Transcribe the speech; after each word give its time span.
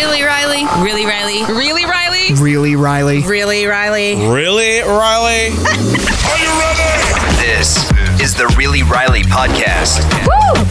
Really, 0.00 0.22
Riley? 0.22 0.64
Really, 0.82 1.04
Riley? 1.04 1.44
Really, 1.44 1.84
Riley? 1.84 2.34
Really, 2.42 2.74
Riley? 2.74 3.20
Really, 3.20 3.66
Riley? 3.66 4.14
Really, 4.14 4.80
Riley? 4.80 5.48
Are 5.50 6.38
you 6.38 6.50
ready? 6.58 7.36
This 7.36 7.76
is 8.18 8.34
the 8.34 8.46
Really 8.56 8.82
Riley 8.82 9.24
podcast. 9.24 10.00
Woo! 10.26 10.64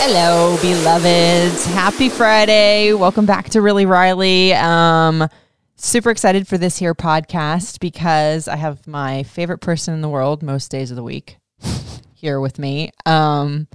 Hello, 0.00 0.56
beloveds. 0.62 1.66
Happy 1.66 2.08
Friday. 2.08 2.94
Welcome 2.94 3.26
back 3.26 3.50
to 3.50 3.60
Really 3.60 3.84
Riley. 3.84 4.54
Um, 4.54 5.28
super 5.74 6.08
excited 6.10 6.48
for 6.48 6.56
this 6.56 6.78
here 6.78 6.94
podcast 6.94 7.80
because 7.80 8.48
I 8.48 8.56
have 8.56 8.86
my 8.86 9.24
favorite 9.24 9.58
person 9.58 9.92
in 9.92 10.00
the 10.00 10.08
world 10.08 10.42
most 10.42 10.70
days 10.70 10.90
of 10.90 10.96
the 10.96 11.02
week 11.02 11.36
here 12.14 12.40
with 12.40 12.58
me. 12.58 12.92
Um, 13.04 13.68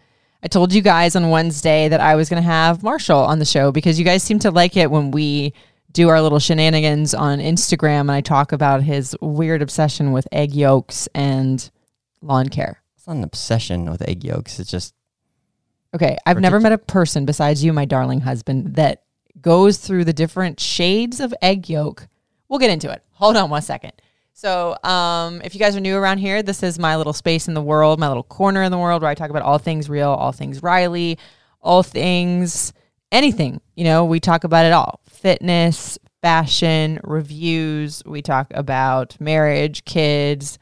I 0.43 0.47
told 0.47 0.73
you 0.73 0.81
guys 0.81 1.15
on 1.15 1.29
Wednesday 1.29 1.87
that 1.89 2.01
I 2.01 2.15
was 2.15 2.29
going 2.29 2.41
to 2.41 2.47
have 2.49 2.81
Marshall 2.83 3.19
on 3.19 3.39
the 3.39 3.45
show 3.45 3.71
because 3.71 3.99
you 3.99 4.05
guys 4.05 4.23
seem 4.23 4.39
to 4.39 4.51
like 4.51 4.75
it 4.75 4.89
when 4.89 5.11
we 5.11 5.53
do 5.91 6.09
our 6.09 6.21
little 6.21 6.39
shenanigans 6.39 7.13
on 7.13 7.39
Instagram 7.39 8.01
and 8.01 8.11
I 8.11 8.21
talk 8.21 8.51
about 8.51 8.81
his 8.81 9.15
weird 9.21 9.61
obsession 9.61 10.11
with 10.11 10.27
egg 10.31 10.53
yolks 10.53 11.07
and 11.13 11.69
lawn 12.21 12.47
care. 12.49 12.81
It's 12.95 13.07
not 13.07 13.17
an 13.17 13.23
obsession 13.23 13.89
with 13.89 14.01
egg 14.07 14.23
yolks. 14.23 14.59
It's 14.59 14.71
just 14.71 14.95
Okay, 15.93 16.17
I've 16.25 16.39
never 16.39 16.59
met 16.59 16.71
a 16.71 16.77
person 16.77 17.25
besides 17.25 17.63
you, 17.63 17.73
my 17.73 17.83
darling 17.83 18.21
husband, 18.21 18.75
that 18.75 19.03
goes 19.41 19.77
through 19.77 20.05
the 20.05 20.13
different 20.13 20.59
shades 20.59 21.19
of 21.19 21.33
egg 21.41 21.67
yolk. 21.67 22.07
We'll 22.47 22.59
get 22.59 22.69
into 22.69 22.89
it. 22.89 23.03
Hold 23.13 23.35
on 23.35 23.49
one 23.49 23.61
second. 23.61 23.91
So, 24.41 24.75
um, 24.83 25.39
if 25.43 25.53
you 25.53 25.59
guys 25.59 25.75
are 25.75 25.79
new 25.79 25.95
around 25.95 26.17
here, 26.17 26.41
this 26.41 26.63
is 26.63 26.79
my 26.79 26.95
little 26.95 27.13
space 27.13 27.47
in 27.47 27.53
the 27.53 27.61
world, 27.61 27.99
my 27.99 28.07
little 28.07 28.23
corner 28.23 28.63
in 28.63 28.71
the 28.71 28.77
world 28.79 29.03
where 29.03 29.11
I 29.11 29.13
talk 29.13 29.29
about 29.29 29.43
all 29.43 29.59
things 29.59 29.87
real, 29.87 30.09
all 30.09 30.31
things 30.31 30.63
Riley, 30.63 31.19
all 31.61 31.83
things 31.83 32.73
anything. 33.11 33.61
You 33.75 33.83
know, 33.83 34.03
we 34.03 34.19
talk 34.19 34.43
about 34.43 34.65
it 34.65 34.71
all 34.71 34.99
fitness, 35.07 35.99
fashion, 36.23 36.99
reviews. 37.03 38.01
We 38.03 38.23
talk 38.23 38.47
about 38.55 39.15
marriage, 39.21 39.85
kids. 39.85 40.57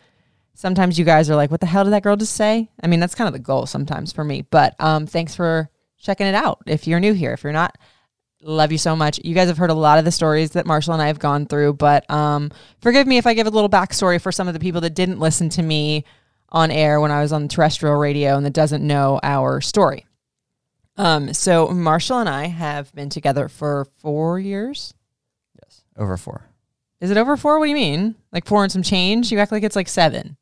Sometimes 0.55 0.99
you 0.99 1.05
guys 1.05 1.29
are 1.29 1.37
like, 1.37 1.49
what 1.49 1.61
the 1.61 1.65
hell 1.65 1.85
did 1.85 1.93
that 1.93 2.03
girl 2.03 2.17
just 2.17 2.35
say? 2.35 2.69
I 2.83 2.87
mean, 2.87 2.99
that's 2.99 3.15
kind 3.15 3.29
of 3.29 3.33
the 3.33 3.39
goal 3.39 3.65
sometimes 3.65 4.11
for 4.11 4.25
me. 4.25 4.41
But 4.41 4.75
um, 4.79 5.07
thanks 5.07 5.35
for 5.35 5.69
checking 5.97 6.27
it 6.27 6.35
out. 6.35 6.59
If 6.65 6.85
you're 6.85 6.99
new 6.99 7.13
here, 7.13 7.31
if 7.31 7.45
you're 7.45 7.53
not, 7.53 7.77
love 8.41 8.71
you 8.71 8.77
so 8.77 8.95
much. 8.95 9.19
You 9.23 9.35
guys 9.35 9.47
have 9.47 9.57
heard 9.57 9.69
a 9.69 9.75
lot 9.75 9.99
of 9.99 10.05
the 10.05 10.11
stories 10.11 10.51
that 10.51 10.65
Marshall 10.65 10.93
and 10.93 11.01
I 11.01 11.07
have 11.07 11.19
gone 11.19 11.45
through, 11.45 11.73
but 11.73 12.09
um, 12.09 12.51
forgive 12.81 13.07
me 13.07 13.17
if 13.17 13.27
I 13.27 13.33
give 13.33 13.47
a 13.47 13.51
little 13.51 13.69
backstory 13.69 14.21
for 14.21 14.31
some 14.31 14.47
of 14.47 14.53
the 14.53 14.59
people 14.59 14.81
that 14.81 14.91
didn't 14.91 15.19
listen 15.19 15.49
to 15.49 15.61
me 15.61 16.05
on 16.49 16.71
air 16.71 16.99
when 16.99 17.11
I 17.11 17.21
was 17.21 17.31
on 17.31 17.47
terrestrial 17.47 17.95
radio 17.95 18.35
and 18.35 18.45
that 18.45 18.53
doesn't 18.53 18.85
know 18.85 19.19
our 19.23 19.61
story. 19.61 20.05
Um, 20.97 21.33
so 21.33 21.67
Marshall 21.69 22.19
and 22.19 22.29
I 22.29 22.47
have 22.47 22.93
been 22.93 23.09
together 23.09 23.47
for 23.47 23.85
four 23.99 24.39
years. 24.39 24.93
yes, 25.63 25.83
over 25.97 26.17
four. 26.17 26.49
Is 26.99 27.11
it 27.11 27.17
over 27.17 27.37
four? 27.37 27.59
What 27.59 27.65
do 27.65 27.69
you 27.69 27.75
mean? 27.75 28.15
Like 28.33 28.45
four 28.45 28.63
and 28.63 28.71
some 28.71 28.83
change? 28.83 29.31
You 29.31 29.39
act 29.39 29.51
like 29.53 29.63
it's 29.63 29.77
like 29.77 29.87
seven. 29.87 30.35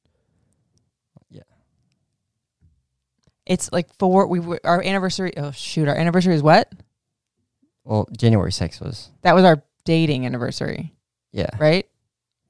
Yeah. 1.29 1.43
It's 3.45 3.71
like 3.71 3.93
four. 3.99 4.25
We 4.25 4.57
our 4.63 4.81
anniversary. 4.81 5.37
Oh 5.37 5.51
shoot, 5.51 5.87
our 5.87 5.95
anniversary 5.95 6.33
is 6.33 6.41
what? 6.41 6.71
Well, 7.87 8.07
January 8.17 8.51
6th 8.51 8.81
was 8.81 9.09
That 9.21 9.33
was 9.33 9.45
our 9.45 9.63
dating 9.85 10.25
anniversary, 10.25 10.93
yeah. 11.31 11.49
right? 11.57 11.87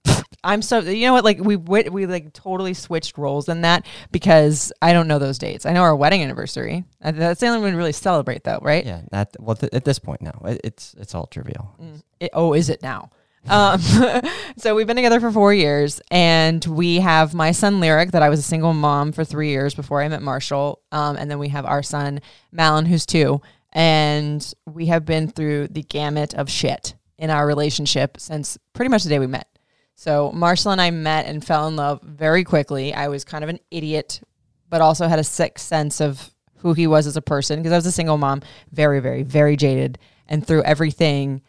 I'm 0.44 0.62
so 0.62 0.80
you 0.80 1.06
know 1.06 1.14
what 1.14 1.24
like 1.24 1.40
we 1.40 1.56
we 1.58 1.84
we 1.84 2.06
like 2.06 2.34
totally 2.34 2.74
switched 2.74 3.18
roles 3.18 3.50
in 3.50 3.62
that 3.62 3.86
because 4.12 4.72
I 4.82 4.94
don't 4.94 5.08
know 5.08 5.20
those 5.20 5.38
dates. 5.38 5.66
I 5.66 5.74
know 5.74 5.82
our 5.84 5.96
wedding 5.96 6.24
anniversary. 6.24 6.86
Uh, 7.04 7.12
That's 7.12 7.40
the 7.40 7.48
only 7.48 7.60
one 7.62 7.72
we 7.72 7.78
really 7.78 7.92
celebrate 7.92 8.44
though, 8.44 8.60
right? 8.62 8.86
Yeah. 8.86 9.02
That 9.12 9.36
well 9.40 9.56
th- 9.56 9.74
at 9.74 9.86
this 9.86 10.00
point 10.00 10.22
now, 10.22 10.42
it, 10.46 10.62
it's 10.64 10.96
it's 10.98 11.14
all 11.14 11.28
trivial. 11.28 11.76
It, 12.20 12.32
oh, 12.34 12.53
is 12.53 12.70
it 12.70 12.81
now? 12.81 13.09
Um, 13.50 13.80
so 14.58 14.76
we've 14.76 14.88
been 14.88 14.96
together 14.96 15.20
for 15.20 15.31
four 15.31 15.53
years, 15.53 16.02
and 16.12 16.64
we 16.66 16.97
have 17.00 17.34
my 17.34 17.52
son 17.52 17.80
Lyric. 17.80 18.12
That 18.12 18.24
I 18.24 18.30
was 18.30 18.40
a 18.40 18.44
single 18.44 18.74
mom 18.74 19.12
for 19.12 19.24
three 19.24 19.50
years 19.50 19.74
before 19.76 20.02
I 20.02 20.08
met 20.08 20.22
Marshall, 20.22 20.81
um, 20.92 21.16
and 21.18 21.30
then 21.30 21.40
we 21.40 21.50
have 21.50 21.66
our 21.66 21.84
son 21.84 22.22
Malin, 22.52 22.86
who's 22.86 23.06
two, 23.06 23.42
and 23.78 24.56
we 24.66 24.88
have 24.88 25.06
been 25.06 25.28
through 25.28 25.68
the 25.68 25.84
gamut 25.84 26.34
of 26.34 26.50
shit 26.50 26.96
in 27.20 27.30
our 27.30 27.46
relationship 27.46 28.20
since 28.20 28.58
pretty 28.74 28.90
much 28.90 29.04
the 29.04 29.10
day 29.10 29.20
we 29.20 29.28
met. 29.28 29.48
So 29.94 30.32
Marshall 30.32 30.72
and 30.72 30.82
I 30.82 30.90
met 30.90 31.28
and 31.28 31.46
fell 31.46 31.68
in 31.68 31.76
love 31.76 32.02
very 32.02 32.44
quickly. 32.44 32.92
I 32.92 33.08
was 33.08 33.24
kind 33.24 33.44
of 33.44 33.52
an 33.52 33.60
idiot, 33.70 34.20
but 34.68 34.82
also 34.82 35.08
had 35.08 35.20
a 35.20 35.24
sick 35.24 35.60
sense 35.60 36.02
of 36.02 36.32
who 36.58 36.74
he 36.74 36.88
was 36.88 37.06
as 37.06 37.18
a 37.18 37.22
person 37.22 37.60
because 37.60 37.72
I 37.72 37.76
was 37.76 37.86
a 37.86 37.92
single 37.92 38.18
mom, 38.18 38.42
very, 38.72 39.00
very, 39.00 39.22
very 39.22 39.56
jaded, 39.56 40.00
and 40.28 40.46
threw 40.46 40.64
everything 40.64 41.44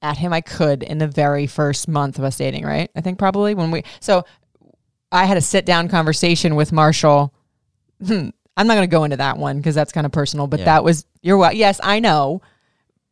at 0.00 0.16
him 0.16 0.32
I 0.32 0.40
could 0.40 0.82
in 0.82 0.96
the 0.96 1.08
very 1.08 1.46
first 1.46 1.88
month 1.88 2.18
of 2.18 2.24
us 2.24 2.38
dating, 2.38 2.64
right? 2.64 2.90
I 2.96 3.02
think 3.02 3.18
probably 3.18 3.54
when 3.54 3.70
we 3.70 3.84
so 4.00 4.24
I 5.12 5.26
had 5.26 5.36
a 5.36 5.42
sit 5.42 5.66
down 5.66 5.88
conversation 5.88 6.56
with 6.56 6.72
Marshall. 6.72 7.34
Hmm, 8.02 8.30
I'm 8.56 8.66
not 8.66 8.74
going 8.74 8.88
to 8.88 8.94
go 8.94 9.04
into 9.04 9.16
that 9.16 9.36
one 9.38 9.56
because 9.56 9.74
that's 9.74 9.92
kind 9.92 10.06
of 10.06 10.12
personal, 10.12 10.46
but 10.46 10.60
Yeah. 10.60 10.66
that 10.66 10.84
was 10.84 11.04
your 11.22 11.36
what? 11.38 11.56
Yes, 11.56 11.80
I 11.82 12.00
know. 12.00 12.40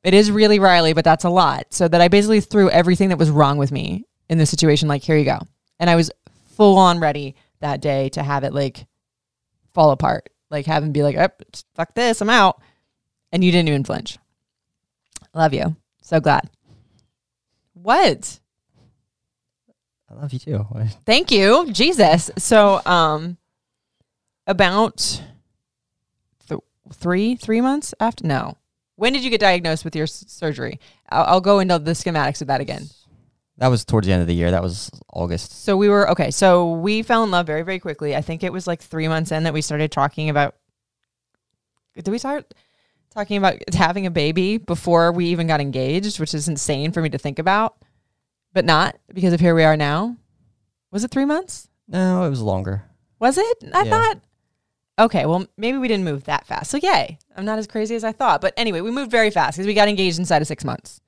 It 0.05 0.15
is 0.15 0.31
really 0.31 0.59
Riley, 0.59 0.93
but 0.93 1.05
that's 1.05 1.25
a 1.25 1.31
lot. 1.31 1.67
So 1.71 1.87
that 1.89 2.01
I 2.01 2.09
basically 2.09 2.41
threw 2.41 2.69
everything 2.71 3.09
that 3.11 3.19
was 3.19 3.31
wrong 3.31 3.57
with 3.59 3.71
me 3.73 4.05
in 4.29 4.39
this 4.39 4.51
situation 4.51 4.89
like 4.89 5.03
here 5.03 5.17
you 5.17 5.25
go. 5.25 5.39
And 5.79 5.89
I 5.91 5.97
was 5.97 6.11
full 6.57 6.77
on 6.79 7.01
ready 7.01 7.35
that 7.61 7.81
day 7.81 8.09
to 8.11 8.23
have 8.23 8.45
it 8.45 8.53
like 8.53 8.87
fall 9.75 9.91
apart. 9.91 10.29
Like 10.51 10.67
have 10.67 10.83
him 10.83 10.93
be 10.93 11.03
like, 11.03 11.17
oh, 11.17 11.29
fuck 11.75 11.95
this, 11.95 12.21
I'm 12.21 12.31
out. 12.31 12.61
And 13.33 13.43
you 13.43 13.51
didn't 13.51 13.69
even 13.69 13.85
flinch. 13.85 14.19
Love 15.35 15.55
you. 15.55 15.77
So 16.03 16.21
glad. 16.21 16.51
What? 17.75 18.39
I 20.11 20.15
love 20.15 20.33
you 20.33 20.39
too. 20.39 20.67
Thank 21.07 21.31
you, 21.31 21.73
Jesus. 21.73 22.31
So, 22.37 22.81
um, 22.85 23.39
about 24.47 25.23
three 26.93 27.35
three 27.37 27.61
months 27.61 27.95
after. 28.01 28.27
No, 28.27 28.57
when 28.97 29.13
did 29.13 29.25
you 29.25 29.31
get 29.31 29.41
diagnosed 29.41 29.85
with 29.85 29.95
your 29.97 30.05
s- 30.05 30.25
surgery? 30.29 30.79
I'll, 31.11 31.25
I'll 31.25 31.41
go 31.41 31.59
into 31.59 31.79
the 31.79 31.93
schematics 31.93 32.41
of 32.41 32.47
that 32.49 32.61
again. 32.61 32.85
That 33.59 33.69
was 33.69 33.85
towards 33.85 34.07
the 34.07 34.13
end 34.13 34.23
of 34.23 34.29
the 34.29 34.35
year. 34.35 34.51
That 34.51 34.63
was 34.63 34.91
August. 35.13 35.65
So 35.65 35.77
we 35.77 35.89
were 35.89 36.11
okay. 36.11 36.31
So 36.31 36.73
we 36.73 37.03
fell 37.03 37.23
in 37.25 37.31
love 37.31 37.47
very 37.47 37.63
very 37.63 37.79
quickly. 37.79 38.17
I 38.17 38.21
think 38.23 38.43
it 38.43 38.53
was 38.53 38.67
like 38.67 38.81
three 38.81 39.09
months 39.09 39.31
in 39.33 39.43
that 39.45 39.55
we 39.55 39.61
started 39.63 39.93
talking 39.93 40.29
about. 40.31 40.55
Did 41.95 42.09
we 42.09 42.19
start 42.19 42.55
talking 43.11 43.37
about 43.37 43.57
having 43.75 44.07
a 44.07 44.11
baby 44.11 44.57
before 44.57 45.13
we 45.13 45.27
even 45.27 45.47
got 45.47 45.61
engaged, 45.61 46.19
which 46.19 46.33
is 46.33 46.49
insane 46.49 46.93
for 46.93 47.03
me 47.03 47.11
to 47.11 47.19
think 47.19 47.39
about, 47.39 47.77
but 48.55 48.65
not 48.65 48.97
because 49.13 49.35
of 49.35 49.41
here 49.41 49.55
we 49.55 49.65
are 49.65 49.77
now. 49.77 50.17
Was 50.91 51.05
it 51.05 51.11
three 51.11 51.27
months? 51.27 51.69
No, 51.87 52.25
it 52.25 52.31
was 52.31 52.41
longer. 52.41 52.85
Was 53.19 53.37
it? 53.37 53.59
I 53.75 53.83
Yeah. 53.83 53.91
thought. 53.91 54.21
Okay, 55.03 55.27
well, 55.27 55.45
maybe 55.57 55.79
we 55.79 55.89
didn't 55.89 56.05
move 56.05 56.25
that 56.25 56.47
fast. 56.47 56.71
So, 56.71 56.77
yay. 56.77 57.19
I'm 57.37 57.45
not 57.45 57.59
as 57.59 57.67
crazy 57.67 57.97
as 57.97 58.05
I 58.05 58.13
thought. 58.13 58.41
But 58.41 58.55
anyway, 58.57 58.81
we 58.81 58.93
moved 58.93 59.11
very 59.11 59.31
fast 59.31 59.57
because 59.57 59.67
we 59.67 59.75
got 59.75 59.89
engaged 59.89 60.21
inside 60.21 60.43
of 60.43 60.49
six 60.49 60.65
months. 60.65 61.01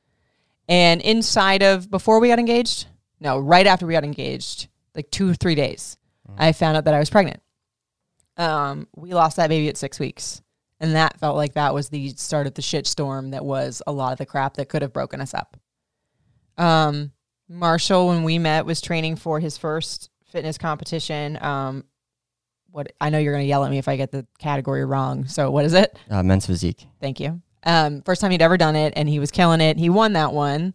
And 0.68 1.00
inside 1.00 1.62
of, 1.62 1.88
before 1.88 2.18
we 2.18 2.26
got 2.26 2.40
engaged, 2.40 2.86
no, 3.20 3.38
right 3.38 3.68
after 3.68 3.86
we 3.86 3.92
got 3.92 4.02
engaged, 4.02 4.66
like 4.96 5.12
two 5.12 5.30
or 5.30 5.34
three 5.34 5.54
days, 5.54 5.96
I 6.36 6.50
found 6.50 6.76
out 6.76 6.86
that 6.86 6.94
I 6.94 6.98
was 6.98 7.08
pregnant. 7.08 7.40
Um, 8.36 8.88
we 8.96 9.14
lost 9.14 9.36
that 9.36 9.48
baby 9.48 9.68
at 9.68 9.76
six 9.76 10.00
weeks. 10.00 10.42
And 10.80 10.96
that 10.96 11.20
felt 11.20 11.36
like 11.36 11.54
that 11.54 11.72
was 11.72 11.88
the 11.88 12.10
start 12.16 12.48
of 12.48 12.54
the 12.54 12.62
shit 12.62 12.88
storm 12.88 13.30
that 13.30 13.44
was 13.44 13.80
a 13.86 13.92
lot 13.92 14.10
of 14.10 14.18
the 14.18 14.26
crap 14.26 14.54
that 14.54 14.68
could 14.68 14.82
have 14.82 14.92
broken 14.92 15.20
us 15.20 15.34
up. 15.34 15.56
Um, 16.58 17.12
Marshall, 17.48 18.08
when 18.08 18.24
we 18.24 18.40
met, 18.40 18.66
was 18.66 18.80
training 18.80 19.16
for 19.16 19.38
his 19.38 19.56
first 19.56 20.10
fitness 20.32 20.58
competition. 20.58 21.38
Um, 21.40 21.84
what 22.74 22.92
I 23.00 23.08
know 23.08 23.18
you're 23.18 23.32
going 23.32 23.44
to 23.44 23.48
yell 23.48 23.64
at 23.64 23.70
me 23.70 23.78
if 23.78 23.86
I 23.86 23.94
get 23.94 24.10
the 24.10 24.26
category 24.40 24.84
wrong. 24.84 25.26
So 25.26 25.48
what 25.48 25.64
is 25.64 25.74
it? 25.74 25.96
Uh, 26.10 26.24
men's 26.24 26.44
physique. 26.44 26.88
Thank 27.00 27.20
you. 27.20 27.40
Um, 27.62 28.02
first 28.02 28.20
time 28.20 28.32
he'd 28.32 28.42
ever 28.42 28.56
done 28.56 28.74
it, 28.74 28.92
and 28.96 29.08
he 29.08 29.20
was 29.20 29.30
killing 29.30 29.60
it. 29.60 29.78
He 29.78 29.88
won 29.88 30.14
that 30.14 30.32
one, 30.32 30.74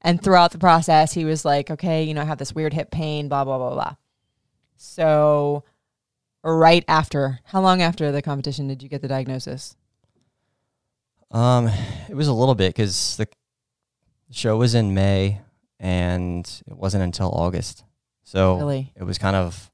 and 0.00 0.22
throughout 0.22 0.52
the 0.52 0.58
process, 0.58 1.12
he 1.12 1.26
was 1.26 1.44
like, 1.44 1.70
"Okay, 1.70 2.02
you 2.02 2.14
know, 2.14 2.22
I 2.22 2.24
have 2.24 2.38
this 2.38 2.54
weird 2.54 2.72
hip 2.72 2.90
pain, 2.90 3.28
blah 3.28 3.44
blah 3.44 3.58
blah 3.58 3.74
blah." 3.74 3.94
So, 4.76 5.64
right 6.42 6.84
after, 6.88 7.40
how 7.44 7.60
long 7.60 7.82
after 7.82 8.10
the 8.10 8.22
competition 8.22 8.66
did 8.66 8.82
you 8.82 8.88
get 8.88 9.02
the 9.02 9.08
diagnosis? 9.08 9.76
Um, 11.30 11.68
it 12.08 12.14
was 12.14 12.26
a 12.26 12.32
little 12.32 12.54
bit 12.54 12.74
because 12.74 13.16
the 13.18 13.28
show 14.30 14.56
was 14.56 14.74
in 14.74 14.94
May 14.94 15.40
and 15.78 16.46
it 16.66 16.76
wasn't 16.76 17.04
until 17.04 17.30
August. 17.30 17.84
So 18.22 18.56
Really, 18.56 18.92
it 18.96 19.04
was 19.04 19.18
kind 19.18 19.36
of 19.36 19.70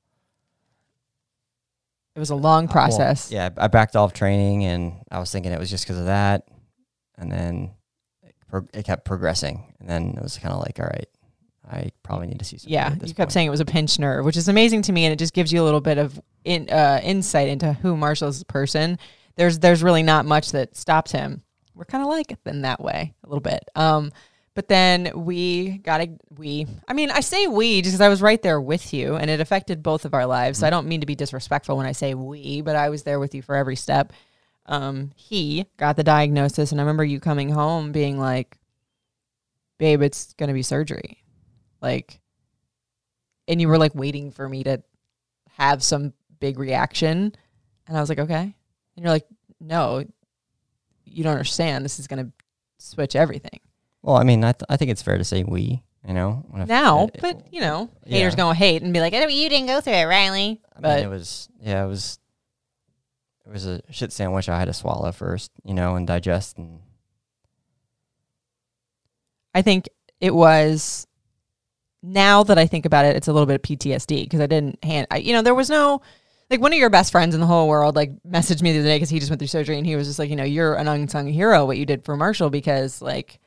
it 2.15 2.19
was 2.19 2.31
a 2.31 2.35
long 2.35 2.67
well, 2.67 2.73
process. 2.73 3.31
yeah, 3.31 3.51
I 3.57 3.69
backed 3.69 3.97
off 3.97 4.13
training 4.13 4.65
and 4.65 4.95
I 5.11 5.19
was 5.19 5.31
thinking 5.31 5.53
it 5.53 5.59
was 5.59 5.71
just 5.71 5.85
because 5.85 5.99
of 5.99 6.07
that, 6.07 6.45
and 7.17 7.31
then 7.31 7.71
it, 8.23 8.35
pro- 8.49 8.69
it 8.75 8.85
kept 8.85 9.05
progressing, 9.05 9.75
and 9.81 9.89
then 9.89 10.15
it 10.17 10.23
was 10.23 10.39
kind 10.39 10.53
of 10.53 10.61
like, 10.61 10.79
all 10.81 10.87
right, 10.87 11.09
I 11.71 11.91
probably 12.03 12.27
need 12.27 12.39
to 12.41 12.45
see 12.45 12.59
something. 12.59 12.73
Yeah, 12.73 12.93
you 12.95 13.15
kept 13.15 13.17
point. 13.17 13.33
saying 13.33 13.47
it 13.47 13.51
was 13.51 13.61
a 13.61 13.65
pinch 13.65 13.99
nerve, 13.99 14.25
which 14.25 14.37
is 14.37 14.49
amazing 14.49 14.83
to 14.83 14.93
me, 14.93 15.05
and 15.05 15.13
it 15.13 15.19
just 15.19 15.35
gives 15.35 15.53
you 15.53 15.63
a 15.63 15.65
little 15.65 15.81
bit 15.81 15.99
of 15.99 16.21
in, 16.45 16.69
uh, 16.71 17.01
insight 17.03 17.49
into 17.49 17.73
who 17.75 17.97
Marshall's 17.97 18.43
a 18.43 18.47
person. 18.47 18.99
There's 19.37 19.59
there's 19.61 19.83
really 19.83 20.03
not 20.03 20.27
much 20.27 20.53
that 20.53 20.77
stops 20.77 21.13
him. 21.13 21.43
we're 21.75 21.85
kind 21.85 22.03
of 22.03 22.11
like 22.11 22.37
in 22.45 22.63
that 22.63 22.81
way 22.81 23.15
a 23.25 23.29
little 23.29 23.41
bit. 23.41 23.63
Um, 23.77 24.13
but 24.55 24.69
then 24.69 25.13
we 25.15 25.79
got 25.79 26.01
a 26.01 26.11
we. 26.37 26.67
I 26.89 26.93
mean, 26.93 27.11
I 27.11 27.21
say 27.21 27.47
we 27.47 27.83
just 27.83 27.93
because 27.93 28.01
I 28.01 28.09
was 28.09 28.21
right 28.21 28.43
there 28.43 28.61
with 28.61 28.93
you, 28.93 29.17
and 29.17 29.31
it 29.31 29.41
affected 29.41 29.83
both 29.83 30.05
of 30.05 30.15
our 30.15 30.27
lives. 30.27 30.59
So 30.59 30.67
I 30.67 30.71
don't 30.71 30.89
mean 30.89 31.01
to 31.01 31.07
be 31.07 31.15
disrespectful 31.15 31.77
when 31.77 31.87
I 31.87 31.93
say 31.93 32.15
we, 32.15 32.61
but 32.61 32.77
I 32.77 32.89
was 32.89 33.05
there 33.05 33.21
with 33.21 33.35
you 33.35 33.43
for 33.43 33.55
every 33.55 33.77
step. 33.77 34.13
Um, 34.67 35.13
he 35.15 35.67
got 35.77 35.97
the 35.97 36.05
diagnosis, 36.05 36.73
and 36.73 36.81
I 36.81 36.85
remember 36.85 37.05
you 37.05 37.21
coming 37.21 37.51
home 37.51 37.93
being 37.93 38.19
like, 38.19 38.59
"Babe, 39.79 40.03
it's 40.03 40.33
gonna 40.35 40.53
be 40.53 40.63
surgery," 40.63 41.23
like, 41.81 42.21
and 43.47 43.61
you 43.61 43.69
were 43.69 43.79
like 43.79 43.95
waiting 43.95 44.33
for 44.33 44.49
me 44.49 44.65
to 44.65 44.83
have 45.59 45.83
some 45.83 46.13
big 46.41 46.59
reaction, 46.59 47.35
and 47.87 47.97
I 47.97 48.01
was 48.01 48.09
like, 48.09 48.19
"Okay," 48.19 48.43
and 48.43 48.55
you're 48.97 49.13
like, 49.13 49.27
"No, 49.61 50.05
you 51.05 51.25
don't 51.25 51.33
understand. 51.33 51.85
This 51.85 52.01
is 52.01 52.09
gonna 52.09 52.33
switch 52.79 53.15
everything." 53.15 53.61
Well, 54.03 54.17
I 54.17 54.25
mean, 54.25 54.43
I, 54.45 54.53
th- 54.53 54.65
I 54.69 54.77
think 54.77 54.91
it's 54.91 55.03
fair 55.03 55.19
to 55.19 55.25
say 55.25 55.45
we, 55.45 55.83
you 56.07 56.15
know. 56.15 56.45
when 56.49 56.67
now, 56.67 57.07
it- 57.09 57.17
uh, 57.17 57.21
but 57.21 57.53
you 57.53 57.61
know, 57.61 57.91
haters 58.07 58.35
gonna 58.35 58.55
hate 58.55 58.83
and 58.83 58.93
be 58.93 59.01
like, 59.01 59.13
"Oh, 59.15 59.27
you 59.29 59.49
didn't 59.49 59.67
go 59.67 59.81
through 59.81 59.93
it, 59.95 60.05
Riley." 60.05 60.61
I 60.75 60.77
mean, 60.77 60.83
But 60.83 61.01
it 61.03 61.09
was, 61.09 61.49
yeah, 61.61 61.85
it 61.85 61.89
was, 61.89 62.19
it 63.47 63.53
was 63.53 63.67
a 63.67 63.83
shit 63.91 64.13
sandwich 64.13 64.49
I 64.49 64.59
had 64.59 64.67
to 64.67 64.73
swallow 64.73 65.13
first, 65.13 65.51
you 65.65 65.75
know, 65.75 65.97
and 65.97 66.07
digest. 66.07 66.57
And 66.59 66.81
I 69.55 69.63
think 69.63 69.89
it 70.21 70.35
was. 70.35 71.07
Now 72.03 72.43
that 72.45 72.57
I 72.57 72.67
think 72.67 72.87
about 72.87 73.05
it, 73.05 73.15
it's 73.15 73.29
a 73.29 73.33
little 73.33 73.45
bit 73.47 73.57
of 73.57 73.63
PTSD 73.63 74.23
because 74.25 74.41
I 74.41 74.47
didn't 74.47 74.83
hand. 74.83 75.07
I, 75.11 75.19
you 75.19 75.35
know, 75.35 75.43
there 75.43 75.55
was 75.55 75.69
no 75.69 76.01
like 76.49 76.59
one 76.59 76.73
of 76.73 76.79
your 76.79 76.89
best 76.89 77.13
friends 77.13 77.35
in 77.35 77.43
the 77.43 77.47
whole 77.47 77.69
world 77.69 77.95
like 77.95 78.11
messaged 78.27 78.63
me 78.63 78.73
the 78.73 78.79
other 78.79 78.89
day 78.89 78.97
because 78.97 79.11
he 79.11 79.19
just 79.19 79.31
went 79.31 79.39
through 79.39 79.49
surgery 79.49 79.77
and 79.77 79.87
he 79.87 79.97
was 79.97 80.07
just 80.07 80.19
like, 80.19 80.31
you 80.31 80.37
know, 80.37 80.45
you're 80.45 80.77
an 80.77 80.89
unsung 80.89 81.27
hero 81.27 81.67
what 81.67 81.77
you 81.77 81.85
did 81.85 82.03
for 82.03 82.17
Marshall 82.17 82.49
because 82.49 83.03
like 83.03 83.39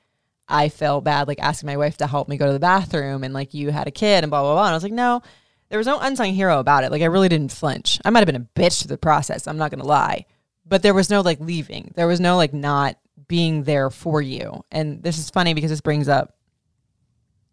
I 0.48 0.70
felt 0.70 1.04
bad 1.04 1.28
like 1.28 1.40
asking 1.42 1.68
my 1.68 1.78
wife 1.78 1.98
to 1.98 2.08
help 2.08 2.28
me 2.28 2.38
go 2.38 2.48
to 2.48 2.54
the 2.54 2.60
bathroom 2.60 3.24
and 3.24 3.34
like 3.34 3.54
you 3.54 3.72
had 3.72 3.88
a 3.88 3.92
kid 3.92 4.24
and 4.24 4.30
blah 4.30 4.42
blah 4.42 4.54
blah. 4.54 4.66
And 4.66 4.72
I 4.72 4.76
was 4.76 4.84
like, 4.84 4.92
no, 4.92 5.22
there 5.70 5.78
was 5.78 5.88
no 5.88 6.00
unsung 6.00 6.34
hero 6.34 6.60
about 6.60 6.84
it. 6.84 6.92
Like 6.92 7.02
I 7.02 7.06
really 7.06 7.30
didn't 7.30 7.52
flinch. 7.52 8.00
I 8.06 8.10
might 8.10 8.20
have 8.20 8.28
been 8.28 8.36
a 8.36 8.60
bitch 8.60 8.82
to 8.82 8.88
the 8.88 8.98
process. 8.98 9.48
I'm 9.48 9.58
not 9.58 9.72
gonna 9.72 9.86
lie, 9.86 10.26
but 10.66 10.84
there 10.84 10.94
was 10.94 11.10
no 11.10 11.22
like 11.22 11.40
leaving. 11.40 11.92
There 11.96 12.08
was 12.08 12.20
no 12.20 12.38
like 12.38 12.54
not 12.54 12.98
being 13.28 13.64
there 13.64 13.90
for 13.90 14.22
you. 14.22 14.64
And 14.72 15.02
this 15.02 15.18
is 15.18 15.30
funny 15.30 15.54
because 15.54 15.72
this 15.72 15.82
brings 15.82 16.10
up 16.10 16.36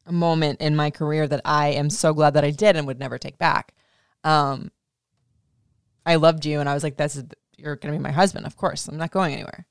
a 0.06 0.12
moment 0.12 0.60
in 0.60 0.76
my 0.76 0.90
career 0.90 1.26
that 1.26 1.40
I 1.44 1.68
am 1.68 1.88
so 1.88 2.12
glad 2.12 2.34
that 2.34 2.44
I 2.44 2.50
did 2.50 2.76
and 2.76 2.86
would 2.86 2.98
never 2.98 3.18
take 3.18 3.38
back. 3.38 3.72
Um, 4.24 4.70
I 6.04 6.16
loved 6.16 6.44
you, 6.44 6.60
and 6.60 6.68
I 6.68 6.74
was 6.74 6.82
like, 6.82 6.96
"That's 6.96 7.22
you're 7.56 7.76
gonna 7.76 7.92
be 7.92 8.02
my 8.02 8.10
husband, 8.10 8.46
of 8.46 8.56
course. 8.56 8.88
I'm 8.88 8.96
not 8.96 9.12
going 9.12 9.32
anywhere." 9.32 9.66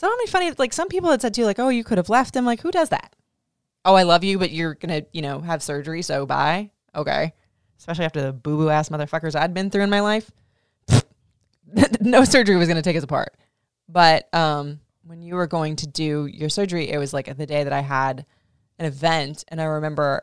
So 0.00 0.10
only 0.10 0.24
funny, 0.28 0.50
like 0.56 0.72
some 0.72 0.88
people 0.88 1.10
had 1.10 1.20
said 1.20 1.34
to 1.34 1.42
you, 1.42 1.46
like, 1.46 1.58
"Oh, 1.58 1.68
you 1.68 1.84
could 1.84 1.98
have 1.98 2.08
left 2.08 2.34
him." 2.34 2.46
Like, 2.46 2.62
who 2.62 2.70
does 2.70 2.88
that? 2.88 3.14
Oh, 3.84 3.94
I 3.96 4.04
love 4.04 4.24
you, 4.24 4.38
but 4.38 4.50
you're 4.50 4.72
gonna, 4.72 5.02
you 5.12 5.20
know, 5.20 5.40
have 5.40 5.62
surgery, 5.62 6.00
so 6.00 6.24
bye. 6.24 6.70
Okay, 6.94 7.34
especially 7.78 8.06
after 8.06 8.22
the 8.22 8.32
boo 8.32 8.56
boo 8.56 8.70
ass 8.70 8.88
motherfuckers 8.88 9.38
I'd 9.38 9.52
been 9.52 9.68
through 9.68 9.82
in 9.82 9.90
my 9.90 10.00
life. 10.00 10.30
no 12.00 12.24
surgery 12.24 12.56
was 12.56 12.66
gonna 12.66 12.80
take 12.80 12.96
us 12.96 13.04
apart. 13.04 13.36
But 13.90 14.34
um, 14.34 14.80
when 15.04 15.20
you 15.20 15.34
were 15.34 15.46
going 15.46 15.76
to 15.76 15.86
do 15.86 16.24
your 16.24 16.48
surgery, 16.48 16.88
it 16.88 16.96
was 16.96 17.12
like 17.12 17.36
the 17.36 17.44
day 17.44 17.62
that 17.64 17.72
I 17.74 17.80
had 17.80 18.24
an 18.78 18.86
event, 18.86 19.44
and 19.48 19.60
I 19.60 19.64
remember. 19.64 20.22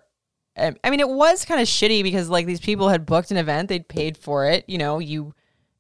um, 0.58 0.76
I 0.84 0.90
mean, 0.90 1.02
it 1.02 1.10
was 1.10 1.46
kind 1.46 1.62
of 1.62 1.68
shitty 1.68 2.02
because 2.02 2.30
like 2.30 2.48
these 2.48 2.60
people 2.60 2.90
had 2.90 3.06
booked 3.06 3.30
an 3.30 3.38
event, 3.38 3.70
they'd 3.70 3.88
paid 3.88 4.18
for 4.18 4.48
it. 4.48 4.66
You 4.68 4.80
know, 4.80 4.98
you 4.98 5.36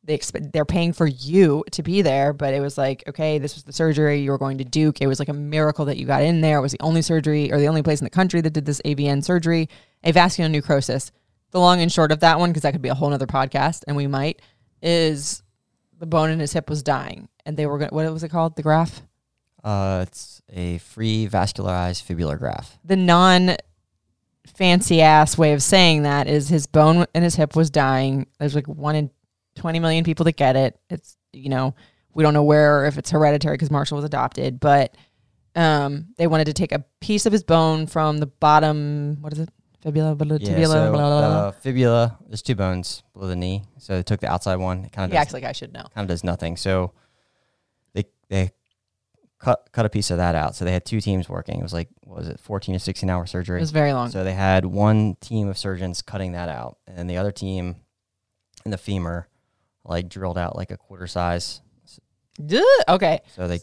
they 0.07 0.13
expect 0.13 0.54
they're 0.54 0.65
paying 0.65 0.94
for 0.94 1.06
you 1.06 1.65
to 1.71 1.83
be 1.83 2.01
there, 2.01 2.31
but 2.31 2.54
it 2.54 2.62
was 2.62 2.77
like, 2.77 3.04
okay, 3.07 3.39
this 3.39 3.56
was 3.56 3.65
the 3.65 3.74
surgery 3.74 4.21
you 4.21 4.31
were 4.31 4.38
going 4.38 4.57
to 4.57 4.63
Duke. 4.63 5.01
It 5.01 5.07
was 5.07 5.19
like 5.19 5.27
a 5.27 5.33
miracle 5.33 5.83
that 5.86 5.98
you 5.98 6.06
got 6.06 6.24
in 6.24 6.39
there. 6.39 6.59
It 6.59 6.62
was 6.62 6.71
the 6.71 6.81
only 6.81 7.01
surgery 7.01 7.51
or 7.51 7.59
the 7.59 7.68
only 7.68 7.83
place 7.83 8.00
in 8.00 8.06
the 8.06 8.09
country 8.09 8.39
that 8.39 8.51
did 8.54 8.65
this 8.65 8.81
AVN 8.86 9.24
surgery, 9.24 9.68
avascular 10.06 10.50
necrosis. 10.50 11.12
The 11.51 11.59
long 11.59 11.81
and 11.81 11.92
short 11.92 12.13
of 12.13 12.21
that 12.21 12.39
one, 12.39 12.50
because 12.51 12.63
that 12.63 12.71
could 12.71 12.81
be 12.81 12.89
a 12.89 12.95
whole 12.95 13.09
nother 13.09 13.27
podcast, 13.27 13.83
and 13.86 13.95
we 13.98 14.07
might, 14.07 14.42
is 14.81 15.44
the 16.00 16.06
bone 16.06 16.30
in 16.30 16.39
his 16.39 16.54
hip 16.54 16.69
was 16.69 16.83
dying, 16.83 17.27
and 17.45 17.57
they 17.57 17.65
were 17.65 17.77
going. 17.77 17.92
What 17.92 18.12
was 18.12 18.24
it 18.24 18.30
called? 18.30 18.56
The 18.56 18.63
graft. 18.63 19.04
uh, 19.63 20.06
it's 20.07 20.42
a 20.50 20.77
free 20.80 21.27
vascularized 21.30 22.06
fibular 22.06 22.39
graft. 22.39 22.77
the 22.86 22.95
non 22.95 23.57
fancy 24.45 25.01
ass 25.01 25.38
way 25.38 25.54
of 25.54 25.62
saying 25.62 26.04
that 26.04 26.27
is 26.27 26.48
his 26.50 26.68
bone 26.68 27.06
in 27.13 27.24
his 27.24 27.36
hip 27.36 27.56
was 27.56 27.69
dying. 27.69 28.27
There's 28.39 28.56
like 28.56 28.68
one 28.68 28.95
in 28.95 29.09
20 29.57 29.80
million 29.80 30.04
people 30.04 30.24
that 30.25 30.38
get 30.38 30.56
it. 30.56 30.80
It's, 30.89 31.18
you 31.33 31.50
know, 31.50 31.75
we 32.13 32.24
don't 32.24 32.33
know 32.33 32.44
where 32.44 32.80
or 32.80 32.86
if 32.86 32.98
it's 32.98 33.09
hereditary 33.12 33.56
because 33.56 33.69
Marshall 33.71 33.98
was 33.98 34.06
adopted, 34.06 34.59
but 34.59 34.95
um, 35.56 36.07
they 36.18 36.27
wanted 36.27 36.45
to 36.45 36.54
take 36.54 36.71
a 36.71 36.83
piece 37.01 37.25
of 37.25 37.33
his 37.33 37.44
bone 37.44 37.88
from 37.88 38.19
the 38.19 38.27
bottom, 38.27 39.18
what 39.21 39.33
is 39.33 39.39
it? 39.39 39.50
Fibula, 39.81 40.15
blah, 40.15 40.38
Yeah, 40.39 40.50
tibula, 40.56 40.74
so, 40.74 40.92
blah, 40.92 41.00
blah, 41.09 41.19
blah. 41.19 41.38
uh, 41.48 41.51
fibula, 41.51 42.18
there's 42.27 42.42
two 42.42 42.56
bones 42.56 43.04
below 43.13 43.27
the 43.27 43.36
knee. 43.36 43.63
So 43.77 43.95
they 43.95 44.04
took 44.04 44.19
the 44.19 44.27
outside 44.30 44.56
one. 44.56 44.86
It 44.86 44.92
kind 44.92 45.12
of 45.12 45.15
acts 45.15 45.27
does, 45.27 45.33
like 45.36 45.44
I 45.44 45.51
should 45.51 45.71
know. 45.74 45.83
kind 45.94 46.06
of 46.06 46.07
does 46.07 46.24
nothing. 46.24 46.57
So 46.57 46.94
they 47.94 48.06
they 48.30 48.51
cut 49.39 49.69
cut 49.71 49.86
a 49.86 49.89
piece 49.89 50.09
of 50.09 50.18
that 50.18 50.33
out. 50.33 50.56
So 50.56 50.65
they 50.65 50.74
had 50.74 50.83
two 50.83 51.00
teams 51.00 51.30
working. 51.30 51.59
It 51.59 51.63
was 51.63 51.74
like 51.74 51.89
what 52.04 52.18
was 52.18 52.27
it, 52.27 52.39
14 52.39 52.74
to 52.74 52.80
16 52.80 53.09
hour 53.09 53.25
surgery? 53.27 53.59
It 53.59 53.62
was 53.62 53.71
very 53.71 53.94
long. 53.94 54.09
So 54.09 54.24
they 54.24 54.33
had 54.33 54.65
one 54.65 55.15
team 55.21 55.48
of 55.48 55.57
surgeons 55.57 56.01
cutting 56.01 56.31
that 56.31 56.50
out, 56.50 56.80
and 56.88 57.07
the 57.09 57.18
other 57.18 57.31
team 57.31 57.75
in 58.65 58.71
the 58.71 58.77
femur 58.80 59.27
like 59.88 60.10
drilled 60.10 60.38
out 60.38 60.56
like 60.56 60.72
a 60.72 60.78
quarter 60.78 61.07
size. 61.07 61.62
Duh. 62.44 62.62
Okay. 62.88 63.22
So 63.36 63.48
they 63.48 63.60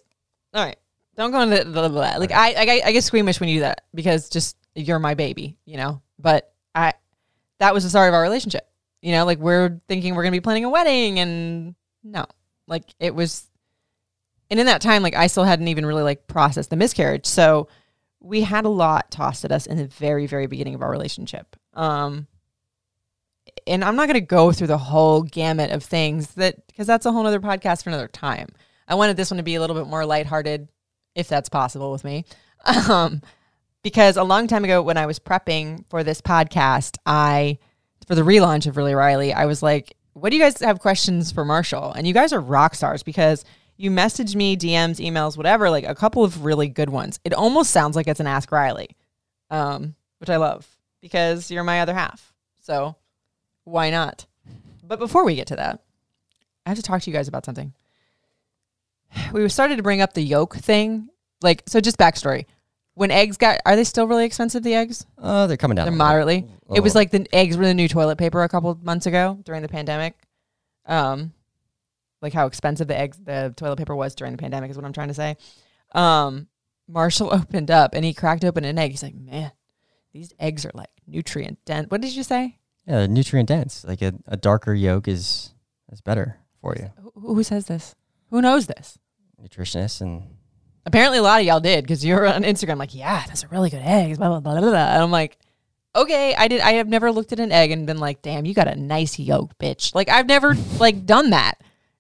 All 0.53 0.65
right. 0.65 0.77
Don't 1.17 1.31
go 1.31 1.41
into 1.41 1.59
the, 1.59 1.65
the, 1.65 1.89
the 1.89 1.89
like 1.89 2.33
I, 2.33 2.53
I 2.55 2.83
I 2.87 2.93
get 2.93 3.05
squeamish 3.05 3.39
when 3.39 3.49
you 3.49 3.57
do 3.57 3.61
that 3.61 3.85
because 3.95 4.29
just 4.29 4.57
you're 4.75 4.99
my 4.99 5.15
baby, 5.15 5.57
you 5.65 5.77
know. 5.77 6.03
But 6.19 6.53
I 6.75 6.95
that 7.59 7.73
was 7.73 7.85
the 7.85 7.91
start 7.91 8.09
of 8.09 8.15
our 8.15 8.23
relationship. 8.23 8.69
You 9.01 9.13
know, 9.13 9.25
like 9.25 9.39
we're 9.39 9.81
thinking 9.87 10.15
we're 10.15 10.23
gonna 10.23 10.33
be 10.33 10.41
planning 10.41 10.65
a 10.65 10.71
wedding, 10.71 11.21
and 11.21 11.75
no, 12.03 12.27
like 12.67 12.85
it 12.99 13.15
was. 13.15 13.47
And 14.51 14.61
in 14.61 14.67
that 14.67 14.81
time, 14.81 15.03
like 15.03 15.15
I 15.15 15.29
still 15.29 15.45
hadn't 15.45 15.69
even 15.69 15.87
really 15.87 16.03
like 16.03 16.27
processed 16.27 16.71
the 16.71 16.77
miscarriage, 16.77 17.27
so 17.27 17.69
we 18.21 18.41
had 18.41 18.65
a 18.65 18.69
lot 18.69 19.11
tossed 19.11 19.45
at 19.45 19.53
us 19.53 19.67
in 19.67 19.77
the 19.77 19.87
very 19.87 20.27
very 20.27 20.47
beginning 20.47 20.75
of 20.75 20.83
our 20.83 20.91
relationship. 20.91 21.55
Um, 21.75 22.27
and 23.67 23.85
I'm 23.85 23.97
not 23.97 24.07
going 24.07 24.15
to 24.15 24.21
go 24.21 24.53
through 24.53 24.67
the 24.69 24.79
whole 24.79 25.23
gamut 25.23 25.71
of 25.71 25.83
things 25.83 26.35
that 26.35 26.67
because 26.67 26.87
that's 26.87 27.07
a 27.07 27.13
whole 27.13 27.27
other 27.27 27.41
podcast 27.41 27.85
for 27.85 27.91
another 27.91 28.09
time. 28.09 28.49
I 28.87 28.95
wanted 28.95 29.17
this 29.17 29.31
one 29.31 29.39
to 29.39 29.43
be 29.43 29.55
a 29.55 29.61
little 29.61 29.77
bit 29.77 29.87
more 29.87 30.05
lighthearted, 30.05 30.69
if 31.15 31.29
that's 31.29 31.49
possible 31.49 31.93
with 31.93 32.05
me. 32.05 32.25
Um, 32.89 33.21
because 33.83 34.17
a 34.17 34.25
long 34.25 34.47
time 34.47 34.65
ago, 34.65 34.81
when 34.81 34.97
I 34.97 35.05
was 35.05 35.19
prepping 35.19 35.85
for 35.91 36.03
this 36.03 36.23
podcast, 36.23 36.97
I 37.05 37.59
for 38.07 38.15
the 38.15 38.23
relaunch 38.23 38.67
of 38.67 38.79
Really 38.79 38.95
Riley, 38.95 39.35
I 39.35 39.45
was 39.45 39.63
like, 39.63 39.95
"What 40.15 40.31
do 40.31 40.37
you 40.37 40.43
guys 40.43 40.59
have 40.61 40.81
questions 40.81 41.31
for 41.31 41.45
Marshall?" 41.45 41.93
And 41.93 42.07
you 42.07 42.15
guys 42.15 42.33
are 42.33 42.41
rock 42.41 42.75
stars 42.75 43.03
because 43.03 43.45
you 43.77 43.91
messaged 43.91 44.35
me, 44.35 44.57
DMs, 44.57 44.97
emails, 44.97 45.37
whatever, 45.37 45.69
like 45.69 45.85
a 45.85 45.95
couple 45.95 46.25
of 46.25 46.45
really 46.45 46.69
good 46.69 46.89
ones. 46.89 47.21
It 47.25 47.35
almost 47.35 47.71
sounds 47.71 47.97
like 47.97 48.09
it's 48.09 48.21
an 48.21 48.27
Ask 48.27 48.51
Riley, 48.51 48.97
um, 49.51 49.95
which 50.19 50.31
I 50.31 50.37
love 50.37 50.67
because 51.03 51.51
you're 51.51 51.65
my 51.65 51.83
other 51.83 51.93
half. 51.93 52.33
So 52.61 52.97
why 53.65 53.91
not? 53.91 54.27
But 54.83 54.99
before 54.99 55.25
we 55.25 55.35
get 55.35 55.47
to 55.49 55.57
that, 55.57 55.83
I 56.67 56.71
have 56.71 56.79
to 56.79 56.83
talk 56.83 57.03
to 57.03 57.11
you 57.11 57.17
guys 57.17 57.29
about 57.29 57.45
something. 57.45 57.73
We 59.33 59.49
started 59.49 59.77
to 59.77 59.83
bring 59.83 60.01
up 60.01 60.13
the 60.15 60.23
yolk 60.23 60.57
thing. 60.57 61.09
Like, 61.43 61.63
so 61.67 61.81
just 61.81 61.99
backstory. 61.99 62.47
When 62.95 63.11
eggs 63.11 63.37
got, 63.37 63.61
are 63.67 63.77
they 63.77 63.85
still 63.85 64.07
really 64.07 64.25
expensive, 64.25 64.63
the 64.63 64.75
eggs? 64.75 65.05
uh 65.19 65.47
they're 65.47 65.57
coming 65.57 65.77
down. 65.77 65.87
They're 65.87 65.93
a 65.93 65.97
little. 65.97 66.07
moderately. 66.07 66.47
It 66.75 66.81
was 66.81 66.95
like 66.95 67.11
the 67.11 67.27
eggs 67.35 67.57
were 67.57 67.65
the 67.65 67.75
new 67.75 67.89
toilet 67.89 68.17
paper 68.19 68.43
a 68.43 68.49
couple 68.49 68.79
months 68.83 69.07
ago 69.07 69.39
during 69.45 69.63
the 69.63 69.69
pandemic. 69.69 70.15
Um, 70.87 71.33
like 72.23 72.33
how 72.33 72.47
expensive 72.47 72.89
the 72.89 72.99
eggs, 72.99 73.19
the 73.23 73.53
toilet 73.57 73.77
paper 73.77 73.95
was 73.97 74.15
during 74.15 74.33
the 74.33 74.39
pandemic 74.39 74.71
is 74.71 74.77
what 74.77 74.85
I'm 74.85 74.93
trying 74.93 75.09
to 75.09 75.15
say. 75.15 75.37
Um, 75.93 76.47
Marshall 76.89 77.33
opened 77.35 77.71
up 77.71 77.95
and 77.95 78.05
he 78.05 78.15
cracked 78.15 78.45
open 78.45 78.65
an 78.65 78.79
egg. 78.79 78.93
He's 78.93 79.03
like, 79.03 79.15
man, 79.15 79.53
these 80.13 80.33
eggs 80.39 80.65
are 80.65 80.71
like 80.75 80.91
nutrient 81.07 81.59
dense. 81.65 81.91
What 81.91 82.01
did 82.01 82.15
you 82.15 82.23
say? 82.23 82.59
Yeah, 82.87 83.07
nutrient 83.07 83.49
dense. 83.49 83.85
Like 83.85 84.03
a, 84.03 84.15
a 84.27 84.37
darker 84.37 84.75
yolk 84.75 85.09
is 85.09 85.55
is 85.93 86.01
better 86.01 86.39
for 86.61 86.75
you. 86.77 86.91
Who, 87.15 87.35
who 87.35 87.43
says 87.43 87.67
this? 87.67 87.95
Who 88.31 88.43
knows 88.43 88.67
this? 88.67 88.99
Nutritionists 89.41 90.01
and 90.01 90.35
Apparently, 90.87 91.19
a 91.19 91.23
lot 91.23 91.41
of 91.41 91.47
y'all 91.47 91.61
did 91.61 91.85
because 91.85 92.05
you're 92.05 92.27
on 92.27 92.43
Instagram 92.43 92.77
like, 92.77 92.95
yeah, 92.95 93.25
those 93.27 93.43
are 93.43 93.49
really 93.49 93.71
good 93.71 93.83
eggs. 93.83 94.19
Blah 94.19 94.29
blah 94.29 94.41
blah 94.41 94.61
blah. 94.61 94.69
And 94.71 95.03
I'm 95.03 95.11
like, 95.11 95.39
okay, 95.97 96.35
I 96.35 96.49
did. 96.49 96.61
I 96.61 96.73
have 96.73 96.89
never 96.89 97.11
looked 97.11 97.33
at 97.33 97.41
an 97.41 97.53
egg 97.53 97.71
and 97.71 97.87
been 97.87 97.99
like, 97.99 98.21
damn, 98.21 98.45
you 98.45 98.53
got 98.53 98.69
a 98.69 98.77
nice 98.77 99.19
yolk, 99.19 99.57
bitch. 99.59 99.95
Like 99.95 100.09
I've 100.09 100.27
never 100.27 100.55
like 100.79 101.07
done 101.07 101.31
that. 101.31 101.55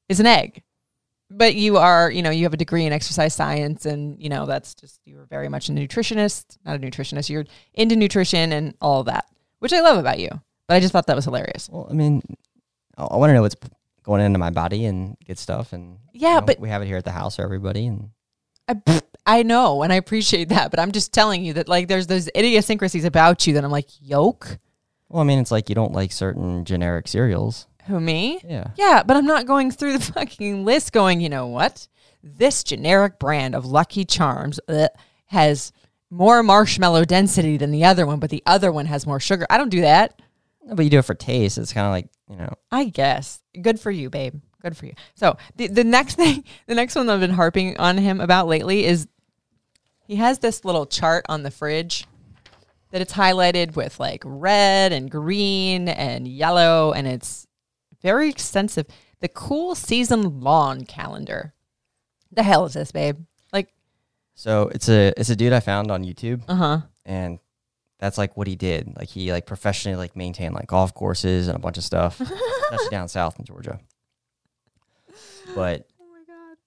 It's 0.08 0.20
an 0.20 0.26
egg, 0.26 0.62
but 1.30 1.54
you 1.54 1.78
are, 1.78 2.10
you 2.10 2.22
know, 2.22 2.28
you 2.28 2.44
have 2.44 2.52
a 2.52 2.58
degree 2.58 2.84
in 2.84 2.92
exercise 2.92 3.34
science, 3.34 3.86
and 3.86 4.20
you 4.20 4.28
know 4.28 4.44
that's 4.44 4.74
just 4.74 5.00
you 5.06 5.18
are 5.18 5.26
very 5.26 5.48
much 5.48 5.70
a 5.70 5.72
nutritionist, 5.72 6.58
not 6.66 6.76
a 6.76 6.78
nutritionist. 6.78 7.30
You're 7.30 7.46
into 7.72 7.96
nutrition 7.96 8.52
and 8.52 8.74
all 8.82 9.00
of 9.00 9.06
that, 9.06 9.24
which 9.60 9.72
I 9.72 9.80
love 9.80 9.96
about 9.96 10.18
you. 10.18 10.28
But 10.66 10.74
I 10.74 10.80
just 10.80 10.92
thought 10.92 11.06
that 11.06 11.16
was 11.16 11.24
hilarious. 11.24 11.68
well, 11.70 11.86
I 11.90 11.94
mean, 11.94 12.22
I, 12.96 13.04
I 13.04 13.16
want 13.16 13.30
to 13.30 13.34
know 13.34 13.42
what's 13.42 13.56
going 14.02 14.20
into 14.22 14.38
my 14.38 14.50
body 14.50 14.84
and 14.86 15.16
good 15.26 15.38
stuff. 15.38 15.72
And 15.72 15.98
you 16.12 16.26
Yeah, 16.28 16.36
know, 16.36 16.46
but 16.46 16.60
we 16.60 16.68
have 16.68 16.82
it 16.82 16.86
here 16.86 16.96
at 16.96 17.04
the 17.04 17.10
house 17.10 17.36
for 17.36 17.42
everybody. 17.42 17.86
And 17.86 18.10
I, 18.68 19.00
I 19.26 19.42
know, 19.42 19.82
and 19.82 19.92
I 19.92 19.96
appreciate 19.96 20.48
that, 20.50 20.70
but 20.70 20.78
I'm 20.80 20.92
just 20.92 21.12
telling 21.12 21.44
you 21.44 21.54
that 21.54 21.68
like 21.68 21.88
there's 21.88 22.06
those 22.06 22.28
idiosyncrasies 22.36 23.04
about 23.04 23.46
you 23.46 23.54
that 23.54 23.64
I'm 23.64 23.70
like 23.70 23.88
yolk. 24.00 24.58
Well, 25.08 25.22
I 25.22 25.24
mean, 25.24 25.38
it's 25.38 25.50
like 25.50 25.68
you 25.68 25.74
don't 25.74 25.92
like 25.92 26.12
certain 26.12 26.64
generic 26.64 27.08
cereals. 27.08 27.66
Who 27.86 28.00
me? 28.00 28.40
Yeah. 28.42 28.68
Yeah, 28.76 29.02
but 29.02 29.16
I'm 29.16 29.26
not 29.26 29.46
going 29.46 29.70
through 29.70 29.98
the 29.98 30.04
fucking 30.12 30.64
list 30.64 30.92
going, 30.92 31.20
you 31.20 31.28
know 31.28 31.46
what? 31.46 31.86
This 32.22 32.64
generic 32.64 33.18
brand 33.18 33.54
of 33.54 33.66
Lucky 33.66 34.06
Charms 34.06 34.58
uh, 34.68 34.88
has 35.26 35.72
more 36.10 36.42
marshmallow 36.42 37.04
density 37.04 37.58
than 37.58 37.70
the 37.70 37.84
other 37.84 38.06
one, 38.06 38.18
but 38.18 38.30
the 38.30 38.42
other 38.46 38.72
one 38.72 38.86
has 38.86 39.06
more 39.06 39.20
sugar. 39.20 39.46
I 39.50 39.58
don't 39.58 39.68
do 39.68 39.82
that. 39.82 40.20
No, 40.64 40.74
but 40.74 40.84
you 40.84 40.90
do 40.90 40.98
it 40.98 41.04
for 41.04 41.14
taste. 41.14 41.58
It's 41.58 41.72
kind 41.72 41.86
of 41.86 41.92
like 41.92 42.08
you 42.28 42.36
know. 42.36 42.54
I 42.70 42.84
guess. 42.84 43.40
Good 43.60 43.78
for 43.78 43.90
you, 43.90 44.10
babe. 44.10 44.40
Good 44.62 44.76
for 44.76 44.86
you. 44.86 44.94
So 45.14 45.36
the 45.56 45.66
the 45.66 45.84
next 45.84 46.14
thing, 46.16 46.44
the 46.66 46.74
next 46.74 46.94
one 46.96 47.08
I've 47.08 47.20
been 47.20 47.30
harping 47.30 47.76
on 47.78 47.98
him 47.98 48.20
about 48.20 48.48
lately 48.48 48.84
is 48.84 49.06
he 50.06 50.16
has 50.16 50.38
this 50.38 50.64
little 50.64 50.86
chart 50.86 51.24
on 51.28 51.42
the 51.42 51.50
fridge 51.50 52.06
that 52.90 53.00
it's 53.00 53.14
highlighted 53.14 53.74
with 53.74 53.98
like 53.98 54.22
red 54.24 54.92
and 54.92 55.10
green 55.10 55.88
and 55.88 56.28
yellow, 56.28 56.92
and 56.92 57.06
it's 57.06 57.46
very 58.02 58.28
extensive. 58.28 58.86
The 59.20 59.28
cool 59.28 59.74
season 59.74 60.40
lawn 60.40 60.84
calendar. 60.84 61.54
The 62.30 62.42
hell 62.42 62.66
is 62.66 62.74
this, 62.74 62.92
babe? 62.92 63.18
Like, 63.52 63.68
So 64.34 64.68
it's 64.74 64.88
a 64.88 65.12
it's 65.16 65.30
a 65.30 65.36
dude 65.36 65.52
I 65.52 65.60
found 65.60 65.90
on 65.90 66.04
YouTube, 66.04 66.42
uh 66.48 66.54
huh. 66.54 66.80
and 67.04 67.38
that's 68.04 68.18
like 68.18 68.36
what 68.36 68.46
he 68.46 68.54
did. 68.54 68.92
Like 68.98 69.08
he 69.08 69.32
like 69.32 69.46
professionally 69.46 69.96
like 69.96 70.14
maintained 70.14 70.54
like 70.54 70.66
golf 70.66 70.92
courses 70.92 71.48
and 71.48 71.56
a 71.56 71.58
bunch 71.58 71.78
of 71.78 71.84
stuff, 71.84 72.20
especially 72.20 72.90
down 72.90 73.08
south 73.08 73.38
in 73.38 73.46
Georgia. 73.46 73.80
But 75.54 75.86
Oh 76.00 76.04
my 76.12 76.18
god. 76.26 76.58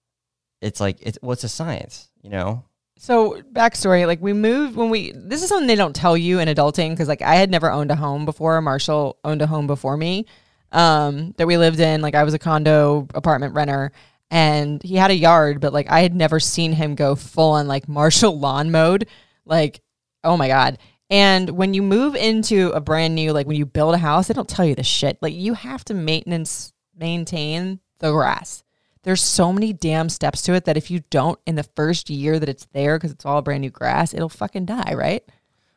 it's 0.60 0.80
like 0.80 0.96
it's 1.00 1.16
what's 1.20 1.44
a 1.44 1.48
science, 1.48 2.08
you 2.22 2.30
know? 2.30 2.64
So 2.98 3.40
backstory, 3.52 4.04
like 4.04 4.20
we 4.20 4.32
moved 4.32 4.74
when 4.74 4.90
we. 4.90 5.12
This 5.12 5.44
is 5.44 5.48
something 5.48 5.68
they 5.68 5.76
don't 5.76 5.94
tell 5.94 6.16
you 6.16 6.40
in 6.40 6.48
adulting 6.48 6.90
because 6.90 7.06
like 7.06 7.22
I 7.22 7.36
had 7.36 7.52
never 7.52 7.70
owned 7.70 7.92
a 7.92 7.96
home 7.96 8.24
before. 8.24 8.60
Marshall 8.60 9.16
owned 9.22 9.40
a 9.40 9.46
home 9.46 9.68
before 9.68 9.96
me, 9.96 10.26
um, 10.72 11.34
that 11.36 11.46
we 11.46 11.56
lived 11.56 11.78
in. 11.78 12.00
Like 12.00 12.16
I 12.16 12.24
was 12.24 12.34
a 12.34 12.40
condo 12.40 13.06
apartment 13.14 13.54
renter, 13.54 13.92
and 14.32 14.82
he 14.82 14.96
had 14.96 15.12
a 15.12 15.16
yard, 15.16 15.60
but 15.60 15.72
like 15.72 15.88
I 15.88 16.00
had 16.00 16.16
never 16.16 16.40
seen 16.40 16.72
him 16.72 16.96
go 16.96 17.14
full 17.14 17.52
on 17.52 17.68
like 17.68 17.88
Marshall 17.88 18.36
lawn 18.36 18.72
mode. 18.72 19.06
Like, 19.44 19.82
oh 20.24 20.36
my 20.36 20.48
god. 20.48 20.78
And 21.10 21.50
when 21.50 21.72
you 21.72 21.82
move 21.82 22.14
into 22.14 22.70
a 22.70 22.80
brand 22.80 23.14
new, 23.14 23.32
like 23.32 23.46
when 23.46 23.56
you 23.56 23.66
build 23.66 23.94
a 23.94 23.98
house, 23.98 24.28
they 24.28 24.34
don't 24.34 24.48
tell 24.48 24.64
you 24.64 24.74
this 24.74 24.86
shit. 24.86 25.18
Like 25.22 25.34
you 25.34 25.54
have 25.54 25.84
to 25.86 25.94
maintenance 25.94 26.72
maintain 26.96 27.80
the 27.98 28.12
grass. 28.12 28.62
There's 29.04 29.22
so 29.22 29.52
many 29.52 29.72
damn 29.72 30.08
steps 30.08 30.42
to 30.42 30.52
it 30.52 30.64
that 30.66 30.76
if 30.76 30.90
you 30.90 31.02
don't 31.08 31.38
in 31.46 31.54
the 31.54 31.62
first 31.62 32.10
year 32.10 32.38
that 32.38 32.48
it's 32.48 32.66
there 32.72 32.98
because 32.98 33.12
it's 33.12 33.24
all 33.24 33.40
brand 33.40 33.62
new 33.62 33.70
grass, 33.70 34.12
it'll 34.12 34.28
fucking 34.28 34.66
die, 34.66 34.92
right? 34.94 35.24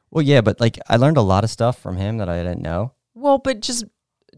Well, 0.09 0.23
yeah, 0.23 0.41
but 0.41 0.59
like 0.59 0.77
I 0.89 0.97
learned 0.97 1.17
a 1.17 1.21
lot 1.21 1.45
of 1.45 1.49
stuff 1.49 1.79
from 1.79 1.95
him 1.95 2.17
that 2.17 2.27
I 2.27 2.43
didn't 2.43 2.61
know. 2.61 2.91
Well, 3.13 3.37
but 3.37 3.61
just 3.61 3.85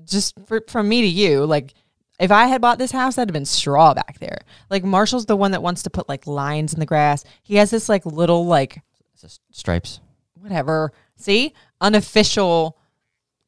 just 0.05 0.35
for, 0.45 0.61
from 0.67 0.89
me 0.89 1.01
to 1.01 1.07
you, 1.07 1.45
like 1.45 1.73
if 2.19 2.31
I 2.31 2.45
had 2.45 2.61
bought 2.61 2.77
this 2.77 2.91
house, 2.91 3.15
that'd 3.15 3.29
have 3.29 3.33
been 3.33 3.45
straw 3.45 3.95
back 3.95 4.19
there. 4.19 4.41
Like 4.69 4.83
Marshall's 4.83 5.25
the 5.25 5.35
one 5.35 5.51
that 5.51 5.63
wants 5.63 5.83
to 5.83 5.89
put 5.89 6.07
like 6.07 6.27
lines 6.27 6.73
in 6.73 6.79
the 6.79 6.85
grass. 6.85 7.23
He 7.41 7.55
has 7.55 7.71
this 7.71 7.89
like 7.89 8.05
little 8.05 8.45
like 8.45 8.81
stripes. 9.51 9.99
Whatever. 10.43 10.91
See, 11.15 11.53
unofficial 11.81 12.77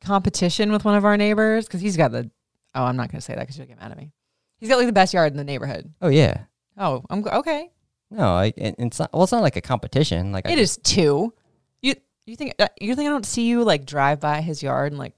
competition 0.01 0.71
with 0.71 0.85
one 0.85 0.95
of 0.95 1.05
our 1.05 1.17
neighbors 1.17 1.65
because 1.65 1.81
he's 1.81 1.97
got 1.97 2.11
the. 2.11 2.29
Oh, 2.73 2.83
I'm 2.83 2.95
not 2.97 3.11
gonna 3.11 3.21
say 3.21 3.33
that 3.35 3.41
because 3.41 3.57
you'll 3.57 3.67
get 3.67 3.79
mad 3.79 3.91
at 3.91 3.97
me. 3.97 4.11
He's 4.57 4.69
got 4.69 4.77
like 4.77 4.87
the 4.87 4.93
best 4.93 5.13
yard 5.13 5.31
in 5.31 5.37
the 5.37 5.43
neighborhood. 5.43 5.93
Oh 6.01 6.07
yeah. 6.09 6.43
Oh, 6.77 7.03
I'm 7.09 7.25
okay. 7.27 7.71
No, 8.11 8.23
I 8.29 8.53
and 8.57 8.75
it's 8.79 8.99
not. 8.99 9.11
Well, 9.13 9.23
it's 9.23 9.31
not 9.31 9.41
like 9.41 9.55
a 9.55 9.61
competition. 9.61 10.31
Like 10.31 10.47
I 10.47 10.51
It 10.53 10.59
is 10.59 10.77
two. 10.77 11.33
You 11.81 11.95
you 12.25 12.35
think 12.35 12.53
uh, 12.59 12.67
you 12.79 12.95
think 12.95 13.07
I 13.07 13.11
don't 13.11 13.25
see 13.25 13.47
you 13.47 13.63
like 13.63 13.85
drive 13.85 14.19
by 14.19 14.41
his 14.41 14.61
yard 14.63 14.91
and 14.91 14.99
like 14.99 15.13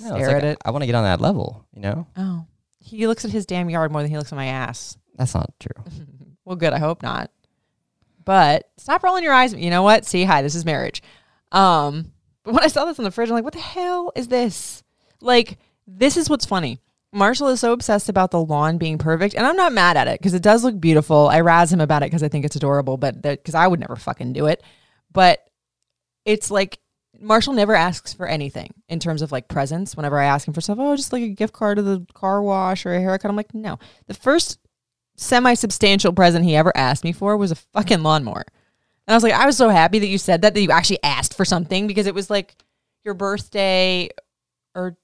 No, 0.00 0.06
stare 0.08 0.18
it's 0.18 0.26
like 0.28 0.36
at 0.36 0.44
it? 0.44 0.58
I 0.64 0.70
want 0.70 0.82
to 0.82 0.86
get 0.86 0.94
on 0.94 1.04
that 1.04 1.20
level. 1.20 1.66
You 1.74 1.82
know, 1.82 2.06
Oh, 2.16 2.46
he 2.80 3.06
looks 3.06 3.24
at 3.24 3.30
his 3.30 3.46
damn 3.46 3.68
yard 3.70 3.92
more 3.92 4.02
than 4.02 4.10
he 4.10 4.16
looks 4.16 4.32
at 4.32 4.36
my 4.36 4.46
ass. 4.46 4.96
that's 5.16 5.34
not 5.34 5.52
true. 5.60 5.84
Well, 6.44 6.56
good. 6.56 6.72
I 6.72 6.78
hope 6.78 7.02
not. 7.02 7.30
But 8.24 8.70
stop 8.78 9.02
rolling 9.02 9.22
your 9.22 9.34
eyes. 9.34 9.52
You 9.52 9.68
know 9.68 9.82
what? 9.82 10.06
See, 10.06 10.24
hi, 10.24 10.40
this 10.40 10.54
is 10.54 10.64
marriage. 10.64 11.02
Um, 11.52 12.12
but 12.44 12.54
when 12.54 12.64
I 12.64 12.68
saw 12.68 12.84
this 12.84 12.98
in 12.98 13.04
the 13.04 13.10
fridge, 13.10 13.28
I'm 13.28 13.34
like, 13.34 13.44
what 13.44 13.54
the 13.54 13.60
hell 13.60 14.12
is 14.14 14.28
this? 14.28 14.82
Like, 15.20 15.58
this 15.86 16.16
is 16.16 16.30
what's 16.30 16.46
funny. 16.46 16.80
Marshall 17.12 17.48
is 17.48 17.60
so 17.60 17.72
obsessed 17.72 18.08
about 18.08 18.30
the 18.30 18.42
lawn 18.42 18.76
being 18.76 18.98
perfect, 18.98 19.34
and 19.34 19.46
I'm 19.46 19.56
not 19.56 19.72
mad 19.72 19.96
at 19.96 20.08
it 20.08 20.20
because 20.20 20.34
it 20.34 20.42
does 20.42 20.62
look 20.62 20.78
beautiful. 20.78 21.28
I 21.28 21.40
razz 21.40 21.72
him 21.72 21.80
about 21.80 22.02
it 22.02 22.06
because 22.06 22.22
I 22.22 22.28
think 22.28 22.44
it's 22.44 22.56
adorable, 22.56 22.98
but 22.98 23.22
because 23.22 23.54
I 23.54 23.66
would 23.66 23.80
never 23.80 23.96
fucking 23.96 24.34
do 24.34 24.46
it. 24.46 24.62
But 25.10 25.40
it's 26.26 26.50
like 26.50 26.78
Marshall 27.18 27.54
never 27.54 27.74
asks 27.74 28.12
for 28.12 28.26
anything 28.26 28.74
in 28.88 29.00
terms 29.00 29.22
of 29.22 29.32
like 29.32 29.48
presents. 29.48 29.96
Whenever 29.96 30.18
I 30.18 30.26
ask 30.26 30.46
him 30.46 30.52
for 30.52 30.60
stuff, 30.60 30.78
oh, 30.78 30.96
just 30.96 31.12
like 31.12 31.22
a 31.22 31.28
gift 31.28 31.54
card 31.54 31.76
to 31.76 31.82
the 31.82 32.06
car 32.12 32.42
wash 32.42 32.84
or 32.84 32.94
a 32.94 33.00
haircut, 33.00 33.30
I'm 33.30 33.36
like, 33.36 33.54
no. 33.54 33.78
The 34.06 34.14
first 34.14 34.58
semi 35.16 35.54
substantial 35.54 36.12
present 36.12 36.44
he 36.44 36.56
ever 36.56 36.76
asked 36.76 37.04
me 37.04 37.12
for 37.12 37.36
was 37.36 37.50
a 37.50 37.56
fucking 37.56 38.02
lawnmower. 38.02 38.44
And 39.08 39.14
I 39.14 39.16
was 39.16 39.22
like, 39.22 39.32
I 39.32 39.46
was 39.46 39.56
so 39.56 39.70
happy 39.70 40.00
that 40.00 40.06
you 40.06 40.18
said 40.18 40.42
that, 40.42 40.52
that 40.52 40.60
you 40.60 40.70
actually 40.70 41.02
asked 41.02 41.32
for 41.32 41.46
something 41.46 41.86
because 41.86 42.06
it 42.06 42.14
was 42.14 42.28
like 42.28 42.54
your 43.04 43.14
birthday 43.14 44.10
or, 44.74 44.98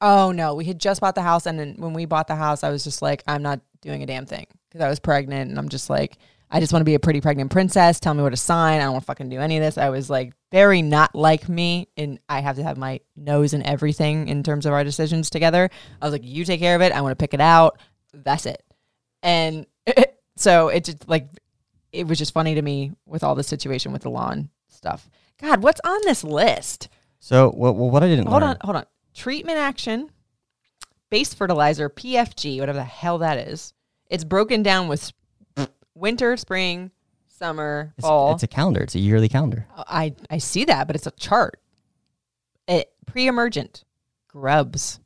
oh 0.00 0.32
no, 0.32 0.56
we 0.56 0.64
had 0.64 0.80
just 0.80 1.00
bought 1.00 1.14
the 1.14 1.22
house. 1.22 1.46
And 1.46 1.56
then 1.56 1.76
when 1.78 1.92
we 1.92 2.04
bought 2.04 2.26
the 2.26 2.34
house, 2.34 2.64
I 2.64 2.70
was 2.70 2.82
just 2.82 3.00
like, 3.00 3.22
I'm 3.28 3.44
not 3.44 3.60
doing 3.80 4.02
a 4.02 4.06
damn 4.06 4.26
thing 4.26 4.48
because 4.68 4.84
I 4.84 4.88
was 4.88 4.98
pregnant. 4.98 5.50
And 5.50 5.58
I'm 5.58 5.68
just 5.68 5.88
like, 5.88 6.18
I 6.50 6.58
just 6.58 6.72
want 6.72 6.80
to 6.80 6.84
be 6.84 6.96
a 6.96 6.98
pretty 6.98 7.20
pregnant 7.20 7.52
princess. 7.52 8.00
Tell 8.00 8.12
me 8.12 8.24
what 8.24 8.30
to 8.30 8.36
sign. 8.36 8.80
I 8.80 8.84
don't 8.84 8.94
want 8.94 9.04
to 9.04 9.06
fucking 9.06 9.28
do 9.28 9.38
any 9.38 9.56
of 9.56 9.62
this. 9.62 9.78
I 9.78 9.90
was 9.90 10.10
like 10.10 10.32
very 10.50 10.82
not 10.82 11.14
like 11.14 11.48
me. 11.48 11.86
And 11.96 12.18
I 12.28 12.40
have 12.40 12.56
to 12.56 12.64
have 12.64 12.76
my 12.76 13.02
nose 13.14 13.54
in 13.54 13.64
everything 13.64 14.26
in 14.26 14.42
terms 14.42 14.66
of 14.66 14.72
our 14.72 14.82
decisions 14.82 15.30
together. 15.30 15.70
I 16.02 16.04
was 16.04 16.12
like, 16.12 16.24
you 16.24 16.44
take 16.44 16.58
care 16.58 16.74
of 16.74 16.82
it. 16.82 16.90
I 16.90 17.02
want 17.02 17.12
to 17.12 17.22
pick 17.22 17.34
it 17.34 17.40
out. 17.40 17.78
That's 18.12 18.46
it. 18.46 18.64
And 19.22 19.64
so 20.36 20.70
it 20.70 20.86
just 20.86 21.08
like 21.08 21.28
it 21.94 22.06
was 22.08 22.18
just 22.18 22.32
funny 22.34 22.54
to 22.54 22.62
me 22.62 22.92
with 23.06 23.22
all 23.22 23.34
the 23.34 23.42
situation 23.44 23.92
with 23.92 24.02
the 24.02 24.10
lawn 24.10 24.50
stuff. 24.68 25.08
God, 25.40 25.62
what's 25.62 25.80
on 25.84 25.98
this 26.04 26.24
list? 26.24 26.88
So, 27.20 27.52
well, 27.56 27.74
well 27.74 27.90
what 27.90 28.02
I 28.02 28.08
didn't 28.08 28.26
Hold 28.26 28.42
learn. 28.42 28.50
on, 28.50 28.56
hold 28.62 28.76
on. 28.76 28.84
Treatment 29.14 29.58
action, 29.58 30.10
base 31.10 31.32
fertilizer, 31.32 31.88
PFG, 31.88 32.58
whatever 32.60 32.78
the 32.78 32.84
hell 32.84 33.18
that 33.18 33.38
is. 33.38 33.72
It's 34.10 34.24
broken 34.24 34.62
down 34.62 34.88
with 34.88 35.12
winter, 35.94 36.36
spring, 36.36 36.90
summer, 37.28 37.94
It's, 37.96 38.06
fall. 38.06 38.34
it's 38.34 38.42
a 38.42 38.48
calendar. 38.48 38.82
It's 38.82 38.94
a 38.94 38.98
yearly 39.00 39.28
calendar. 39.28 39.66
Uh, 39.74 39.84
I 39.86 40.14
I 40.30 40.38
see 40.38 40.64
that, 40.64 40.86
but 40.86 40.96
it's 40.96 41.06
a 41.06 41.12
chart. 41.12 41.60
It 42.66 42.92
pre-emergent 43.06 43.84
grubs, 44.28 45.00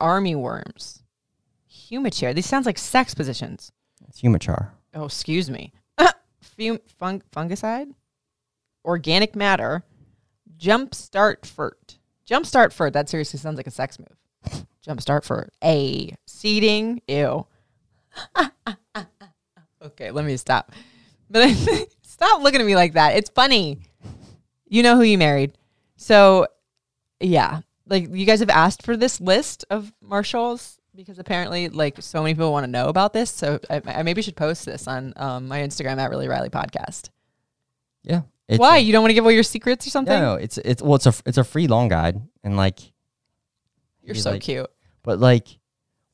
army 0.00 0.34
worms, 0.34 1.02
humichair. 1.70 2.34
These 2.34 2.46
sounds 2.46 2.66
like 2.66 2.78
sex 2.78 3.14
positions. 3.14 3.72
It's 4.08 4.22
Humichar. 4.22 4.70
Oh, 4.96 5.04
excuse 5.04 5.50
me. 5.50 5.72
Fung- 6.98 7.22
fungicide, 7.30 7.92
organic 8.82 9.36
matter, 9.36 9.84
jumpstart 10.58 11.42
fert. 11.42 11.98
Jumpstart 12.28 12.74
fert. 12.74 12.94
That 12.94 13.10
seriously 13.10 13.38
sounds 13.38 13.58
like 13.58 13.66
a 13.66 13.70
sex 13.70 13.98
move. 13.98 14.64
Jumpstart 14.86 15.26
fert. 15.26 15.48
A 15.62 16.16
seeding. 16.26 17.02
Ew. 17.06 17.46
okay, 19.82 20.10
let 20.10 20.24
me 20.24 20.36
stop. 20.38 20.72
But 21.28 21.50
stop 22.02 22.42
looking 22.42 22.62
at 22.62 22.66
me 22.66 22.74
like 22.74 22.94
that. 22.94 23.16
It's 23.16 23.30
funny. 23.30 23.80
You 24.66 24.82
know 24.82 24.96
who 24.96 25.02
you 25.02 25.18
married. 25.18 25.58
So, 25.96 26.46
yeah. 27.20 27.60
Like 27.86 28.08
you 28.14 28.24
guys 28.24 28.40
have 28.40 28.50
asked 28.50 28.82
for 28.82 28.96
this 28.96 29.20
list 29.20 29.66
of 29.68 29.92
Marshalls 30.00 30.75
because 30.96 31.18
apparently 31.18 31.68
like 31.68 32.00
so 32.02 32.22
many 32.22 32.34
people 32.34 32.52
want 32.52 32.64
to 32.64 32.70
know 32.70 32.88
about 32.88 33.12
this. 33.12 33.30
So 33.30 33.60
I, 33.70 33.82
I 33.86 34.02
maybe 34.02 34.22
should 34.22 34.36
post 34.36 34.64
this 34.64 34.88
on 34.88 35.12
um, 35.16 35.46
my 35.48 35.60
Instagram 35.60 35.98
at 35.98 36.10
Really 36.10 36.28
Riley 36.28 36.48
Podcast. 36.50 37.10
Yeah. 38.02 38.22
Why? 38.48 38.76
a- 38.78 38.80
you 38.80 38.92
don't 38.92 39.02
want 39.02 39.10
to 39.10 39.14
give 39.14 39.24
away 39.24 39.34
your 39.34 39.42
secrets 39.42 39.86
or 39.86 39.90
something? 39.90 40.18
no, 40.18 40.34
no, 40.36 40.40
it's 40.40 40.58
it's 40.58 40.80
well, 40.82 40.94
it's 40.94 41.06
a 41.06 41.14
it's 41.26 41.38
a 41.38 41.44
free 41.44 41.66
long 41.66 41.88
guide, 41.88 42.20
and 42.44 42.56
like 42.56 42.80
You're 44.02 44.14
so 44.14 44.32
like- 44.32 44.42
cute. 44.42 44.70
But 45.02 45.18
like, 45.20 45.58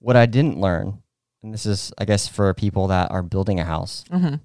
what 0.01 0.17
I 0.17 0.27
didn't 0.27 0.59
learn, 0.61 1.03
and 1.43 1.53
this 1.53 1.65
is, 1.65 1.93
I 1.97 2.05
guess, 2.05 2.29
for 2.29 2.53
people 2.55 2.89
that 2.89 3.11
are 3.11 3.23
building 3.23 3.59
a 3.61 3.65
house, 3.65 4.05
Mm-hmm. 4.11 4.37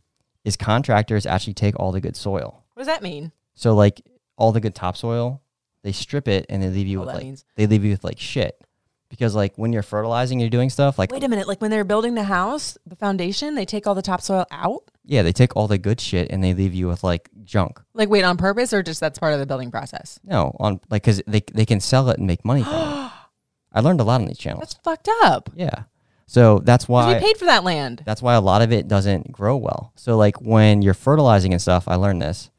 is 0.45 0.55
contractors 0.57 1.25
actually 1.25 1.53
take 1.53 1.77
all 1.79 1.91
the 1.91 1.99
good 2.01 2.15
soil. 2.15 2.63
What 2.73 2.81
does 2.81 2.87
that 2.87 3.01
mean? 3.03 3.31
So 3.55 3.73
like 3.75 4.01
all 4.37 4.51
the 4.51 4.59
good 4.61 4.75
topsoil, 4.75 5.41
they 5.83 5.91
strip 5.91 6.27
it 6.27 6.45
and 6.49 6.61
they 6.61 6.69
leave 6.69 6.87
you 6.87 6.99
All 6.99 7.05
with 7.05 7.15
like 7.15 7.23
means. 7.23 7.45
they 7.55 7.67
leave 7.67 7.83
you 7.83 7.91
with 7.91 8.03
like 8.03 8.19
shit. 8.19 8.61
Because 9.09 9.33
like 9.35 9.55
when 9.55 9.71
you're 9.71 9.83
fertilizing, 9.83 10.39
you're 10.39 10.49
doing 10.49 10.69
stuff 10.69 10.99
like 10.99 11.11
Wait 11.11 11.23
a 11.23 11.29
minute. 11.29 11.47
Like 11.47 11.61
when 11.61 11.71
they're 11.71 11.85
building 11.85 12.15
the 12.15 12.23
house, 12.23 12.77
the 12.85 12.95
foundation, 12.97 13.55
they 13.55 13.65
take 13.65 13.87
all 13.87 13.95
the 13.95 14.01
topsoil 14.01 14.45
out? 14.51 14.83
yeah, 15.05 15.21
they 15.23 15.31
take 15.31 15.55
all 15.55 15.69
the 15.69 15.77
good 15.77 16.01
shit 16.01 16.29
and 16.29 16.43
they 16.43 16.53
leave 16.53 16.73
you 16.73 16.87
with 16.89 17.01
like 17.03 17.29
junk. 17.45 17.79
Like 17.93 18.09
wait, 18.09 18.23
on 18.23 18.35
purpose 18.35 18.73
or 18.73 18.83
just 18.83 18.99
that's 18.99 19.17
part 19.19 19.33
of 19.33 19.39
the 19.39 19.45
building 19.45 19.71
process? 19.71 20.19
No, 20.25 20.53
on 20.59 20.81
like 20.89 21.03
because 21.03 21.21
they 21.27 21.41
they 21.53 21.65
can 21.65 21.79
sell 21.79 22.09
it 22.09 22.17
and 22.17 22.27
make 22.27 22.43
money 22.43 22.63
from 22.63 22.73
it. 22.73 23.11
I 23.73 23.79
learned 23.81 24.01
a 24.01 24.03
lot 24.03 24.19
on 24.21 24.27
these 24.27 24.37
channels. 24.37 24.61
That's 24.61 24.73
fucked 24.83 25.09
up. 25.23 25.49
Yeah. 25.55 25.83
So 26.25 26.59
that's 26.59 26.83
'Cause 26.85 26.89
why 26.89 27.13
we 27.13 27.19
paid 27.21 27.37
for 27.37 27.45
that 27.45 27.63
land. 27.63 28.03
that's 28.05 28.21
why 28.21 28.33
a 28.33 28.41
lot 28.41 28.61
of 28.61 28.73
it 28.73 28.89
doesn't 28.89 29.31
grow 29.31 29.55
well. 29.55 29.93
So 29.95 30.17
like 30.17 30.41
when 30.41 30.81
you're 30.81 30.93
fertilizing 30.93 31.53
and 31.53 31.61
stuff, 31.61 31.87
I 31.87 31.95
learned 31.95 32.21
this. 32.21 32.49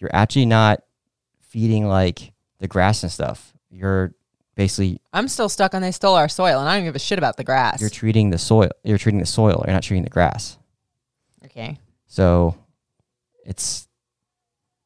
You're 0.00 0.10
actually 0.12 0.46
not 0.46 0.80
feeding 1.40 1.86
like 1.86 2.32
the 2.58 2.66
grass 2.66 3.04
and 3.04 3.12
stuff. 3.12 3.52
You're 3.70 4.12
basically 4.56 5.00
I'm 5.12 5.28
still 5.28 5.48
stuck 5.48 5.74
on 5.74 5.82
they 5.82 5.92
stole 5.92 6.16
our 6.16 6.28
soil, 6.28 6.58
and 6.58 6.68
I 6.68 6.76
don't 6.76 6.84
give 6.84 6.96
a 6.96 6.98
shit 6.98 7.18
about 7.18 7.36
the 7.36 7.44
grass. 7.44 7.80
you're 7.80 7.90
treating 7.90 8.30
the 8.30 8.38
soil. 8.38 8.70
You're 8.82 8.98
treating 8.98 9.20
the 9.20 9.26
soil. 9.26 9.62
You're 9.66 9.74
not 9.74 9.82
treating 9.84 10.02
the 10.04 10.10
grass. 10.10 10.58
okay. 11.44 11.78
So 12.06 12.56
it's 13.44 13.86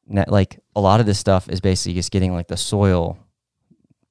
not 0.05 0.29
like 0.29 0.59
a 0.75 0.81
lot 0.81 0.99
of 0.99 1.05
this 1.05 1.17
stuff 1.17 1.49
is 1.49 1.61
basically 1.61 1.93
just 1.93 2.11
getting 2.11 2.33
like 2.33 2.47
the 2.47 2.57
soil 2.57 3.17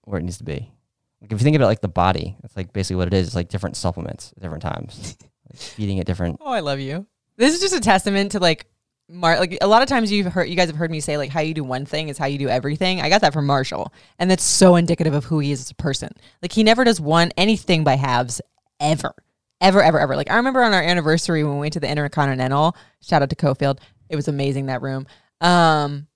where 0.02 0.19
it 0.19 0.23
needs 0.23 0.38
to 0.38 0.45
be. 0.45 0.73
Like 1.21 1.33
if 1.33 1.38
you 1.40 1.45
think 1.45 1.57
about 1.57 1.67
like 1.67 1.83
the 1.83 1.88
body, 1.88 2.37
that's 2.40 2.57
like 2.57 2.73
basically 2.73 2.97
what 2.97 3.09
it 3.09 3.14
is. 3.14 3.26
It's 3.29 3.37
like 3.37 3.49
different 3.49 3.76
supplements 3.76 4.33
at 4.37 4.43
different 4.43 4.62
times, 4.62 5.17
like 5.50 5.61
feeding 5.61 5.99
it 5.99 6.07
different. 6.07 6.38
Oh, 6.40 6.50
I 6.50 6.61
love 6.61 6.81
you. 6.81 7.07
This 7.37 7.55
is 7.55 7.61
just 7.61 7.75
a 7.75 7.81
testament 7.81 8.33
to 8.33 8.38
like 8.38 8.67
Mar 9.12 9.38
like 9.38 9.59
a 9.61 9.67
lot 9.67 9.83
of 9.83 9.88
times 9.88 10.12
you've 10.12 10.33
heard 10.33 10.49
you 10.49 10.57
guys 10.57 10.69
have 10.69 10.76
heard 10.76 10.90
me 10.90 11.00
say 11.00 11.17
like 11.17 11.31
how 11.31 11.40
you 11.40 11.55
do 11.55 11.64
one 11.64 11.85
thing 11.85 12.09
is 12.09 12.19
how 12.19 12.26
you 12.26 12.38
do 12.38 12.49
everything. 12.49 13.00
I 13.00 13.09
got 13.09 13.21
that 13.23 13.33
from 13.33 13.47
Marshall. 13.47 13.93
And 14.19 14.31
that's 14.31 14.45
so 14.45 14.76
indicative 14.76 15.14
of 15.14 15.25
who 15.25 15.40
he 15.40 15.52
is 15.52 15.61
as 15.61 15.71
a 15.71 15.75
person. 15.75 16.11
Like 16.43 16.52
he 16.52 16.62
never 16.62 16.85
does 16.85 17.00
one 17.00 17.33
anything 17.37 17.83
by 17.85 17.97
halves 17.97 18.40
ever. 18.79 19.14
Ever, 19.61 19.83
ever, 19.83 19.99
ever. 20.00 20.17
Like 20.17 20.31
I 20.31 20.37
remember 20.37 20.62
on 20.62 20.73
our 20.73 20.83
anniversary 20.83 21.45
when 21.45 21.55
we 21.55 21.61
went 21.61 21.73
to 21.75 21.81
the 21.81 21.88
Intercontinental, 21.88 22.76
shout 23.02 23.23
out 23.23 23.31
to 23.31 23.37
Cofield. 23.37 23.81
It 24.09 24.17
was 24.17 24.29
amazing 24.29 24.67
that 24.67 24.83
room. 24.83 25.07
Um 25.40 26.07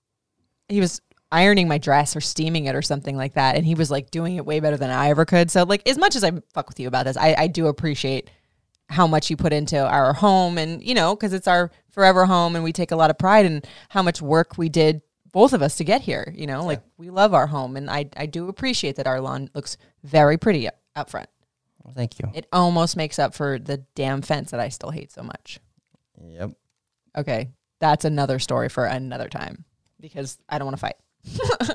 he 0.69 0.79
was 0.79 1.01
ironing 1.31 1.67
my 1.67 1.77
dress 1.77 2.15
or 2.15 2.21
steaming 2.21 2.65
it 2.65 2.75
or 2.75 2.81
something 2.81 3.17
like 3.17 3.33
that. 3.33 3.55
And 3.55 3.65
he 3.65 3.75
was 3.75 3.91
like 3.91 4.09
doing 4.09 4.37
it 4.37 4.45
way 4.45 4.59
better 4.61 4.77
than 4.77 4.89
I 4.89 5.09
ever 5.09 5.25
could. 5.25 5.51
So 5.51 5.63
like 5.63 5.87
as 5.87 5.97
much 5.97 6.15
as 6.15 6.23
I 6.23 6.31
fuck 6.53 6.69
with 6.69 6.79
you 6.79 6.87
about 6.87 7.05
this, 7.05 7.17
I, 7.17 7.35
I 7.37 7.47
do 7.47 7.67
appreciate 7.67 8.29
how 8.89 9.07
much 9.07 9.29
you 9.29 9.37
put 9.37 9.53
into 9.53 9.77
our 9.77 10.13
home 10.13 10.57
and 10.57 10.83
you 10.83 10.93
know 10.93 11.15
because 11.15 11.33
it's 11.33 11.47
our 11.47 11.71
forever 11.89 12.25
home 12.25 12.55
and 12.55 12.63
we 12.63 12.71
take 12.71 12.91
a 12.91 12.95
lot 12.95 13.09
of 13.09 13.17
pride 13.17 13.45
in 13.45 13.61
how 13.89 14.01
much 14.01 14.21
work 14.21 14.57
we 14.57 14.69
did 14.69 15.01
both 15.31 15.53
of 15.53 15.61
us 15.61 15.75
to 15.77 15.83
get 15.83 16.01
here 16.01 16.33
you 16.35 16.47
know? 16.47 16.63
Like 16.65 16.81
we 16.97 17.09
love 17.09 17.33
our 17.33 17.47
home 17.47 17.77
and 17.77 17.89
I, 17.89 18.09
I 18.15 18.25
do 18.25 18.47
appreciate 18.47 18.97
that 18.97 19.07
our 19.07 19.19
lawn 19.19 19.49
looks 19.53 19.77
very 20.03 20.37
pretty 20.37 20.67
up, 20.67 20.75
up 20.95 21.09
front. 21.09 21.29
Well, 21.83 21.93
thank 21.93 22.19
you. 22.19 22.29
it 22.33 22.47
almost 22.51 22.97
makes 22.97 23.19
up 23.19 23.35
for 23.35 23.59
the 23.59 23.77
damn 23.95 24.21
fence 24.21 24.51
that 24.51 24.59
i 24.59 24.69
still 24.69 24.89
hate 24.89 25.11
so 25.11 25.21
much. 25.23 25.59
Yep. 26.23 26.51
okay. 27.17 27.49
That's 27.79 28.05
another 28.05 28.39
story 28.39 28.69
for 28.69 28.85
another 28.85 29.29
time 29.29 29.65
because 29.99 30.37
i 30.47 30.57
don't 30.57 30.65
want 30.67 30.77
to 30.77 30.81
fight. 30.81 30.95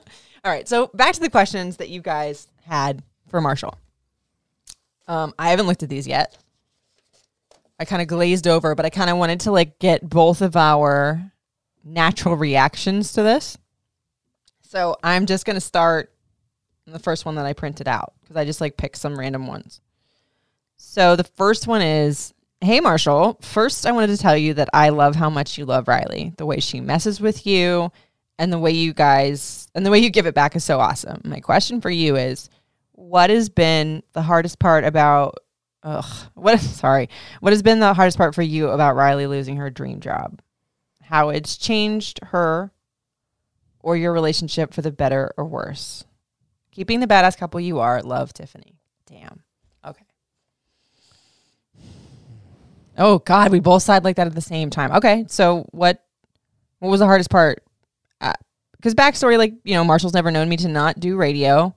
All 0.45 0.51
right. 0.51 0.69
So 0.69 0.89
back 0.95 1.15
to 1.15 1.21
the 1.21 1.31
questions 1.31 1.79
that 1.79 1.89
you 1.89 2.01
guys 2.01 2.47
had 2.63 3.03
for 3.29 3.41
marshall. 3.41 3.77
Um, 5.09 5.35
i 5.39 5.51
haven't 5.51 5.67
looked 5.67 5.83
at 5.83 5.89
these 5.89 6.07
yet 6.07 6.39
I 7.81 7.87
kind 7.87 8.03
of 8.03 8.09
glazed 8.09 8.47
over, 8.47 8.75
but 8.75 8.85
I 8.85 8.91
kind 8.91 9.09
of 9.09 9.17
wanted 9.17 9.41
to 9.41 9.53
like 9.53 9.79
get 9.79 10.07
both 10.07 10.43
of 10.43 10.55
our 10.55 11.33
natural 11.83 12.37
reactions 12.37 13.15
to 13.15 13.23
this. 13.23 13.57
So 14.61 14.97
I'm 15.03 15.25
just 15.25 15.47
going 15.47 15.57
to 15.57 15.63
start 15.63 16.13
the 16.87 16.99
first 16.99 17.25
one 17.25 17.37
that 17.37 17.47
I 17.47 17.55
printed 17.55 17.89
out 17.89 18.13
because 18.21 18.37
I 18.37 18.45
just 18.45 18.61
like 18.61 18.77
picked 18.77 18.99
some 18.99 19.19
random 19.19 19.47
ones. 19.47 19.81
So 20.77 21.17
the 21.17 21.25
first 21.25 21.67
one 21.67 21.81
is 21.81 22.35
Hey 22.61 22.81
Marshall, 22.81 23.39
first 23.41 23.87
I 23.87 23.93
wanted 23.93 24.09
to 24.09 24.19
tell 24.19 24.37
you 24.37 24.53
that 24.55 24.69
I 24.75 24.91
love 24.91 25.17
how 25.17 25.31
much 25.31 25.57
you 25.57 25.65
love 25.65 25.89
Riley. 25.89 26.35
The 26.37 26.45
way 26.45 26.61
she 26.61 26.81
messes 26.81 27.19
with 27.19 27.47
you 27.47 27.91
and 28.39 28.53
the 28.53 28.59
way 28.59 28.73
you 28.73 28.93
guys 28.93 29.69
and 29.75 29.87
the 29.87 29.91
way 29.91 30.01
you 30.01 30.11
give 30.11 30.27
it 30.27 30.35
back 30.35 30.55
is 30.55 30.65
so 30.65 30.79
awesome. 30.79 31.23
My 31.25 31.41
question 31.41 31.81
for 31.81 31.91
you 31.91 32.17
is 32.17 32.51
what 32.93 33.31
has 33.31 33.49
been 33.49 34.03
the 34.13 34.21
hardest 34.21 34.59
part 34.59 34.85
about 34.85 35.39
ugh. 35.83 36.29
What 36.35 36.61
sorry. 36.61 37.09
What 37.41 37.53
has 37.53 37.63
been 37.63 37.81
the 37.81 37.95
hardest 37.95 38.19
part 38.19 38.35
for 38.35 38.43
you 38.43 38.69
about 38.69 38.97
riley 38.97 39.27
losing 39.27 39.57
her 39.57 39.71
dream 39.71 40.01
job? 40.01 40.41
How 41.03 41.31
it's 41.31 41.57
changed 41.57 42.21
her 42.25 42.73
or 43.81 43.97
your 43.97 44.13
relationship 44.13 44.73
for 44.75 44.83
the 44.83 44.93
better 44.93 45.33
or 45.37 45.45
worse? 45.45 46.05
Keeping 46.71 47.01
the 47.01 47.07
badass 47.07 47.37
couple 47.37 47.61
you 47.61 47.81
are 47.81 48.03
love 48.03 48.33
tiffany. 48.33 48.79
Damn. 49.07 49.43
Okay. 49.85 50.05
Oh 52.97 53.19
god 53.19 53.51
we 53.51 53.61
both 53.61 53.83
sighed 53.83 54.05
like 54.05 54.17
that 54.17 54.27
at 54.27 54.35
the 54.35 54.41
same 54.41 54.71
time. 54.71 54.93
Okay 54.93 55.25
so 55.29 55.67
what 55.73 56.05
what 56.79 56.91
was 56.91 57.01
the 57.01 57.07
hardest 57.07 57.31
part? 57.31 57.63
Uh, 58.21 58.33
because 58.73 58.95
backstory 58.95 59.37
like 59.37 59.55
you 59.65 59.75
know 59.75 59.85
marshall's 59.85 60.15
never 60.15 60.31
known 60.31 60.49
me 60.49 60.57
to 60.59 60.69
not 60.69 61.01
do 61.01 61.17
radio 61.17 61.75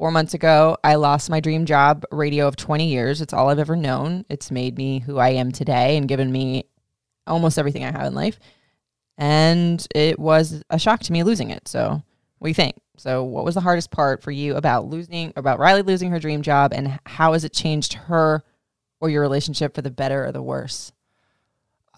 Four 0.00 0.12
months 0.12 0.32
ago, 0.32 0.78
I 0.82 0.94
lost 0.94 1.28
my 1.28 1.40
dream 1.40 1.66
job, 1.66 2.06
radio 2.10 2.48
of 2.48 2.56
20 2.56 2.86
years. 2.86 3.20
It's 3.20 3.34
all 3.34 3.50
I've 3.50 3.58
ever 3.58 3.76
known. 3.76 4.24
It's 4.30 4.50
made 4.50 4.78
me 4.78 5.00
who 5.00 5.18
I 5.18 5.32
am 5.32 5.52
today 5.52 5.98
and 5.98 6.08
given 6.08 6.32
me 6.32 6.64
almost 7.26 7.58
everything 7.58 7.84
I 7.84 7.90
have 7.90 8.06
in 8.06 8.14
life. 8.14 8.38
And 9.18 9.86
it 9.94 10.18
was 10.18 10.62
a 10.70 10.78
shock 10.78 11.00
to 11.00 11.12
me 11.12 11.22
losing 11.22 11.50
it. 11.50 11.68
So, 11.68 12.02
what 12.38 12.46
do 12.46 12.48
you 12.48 12.54
think? 12.54 12.80
So, 12.96 13.24
what 13.24 13.44
was 13.44 13.56
the 13.56 13.60
hardest 13.60 13.90
part 13.90 14.22
for 14.22 14.30
you 14.30 14.56
about 14.56 14.86
losing, 14.86 15.34
about 15.36 15.58
Riley 15.58 15.82
losing 15.82 16.10
her 16.12 16.18
dream 16.18 16.40
job, 16.40 16.72
and 16.72 16.98
how 17.04 17.34
has 17.34 17.44
it 17.44 17.52
changed 17.52 17.92
her 17.92 18.42
or 19.02 19.10
your 19.10 19.20
relationship 19.20 19.74
for 19.74 19.82
the 19.82 19.90
better 19.90 20.24
or 20.24 20.32
the 20.32 20.40
worse? 20.40 20.92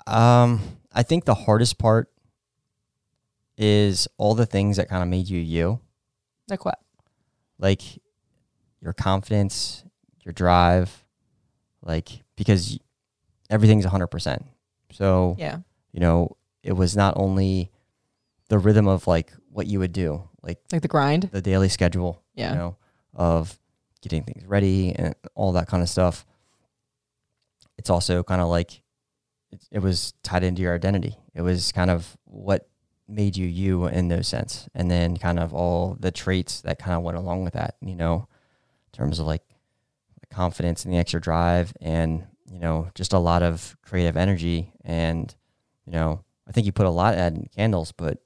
Um, 0.08 0.60
I 0.92 1.04
think 1.04 1.24
the 1.24 1.36
hardest 1.36 1.78
part 1.78 2.10
is 3.56 4.08
all 4.18 4.34
the 4.34 4.44
things 4.44 4.76
that 4.78 4.88
kind 4.88 5.04
of 5.04 5.08
made 5.08 5.28
you 5.28 5.38
you. 5.38 5.78
Like 6.48 6.64
what? 6.64 6.80
Like 7.62 7.80
your 8.80 8.92
confidence, 8.92 9.84
your 10.24 10.32
drive, 10.32 11.04
like 11.80 12.22
because 12.36 12.78
everything's 13.48 13.86
100%. 13.86 14.44
So, 14.90 15.36
Yeah. 15.38 15.58
you 15.92 16.00
know, 16.00 16.36
it 16.62 16.72
was 16.72 16.96
not 16.96 17.14
only 17.16 17.70
the 18.48 18.58
rhythm 18.58 18.86
of 18.88 19.06
like 19.06 19.32
what 19.48 19.66
you 19.66 19.78
would 19.78 19.92
do, 19.92 20.28
like 20.42 20.58
Like 20.72 20.82
the 20.82 20.88
grind? 20.88 21.30
the 21.32 21.40
daily 21.40 21.68
schedule, 21.68 22.20
Yeah. 22.34 22.50
you 22.52 22.58
know, 22.58 22.76
of 23.14 23.58
getting 24.00 24.24
things 24.24 24.44
ready 24.46 24.92
and 24.94 25.14
all 25.34 25.52
that 25.52 25.68
kind 25.68 25.82
of 25.82 25.88
stuff. 25.88 26.26
It's 27.78 27.88
also 27.90 28.22
kind 28.22 28.40
of 28.40 28.48
like 28.48 28.82
it, 29.52 29.62
it 29.70 29.78
was 29.80 30.12
tied 30.22 30.42
into 30.42 30.62
your 30.62 30.74
identity. 30.74 31.16
It 31.34 31.42
was 31.42 31.72
kind 31.72 31.90
of 31.90 32.16
what 32.24 32.68
made 33.08 33.36
you 33.36 33.46
you 33.46 33.86
in 33.86 34.08
those 34.08 34.28
sense 34.28 34.68
and 34.74 34.90
then 34.90 35.16
kind 35.16 35.38
of 35.38 35.52
all 35.52 35.96
the 36.00 36.10
traits 36.10 36.60
that 36.62 36.78
kind 36.78 36.96
of 36.96 37.02
went 37.02 37.16
along 37.16 37.44
with 37.44 37.52
that 37.52 37.76
you 37.80 37.94
know 37.94 38.26
in 38.86 38.96
terms 38.96 39.18
of 39.18 39.26
like 39.26 39.42
the 40.20 40.26
confidence 40.34 40.84
and 40.84 40.94
the 40.94 40.98
extra 40.98 41.20
drive 41.20 41.72
and 41.80 42.24
you 42.50 42.58
know 42.58 42.88
just 42.94 43.12
a 43.12 43.18
lot 43.18 43.42
of 43.42 43.76
creative 43.82 44.16
energy 44.16 44.72
and 44.84 45.34
you 45.84 45.92
know 45.92 46.22
i 46.48 46.52
think 46.52 46.64
you 46.64 46.72
put 46.72 46.86
a 46.86 46.90
lot 46.90 47.14
in 47.18 47.48
candles 47.54 47.92
but 47.92 48.18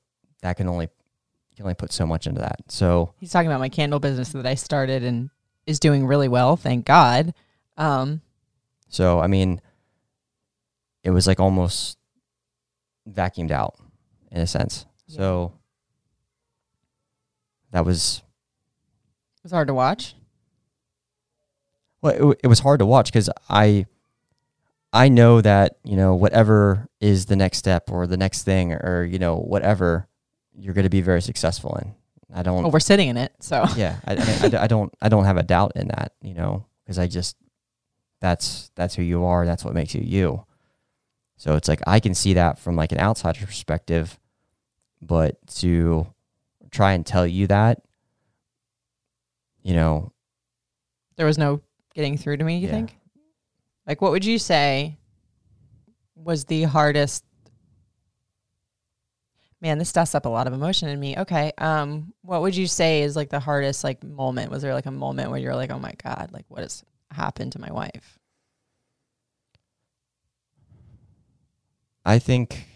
that 0.43 0.57
can 0.57 0.69
only 0.69 0.85
you 0.85 1.57
can 1.57 1.65
only 1.65 1.75
put 1.75 1.93
so 1.93 2.07
much 2.07 2.27
into 2.27 2.41
that 2.41 2.61
so 2.69 3.12
He's 3.19 3.31
talking 3.31 3.49
about 3.49 3.61
my 3.61 3.71
candle 3.71 3.99
business 3.99 4.31
that 4.33 4.47
I 4.47 4.55
started 4.55 5.03
and 5.03 5.31
is 5.67 5.81
doing 5.81 6.07
really 6.07 6.29
well, 6.29 6.57
thank 6.57 6.85
God. 6.85 7.35
Um, 7.77 8.21
so 8.89 9.19
i 9.21 9.27
mean 9.27 9.61
it 11.03 11.11
was 11.11 11.27
like 11.27 11.41
almost 11.41 11.99
vacuumed 13.11 13.51
out 13.51 13.75
in 14.31 14.41
a 14.41 14.47
sense 14.47 14.87
Yeah. 15.07 15.17
so 15.17 15.53
that 17.73 17.85
was 17.85 18.23
it 19.39 19.45
was 19.45 19.53
hard 19.53 19.69
to 19.69 19.75
watch. 19.75 20.15
Well, 22.03 22.12
it, 22.12 22.19
w- 22.19 22.37
it 22.43 22.47
was 22.49 22.61
hard 22.61 22.79
to 22.81 22.87
watch 22.87 23.12
because 23.12 23.31
I, 23.49 23.87
I 24.93 25.09
know 25.09 25.41
that 25.41 25.77
you 25.85 25.97
know 25.97 26.15
whatever 26.15 26.89
is 27.01 27.27
the 27.27 27.37
next 27.37 27.59
step 27.59 27.91
or 27.91 28.07
the 28.07 28.17
next 28.17 28.43
thing 28.45 28.73
or, 28.73 29.05
you 29.05 29.19
know 29.19 29.37
whatever 29.37 30.09
you're 30.59 30.75
going 30.75 30.85
to 30.85 30.91
be 30.91 31.01
very 31.01 31.21
successful 31.23 31.77
in. 31.83 31.95
I 32.35 32.43
don't. 32.43 32.62
Well, 32.62 32.73
we're 32.73 32.81
sitting 32.81 33.09
in 33.09 33.17
it, 33.17 33.33
so 33.41 33.65
yeah, 33.77 33.97
I, 34.05 34.12
I, 34.12 34.17
mean, 34.17 34.55
I 34.55 34.62
I 34.65 34.67
don't. 34.67 34.93
I 35.01 35.09
don't 35.09 35.25
have 35.25 35.37
a 35.37 35.43
doubt 35.43 35.73
in 35.77 35.89
that. 35.89 36.12
You 36.23 36.35
know, 36.35 36.67
because 36.85 36.99
I 36.99 37.07
just 37.07 37.37
that's 38.21 38.71
that's 38.75 38.95
who 38.95 39.03
you 39.03 39.25
are. 39.25 39.47
That's 39.47 39.65
what 39.65 39.75
makes 39.75 39.95
you 39.95 40.03
you. 40.03 40.45
So 41.37 41.55
it's 41.55 41.68
like 41.68 41.81
I 41.87 42.01
can 42.01 42.14
see 42.14 42.35
that 42.35 42.59
from 42.59 42.77
like 42.77 42.92
an 42.92 42.99
outsider 42.99 43.44
perspective, 43.46 44.18
but 45.03 45.37
to 45.57 46.07
try 46.70 46.92
and 46.92 47.05
tell 47.05 47.27
you 47.27 47.46
that, 47.49 47.83
you 49.62 49.75
know, 49.75 50.12
there 51.16 51.27
was 51.27 51.38
no 51.38 51.61
getting 51.94 52.16
through 52.16 52.38
to 52.38 52.44
me. 52.44 52.59
You 52.59 52.66
Yeah. 52.68 52.72
think? 52.72 52.99
Like, 53.87 54.01
what 54.01 54.11
would 54.11 54.25
you 54.25 54.38
say 54.38 54.96
was 56.14 56.44
the 56.44 56.64
hardest? 56.64 57.25
Man, 59.61 59.79
this 59.79 59.88
stuffs 59.88 60.14
up 60.14 60.27
a 60.27 60.29
lot 60.29 60.46
of 60.46 60.53
emotion 60.53 60.88
in 60.88 61.01
me. 61.01 61.16
Okay, 61.16 61.53
um, 61.59 62.12
what 62.22 62.42
would 62.42 62.55
you 62.55 62.66
say 62.66 63.03
is 63.03 63.16
like 63.16 63.31
the 63.31 63.40
hardest 63.40 63.85
like 63.85 64.03
moment? 64.05 64.51
Was 64.51 64.62
there 64.62 64.75
like 64.75 64.87
a 64.87 64.90
moment 64.90 65.31
where 65.31 65.38
you're 65.40 65.55
like, 65.55 65.70
oh 65.70 65.79
my 65.79 65.92
god, 66.03 66.31
like 66.33 66.44
what 66.49 66.61
has 66.62 66.85
happened 67.11 67.53
to 67.53 67.59
my 67.59 67.72
wife? 67.72 68.18
I 72.07 72.21
think 72.21 72.69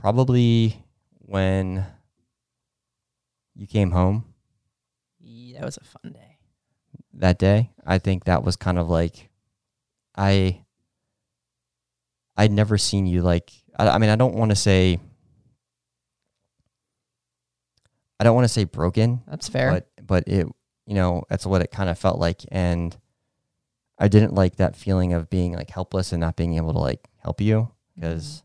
probably 0.00 0.84
when 1.20 1.86
you 3.54 3.66
came 3.68 3.92
home. 3.92 4.24
That 5.54 5.64
was 5.64 5.76
a 5.76 5.84
fun 5.84 6.12
day. 6.12 6.38
that 7.14 7.38
day. 7.38 7.70
I 7.86 7.98
think 7.98 8.24
that 8.24 8.42
was 8.44 8.56
kind 8.56 8.78
of 8.78 8.88
like 8.88 9.28
I 10.16 10.64
I'd 12.36 12.52
never 12.52 12.78
seen 12.78 13.06
you 13.06 13.22
like 13.22 13.52
I, 13.78 13.88
I 13.88 13.98
mean 13.98 14.10
I 14.10 14.16
don't 14.16 14.34
want 14.34 14.50
to 14.50 14.56
say 14.56 14.98
I 18.20 18.24
don't 18.24 18.34
want 18.34 18.44
to 18.44 18.52
say 18.52 18.64
broken, 18.64 19.22
That's 19.28 19.48
fair. 19.48 19.70
but 19.70 19.88
but 20.06 20.24
it 20.28 20.46
you 20.86 20.94
know 20.94 21.22
that's 21.28 21.46
what 21.46 21.62
it 21.62 21.70
kind 21.70 21.88
of 21.90 21.98
felt 21.98 22.18
like 22.18 22.42
and 22.50 22.96
I 23.98 24.08
didn't 24.08 24.34
like 24.34 24.56
that 24.56 24.76
feeling 24.76 25.12
of 25.12 25.28
being 25.28 25.54
like 25.54 25.70
helpless 25.70 26.12
and 26.12 26.20
not 26.20 26.36
being 26.36 26.54
able 26.56 26.72
to 26.72 26.78
like 26.78 27.08
help 27.18 27.40
you 27.40 27.56
mm-hmm. 27.56 28.00
because 28.00 28.42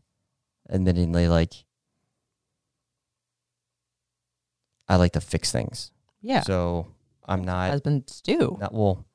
admittingly 0.70 1.28
like 1.28 1.64
I 4.88 4.96
like 4.96 5.12
to 5.12 5.20
fix 5.20 5.50
things. 5.50 5.92
yeah. 6.20 6.42
So 6.42 6.88
I'm 7.26 7.42
not 7.42 7.70
Husbands 7.70 8.20
do. 8.20 8.58
not 8.60 8.74
well, 8.74 9.06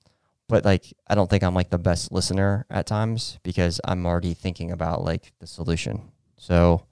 but 0.47 0.65
like 0.65 0.93
I 1.07 1.15
don't 1.15 1.29
think 1.29 1.43
I'm 1.43 1.53
like 1.53 1.69
the 1.69 1.77
best 1.77 2.11
listener 2.11 2.65
at 2.69 2.87
times 2.87 3.37
because 3.43 3.79
I'm 3.83 4.05
already 4.05 4.33
thinking 4.33 4.71
about 4.71 5.03
like 5.03 5.33
the 5.39 5.47
solution. 5.47 6.11
So, 6.37 6.85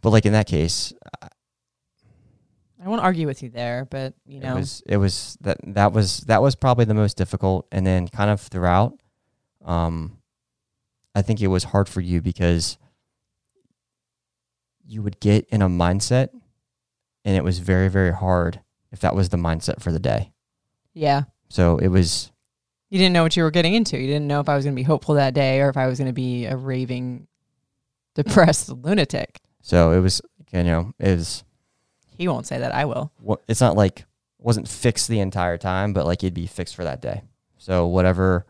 but 0.00 0.10
like 0.10 0.24
in 0.24 0.32
that 0.32 0.46
case, 0.46 0.94
I 2.82 2.88
won't 2.88 3.02
argue 3.02 3.26
with 3.26 3.42
you 3.42 3.50
there, 3.50 3.86
but 3.90 4.14
you 4.26 4.40
know, 4.40 4.56
it 4.56 4.60
was 4.60 4.82
it 4.86 4.96
was 4.96 5.36
that 5.42 5.58
that 5.74 5.92
was 5.92 6.20
that 6.22 6.40
was 6.40 6.54
probably 6.54 6.84
the 6.86 6.94
most 6.94 7.16
difficult, 7.16 7.66
and 7.70 7.86
then 7.86 8.08
kind 8.08 8.30
of 8.30 8.40
throughout, 8.40 8.98
um, 9.64 10.18
I 11.14 11.22
think 11.22 11.40
it 11.42 11.48
was 11.48 11.64
hard 11.64 11.88
for 11.88 12.00
you 12.00 12.22
because 12.22 12.78
you 14.86 15.02
would 15.02 15.20
get 15.20 15.46
in 15.50 15.62
a 15.62 15.68
mindset, 15.68 16.30
and 17.24 17.36
it 17.36 17.44
was 17.44 17.58
very 17.58 17.88
very 17.88 18.12
hard 18.12 18.60
if 18.92 19.00
that 19.00 19.14
was 19.14 19.28
the 19.28 19.36
mindset 19.36 19.80
for 19.80 19.92
the 19.92 20.00
day. 20.00 20.32
yeah. 20.94 21.24
So 21.48 21.78
it 21.78 21.88
was 21.88 22.30
You 22.90 22.98
didn't 22.98 23.12
know 23.12 23.24
what 23.24 23.36
you 23.36 23.42
were 23.42 23.50
getting 23.50 23.74
into. 23.74 23.98
You 23.98 24.06
didn't 24.06 24.28
know 24.28 24.38
if 24.40 24.48
I 24.48 24.54
was 24.54 24.64
going 24.64 24.74
to 24.74 24.80
be 24.80 24.84
hopeful 24.84 25.16
that 25.16 25.34
day 25.34 25.60
or 25.60 25.68
if 25.68 25.76
I 25.76 25.86
was 25.88 25.98
going 25.98 26.06
to 26.06 26.12
be 26.12 26.46
a 26.46 26.56
raving, 26.56 27.26
depressed 28.14 28.68
lunatic. 28.84 29.40
So 29.60 29.90
it 29.90 29.98
was, 29.98 30.22
you 30.52 30.62
know, 30.62 30.92
it 30.98 31.16
was. 31.16 31.44
He 32.20 32.28
won't 32.28 32.46
say 32.46 32.58
that. 32.58 32.74
I 32.74 32.84
will. 32.84 33.10
It's 33.48 33.62
not 33.62 33.76
like 33.76 34.04
wasn't 34.38 34.68
fixed 34.68 35.08
the 35.08 35.20
entire 35.20 35.56
time, 35.56 35.94
but 35.94 36.04
like 36.04 36.22
it'd 36.22 36.34
be 36.34 36.46
fixed 36.46 36.76
for 36.76 36.84
that 36.84 37.00
day. 37.00 37.22
So 37.56 37.86
whatever, 37.86 38.44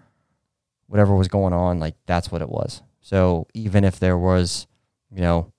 whatever 0.89 1.15
was 1.15 1.29
going 1.29 1.53
on, 1.53 1.79
like 1.79 1.95
that's 2.05 2.33
what 2.33 2.43
it 2.43 2.49
was. 2.49 2.83
So 3.01 3.47
even 3.55 3.85
if 3.85 4.01
there 4.01 4.19
was, 4.19 4.67
you 5.15 5.21
know, 5.21 5.53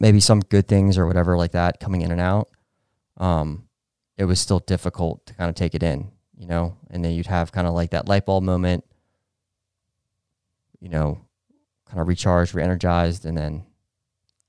maybe 0.00 0.18
some 0.18 0.40
good 0.40 0.66
things 0.66 0.98
or 0.98 1.06
whatever 1.06 1.36
like 1.36 1.52
that 1.52 1.78
coming 1.78 2.00
in 2.00 2.10
and 2.10 2.20
out, 2.20 2.48
um, 3.16 3.68
it 4.18 4.24
was 4.24 4.40
still 4.40 4.58
difficult 4.58 5.24
to 5.26 5.34
kind 5.34 5.48
of 5.48 5.54
take 5.54 5.76
it 5.76 5.84
in, 5.84 6.10
you 6.36 6.48
know. 6.48 6.76
And 6.90 7.04
then 7.04 7.12
you'd 7.12 7.26
have 7.26 7.52
kind 7.52 7.68
of 7.68 7.74
like 7.74 7.90
that 7.90 8.08
light 8.08 8.26
bulb 8.26 8.42
moment, 8.42 8.84
you 10.80 10.88
know, 10.88 11.20
kind 11.88 12.00
of 12.00 12.08
recharged, 12.08 12.56
re-energized, 12.56 13.24
and 13.24 13.36
then. 13.36 13.66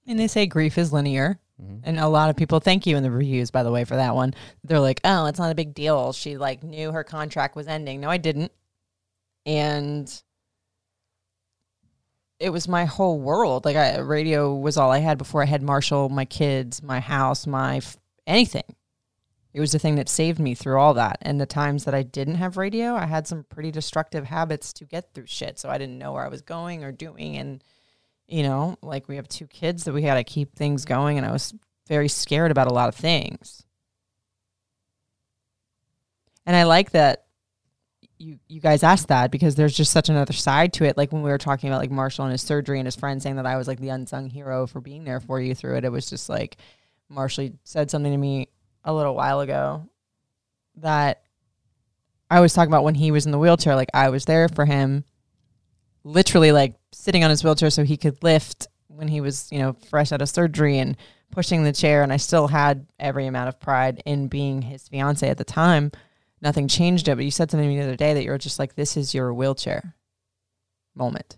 And 0.08 0.17
they 0.17 0.28
say 0.28 0.48
grief 0.48 0.80
is 0.80 0.91
linear. 0.91 1.39
Mhm. 1.62 1.82
And 1.84 2.00
a 2.00 2.08
lot 2.08 2.30
of 2.30 2.36
people 2.36 2.60
thank 2.60 2.86
you 2.86 2.98
in 2.98 3.04
the 3.04 3.12
reviews, 3.12 3.52
by 3.52 3.63
the 3.63 3.72
way, 3.72 3.86
for 3.86 3.96
that 3.96 4.16
one. 4.16 4.34
They're 4.63 4.80
like, 4.80 5.02
"Oh, 5.04 5.26
it's 5.26 5.39
not 5.39 5.52
a 5.52 5.56
big 5.56 5.74
deal. 5.74 6.13
She 6.13 6.38
like 6.38 6.63
knew 6.63 6.92
her 6.92 7.04
contract 7.04 7.56
was 7.56 7.68
ending." 7.68 8.02
No, 8.02 8.10
I 8.10 8.18
didn't. 8.18 8.52
And 9.46 10.24
it 12.39 12.50
was 12.50 12.68
my 12.68 12.86
whole 12.86 13.20
world. 13.20 13.66
Like, 13.66 13.76
I, 13.78 14.00
radio 14.00 14.54
was 14.54 14.78
all 14.78 14.92
I 14.92 15.00
had 15.00 15.18
before 15.18 15.42
I 15.42 15.46
had 15.46 15.63
Marshall, 15.63 16.10
my 16.10 16.26
kids, 16.26 16.84
my 16.84 17.00
house, 17.00 17.48
my 17.48 17.78
f- 17.78 17.98
anything. 18.28 18.76
It 19.54 19.60
was 19.60 19.72
the 19.72 19.80
thing 19.80 19.96
that 19.96 20.10
saved 20.10 20.39
me 20.39 20.56
through 20.56 20.80
all 20.80 20.96
that. 20.96 21.20
And 21.22 21.39
the 21.39 21.46
times 21.46 21.86
that 21.86 21.94
I 21.94 22.02
didn't 22.04 22.36
have 22.36 22.58
radio, 22.58 22.96
I 22.96 23.06
had 23.06 23.28
some 23.28 23.44
pretty 23.44 23.72
destructive 23.72 24.26
habits 24.26 24.74
to 24.74 24.86
get 24.86 25.13
through 25.13 25.28
shit. 25.28 25.60
So 25.60 25.70
I 25.70 25.78
didn't 25.78 26.00
know 26.00 26.12
where 26.12 26.26
I 26.26 26.30
was 26.30 26.42
going 26.42 26.84
or 26.84 26.92
doing. 26.92 27.38
And 27.38 27.63
you 28.34 28.41
know, 28.41 28.76
like 28.82 29.08
we 29.08 29.17
have 29.17 29.28
two 29.28 29.46
kids 29.46 29.84
that 29.84 29.93
we 29.93 30.02
got 30.02 30.15
to 30.15 30.24
keep 30.24 30.56
things 30.56 30.86
going, 30.86 31.19
and 31.19 31.26
I 31.26 31.32
was 31.32 31.54
very 31.88 32.08
scared 32.08 32.50
about 32.50 32.65
a 32.65 32.74
lot 32.74 32.89
of 32.89 32.96
things. 32.96 33.63
And 36.43 36.56
I 36.56 36.63
like 36.63 36.91
that 36.91 37.26
you 38.17 38.39
you 38.48 38.60
guys 38.60 38.82
asked 38.82 39.10
that 39.10 39.30
because 39.30 39.54
there's 39.54 39.78
just 39.78 39.91
such 39.91 40.10
another 40.10 40.34
side 40.34 40.74
to 40.74 40.84
it. 40.84 40.98
Like 40.98 41.12
when 41.12 41.22
we 41.22 41.30
were 41.30 41.38
talking 41.38 41.69
about 41.69 41.80
like 41.80 41.91
Marshall 41.91 42.26
and 42.26 42.32
his 42.32 42.41
surgery 42.41 42.80
and 42.80 42.88
his 42.88 42.96
friend 42.96 43.22
saying 43.22 43.36
that 43.36 43.46
I 43.46 43.56
was 43.56 43.67
like 43.67 43.80
the 43.80 43.89
unsung 43.89 44.32
hero 44.32 44.65
for 44.65 44.82
being 44.82 45.04
there 45.04 45.19
for 45.19 45.39
you 45.39 45.54
through 45.54 45.78
it. 45.78 45.86
It 45.86 45.91
was 45.91 46.10
just 46.10 46.28
like 46.28 46.58
Marshall 47.10 47.52
said 47.63 47.91
something 47.91 48.12
to 48.12 48.17
me 48.17 48.48
a 48.84 48.91
little 48.91 49.13
while 49.13 49.41
ago 49.41 49.88
that 50.78 51.22
I 52.32 52.39
was 52.39 52.52
talking 52.52 52.72
about 52.72 52.84
when 52.84 52.96
he 52.96 53.12
was 53.12 53.28
in 53.28 53.32
the 53.32 53.38
wheelchair. 53.38 53.76
Like 53.76 53.91
I 53.93 54.10
was 54.10 54.26
there 54.26 54.50
for 54.50 54.65
him, 54.65 55.04
literally 56.04 56.52
like 56.52 56.74
sitting 56.93 57.23
on 57.23 57.29
his 57.29 57.43
wheelchair 57.43 57.69
so 57.69 57.84
he 57.84 57.97
could 57.97 58.21
lift 58.23 58.67
when 58.88 59.08
he 59.08 59.21
was, 59.21 59.49
you 59.51 59.60
know, 59.60 59.73
fresh 59.89 60.12
out 60.12 60.21
of 60.21 60.29
surgery 60.29 60.77
and 60.79 60.95
pushing 61.32 61.63
the 61.63 61.73
chair. 61.73 62.03
And 62.03 62.13
I 62.13 62.17
still 62.17 62.47
had 62.47 62.86
every 62.99 63.25
amount 63.25 63.49
of 63.49 63.60
pride 63.60 64.01
in 64.06 64.27
being 64.27 64.62
his 64.62 64.88
fiance 64.88 65.27
at 65.27 65.38
the 65.38 65.43
time. 65.43 65.91
Nothing 66.41 66.67
changed 66.67 67.08
it. 67.08 67.15
But 67.15 67.25
you 67.25 67.32
said 67.32 67.49
something 67.49 67.67
to 67.67 67.73
me 67.73 67.79
the 67.79 67.88
other 67.88 67.95
day 67.95 68.13
that 68.13 68.23
you 68.23 68.32
were 68.32 68.38
just 68.38 68.60
like, 68.60 68.75
this 68.75 68.95
is 68.95 69.13
your 69.13 69.34
wheelchair 69.34 69.95
moment. 70.95 71.38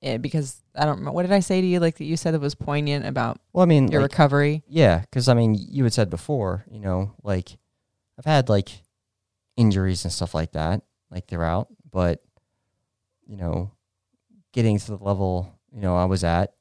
Eh, 0.00 0.16
because 0.16 0.62
I 0.76 0.84
don't 0.84 1.02
know. 1.02 1.10
What 1.10 1.22
did 1.22 1.32
I 1.32 1.40
say 1.40 1.60
to 1.60 1.66
you? 1.66 1.80
Like 1.80 1.96
that 1.96 2.04
you 2.04 2.16
said 2.16 2.34
it 2.34 2.40
was 2.40 2.54
poignant 2.54 3.04
about 3.04 3.40
Well, 3.52 3.64
I 3.64 3.66
mean, 3.66 3.88
your 3.88 4.00
like, 4.00 4.12
recovery. 4.12 4.62
Yeah, 4.68 5.00
because 5.00 5.28
I 5.28 5.34
mean, 5.34 5.56
you 5.58 5.84
had 5.84 5.92
said 5.92 6.08
before, 6.08 6.64
you 6.70 6.78
know, 6.78 7.14
like 7.22 7.58
I've 8.16 8.24
had 8.24 8.48
like 8.48 8.70
injuries 9.56 10.04
and 10.04 10.12
stuff 10.12 10.34
like 10.34 10.52
that, 10.52 10.82
like 11.10 11.26
throughout, 11.26 11.68
but 11.90 12.22
you 13.26 13.36
know, 13.36 13.72
getting 14.58 14.78
to 14.78 14.96
the 14.96 15.04
level 15.04 15.54
you 15.72 15.80
know 15.80 15.96
I 15.96 16.06
was 16.06 16.24
at, 16.24 16.54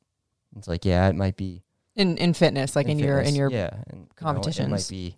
it's 0.56 0.68
like 0.68 0.86
yeah, 0.86 1.10
it 1.10 1.16
might 1.16 1.36
be 1.36 1.64
In, 1.96 2.18
in 2.18 2.34
fitness, 2.34 2.76
like 2.76 2.88
in, 2.88 3.00
your 3.00 3.18
in 3.18 3.26
fitness, 3.26 3.38
your 3.38 3.52
yeah 3.52 3.74
and, 3.74 3.84
you 3.94 3.98
know, 3.98 4.08
it 4.12 4.16
competitions. 4.16 4.70
might 4.70 4.88
be 4.90 5.18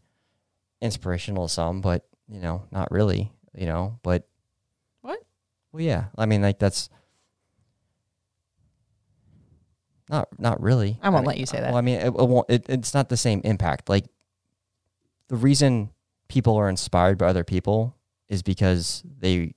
inspirational 0.81 1.47
to 1.47 1.53
some, 1.53 1.81
but 1.81 2.05
you 2.31 2.39
know, 2.39 2.63
not 2.71 2.89
really, 2.91 3.31
you 3.53 3.65
know, 3.65 3.99
but 4.03 4.27
What? 5.01 5.19
Well, 5.73 5.83
yeah, 5.83 6.05
I 6.17 6.25
mean, 6.25 6.41
like 6.41 6.59
that's. 6.59 6.89
Not, 10.09 10.27
not 10.39 10.59
really. 10.59 10.97
I 11.03 11.09
won't 11.09 11.23
mean, 11.23 11.27
let 11.27 11.37
you 11.37 11.45
say 11.45 11.59
that. 11.59 11.69
Well, 11.69 11.77
I 11.77 11.81
mean, 11.81 11.99
it, 11.99 12.07
it 12.07 12.13
won't. 12.13 12.49
It, 12.49 12.65
it's 12.67 12.95
not 12.95 13.09
the 13.09 13.17
same 13.17 13.41
impact. 13.43 13.89
Like, 13.89 14.05
the 15.27 15.35
reason 15.35 15.91
people 16.29 16.55
are 16.57 16.67
inspired 16.67 17.19
by 17.19 17.27
other 17.27 17.43
people 17.43 17.95
is 18.27 18.41
because 18.41 19.03
they 19.19 19.53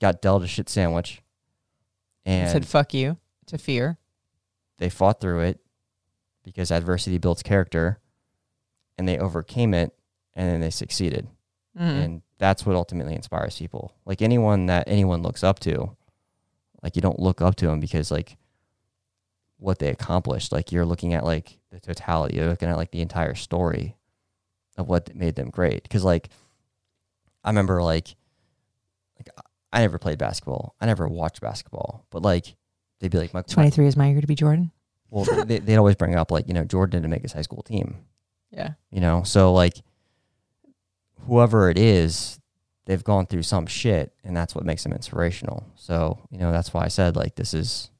got 0.00 0.22
dealt 0.22 0.42
a 0.42 0.46
shit 0.46 0.70
sandwich, 0.70 1.20
and 2.24 2.50
said 2.50 2.66
fuck 2.66 2.94
you 2.94 3.18
to 3.46 3.58
fear. 3.58 3.98
they 4.78 4.88
fought 4.90 5.20
through 5.20 5.40
it 5.40 5.60
because 6.42 6.70
adversity 6.70 7.18
builds 7.18 7.42
character, 7.42 7.98
and 8.98 9.08
they 9.08 9.18
overcame 9.18 9.72
it, 9.74 9.94
and 10.34 10.48
then 10.50 10.60
they 10.60 10.70
succeeded, 10.70 11.26
Mm. 11.78 12.04
and 12.04 12.22
that's 12.38 12.64
what 12.66 12.76
ultimately 12.76 13.14
inspires 13.14 13.58
people. 13.58 13.92
Like 14.04 14.20
anyone 14.22 14.66
that 14.66 14.88
anyone 14.88 15.22
looks 15.22 15.42
up 15.44 15.58
to, 15.60 15.96
like 16.82 16.96
you 16.96 17.02
don't 17.02 17.18
look 17.20 17.40
up 17.40 17.54
to 17.56 17.66
them 17.66 17.80
because 17.80 18.10
like 18.10 18.36
what 19.58 19.78
they 19.78 19.88
accomplished. 19.88 20.52
Like 20.52 20.70
you're 20.72 20.84
looking 20.84 21.14
at 21.14 21.24
like 21.24 21.58
the 21.70 21.80
totality. 21.80 22.36
You're 22.36 22.48
looking 22.48 22.68
at 22.68 22.76
like 22.76 22.90
the 22.90 23.00
entire 23.00 23.34
story 23.34 23.96
of 24.76 24.88
what 24.88 25.14
made 25.14 25.36
them 25.36 25.48
great. 25.50 25.82
Because 25.84 26.04
like 26.04 26.28
I 27.42 27.48
remember 27.50 27.82
like 27.82 28.14
like 29.18 29.28
I 29.74 29.80
never 29.80 29.98
played 29.98 30.18
basketball. 30.18 30.76
I 30.80 30.86
never 30.86 31.08
watched 31.08 31.40
basketball. 31.40 32.06
But 32.10 32.22
like 32.22 32.56
they'd 33.00 33.10
be 33.10 33.18
like, 33.18 33.34
my, 33.34 33.40
my 33.40 33.42
23 33.42 33.86
is 33.88 33.96
my 33.96 34.08
year 34.08 34.20
to 34.20 34.26
be 34.26 34.36
Jordan. 34.36 34.70
well, 35.10 35.24
they, 35.44 35.58
they'd 35.58 35.76
always 35.76 35.96
bring 35.96 36.14
up 36.14 36.30
like 36.30 36.46
you 36.46 36.54
know 36.54 36.64
Jordan 36.64 37.02
didn't 37.02 37.10
make 37.10 37.22
his 37.22 37.32
high 37.32 37.42
school 37.42 37.62
team. 37.62 37.96
Yeah. 38.52 38.74
You 38.92 39.00
know, 39.00 39.24
so 39.24 39.52
like 39.52 39.82
whoever 41.26 41.70
it 41.70 41.78
is, 41.78 42.38
they've 42.84 43.02
gone 43.02 43.26
through 43.26 43.42
some 43.42 43.66
shit, 43.66 44.14
and 44.22 44.36
that's 44.36 44.54
what 44.54 44.64
makes 44.64 44.84
them 44.84 44.92
inspirational. 44.92 45.66
So 45.74 46.20
you 46.30 46.38
know 46.38 46.52
that's 46.52 46.72
why 46.72 46.84
I 46.84 46.88
said 46.88 47.16
like 47.16 47.34
this 47.34 47.52
is, 47.52 47.90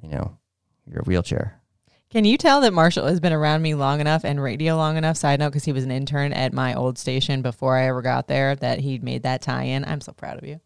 you 0.00 0.08
know, 0.08 0.38
your 0.86 1.02
wheelchair. 1.02 1.60
Can 2.08 2.24
you 2.24 2.38
tell 2.38 2.60
that 2.60 2.72
Marshall 2.72 3.08
has 3.08 3.18
been 3.18 3.32
around 3.32 3.62
me 3.62 3.74
long 3.74 4.00
enough 4.00 4.24
and 4.24 4.40
radio 4.40 4.76
long 4.76 4.96
enough? 4.96 5.16
Side 5.16 5.40
note, 5.40 5.48
because 5.48 5.64
he 5.64 5.72
was 5.72 5.82
an 5.82 5.90
intern 5.90 6.32
at 6.32 6.52
my 6.52 6.74
old 6.74 6.96
station 6.96 7.42
before 7.42 7.76
I 7.76 7.88
ever 7.88 8.00
got 8.00 8.28
there, 8.28 8.54
that 8.54 8.78
he 8.78 9.00
made 9.00 9.24
that 9.24 9.42
tie 9.42 9.64
in. 9.64 9.84
I'm 9.84 10.00
so 10.00 10.12
proud 10.12 10.38
of 10.38 10.48
you. 10.48 10.60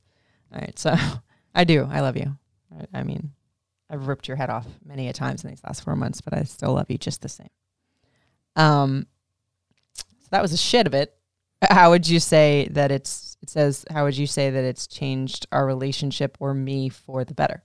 All 0.52 0.60
right. 0.60 0.78
So 0.78 0.94
I 1.54 1.64
do. 1.64 1.86
I 1.90 2.00
love 2.00 2.16
you. 2.16 2.36
I- 2.78 3.00
I 3.00 3.02
mean, 3.02 3.32
I've 3.88 4.06
ripped 4.06 4.28
your 4.28 4.36
head 4.36 4.50
off 4.50 4.66
many 4.84 5.08
a 5.08 5.12
times 5.12 5.42
in 5.44 5.50
these 5.50 5.62
last 5.64 5.82
four 5.82 5.96
months, 5.96 6.20
but 6.20 6.32
I 6.34 6.44
still 6.44 6.74
love 6.74 6.86
you 6.90 6.98
just 6.98 7.22
the 7.22 7.28
same. 7.28 7.48
Um, 8.56 9.06
so 9.94 10.04
that 10.30 10.42
was 10.42 10.52
a 10.52 10.56
shit 10.56 10.86
of 10.86 10.94
it. 10.94 11.16
How 11.68 11.90
would 11.90 12.08
you 12.08 12.20
say 12.20 12.68
that 12.70 12.90
it's, 12.90 13.36
it 13.42 13.50
says, 13.50 13.84
how 13.90 14.04
would 14.04 14.16
you 14.16 14.26
say 14.26 14.48
that 14.50 14.64
it's 14.64 14.86
changed 14.86 15.46
our 15.52 15.66
relationship 15.66 16.36
or 16.40 16.54
me 16.54 16.88
for 16.88 17.24
the 17.24 17.34
better? 17.34 17.62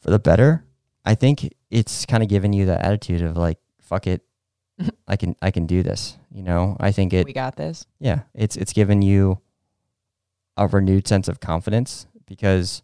For 0.00 0.10
the 0.10 0.18
better, 0.18 0.64
I 1.04 1.14
think 1.14 1.52
it's 1.70 2.04
kind 2.06 2.22
of 2.22 2.28
given 2.28 2.52
you 2.52 2.66
the 2.66 2.84
attitude 2.84 3.22
of 3.22 3.36
like 3.36 3.58
fuck 3.80 4.06
it, 4.06 4.22
I 5.08 5.16
can 5.16 5.36
I 5.40 5.50
can 5.50 5.66
do 5.66 5.82
this. 5.82 6.16
You 6.32 6.42
know, 6.42 6.76
I 6.80 6.92
think 6.92 7.12
it 7.12 7.24
we 7.26 7.32
got 7.32 7.56
this. 7.56 7.86
yeah, 8.00 8.20
it's 8.34 8.56
it's 8.56 8.72
given 8.72 9.02
you 9.02 9.38
a 10.56 10.66
renewed 10.66 11.06
sense 11.08 11.28
of 11.28 11.40
confidence 11.40 12.06
because 12.26 12.82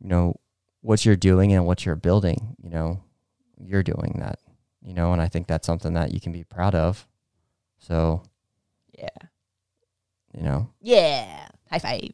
you 0.00 0.08
know 0.08 0.36
what 0.80 1.04
you're 1.04 1.16
doing 1.16 1.52
and 1.52 1.66
what 1.66 1.84
you're 1.84 1.96
building, 1.96 2.56
you 2.62 2.70
know, 2.70 3.02
you're 3.60 3.82
doing 3.82 4.16
that. 4.20 4.38
You 4.82 4.94
know, 4.94 5.12
and 5.12 5.20
I 5.20 5.28
think 5.28 5.46
that's 5.48 5.66
something 5.66 5.94
that 5.94 6.12
you 6.14 6.20
can 6.20 6.32
be 6.32 6.44
proud 6.44 6.74
of. 6.74 7.06
So, 7.78 8.22
Yeah. 8.96 9.08
you 10.32 10.42
know, 10.42 10.70
Yeah. 10.80 11.48
High 11.70 11.78
five. 11.78 12.10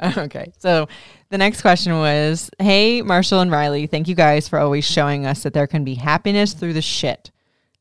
Okay. 0.18 0.52
So 0.58 0.88
the 1.30 1.38
next 1.38 1.62
question 1.62 1.96
was 1.96 2.50
Hey, 2.58 3.00
Marshall 3.00 3.40
and 3.40 3.50
Riley, 3.50 3.86
thank 3.86 4.06
you 4.08 4.14
guys 4.14 4.48
for 4.48 4.58
always 4.58 4.84
showing 4.84 5.24
us 5.24 5.44
that 5.44 5.54
there 5.54 5.66
can 5.66 5.84
be 5.84 5.94
happiness 5.94 6.52
through 6.52 6.72
the 6.74 6.82
shit. 6.82 7.30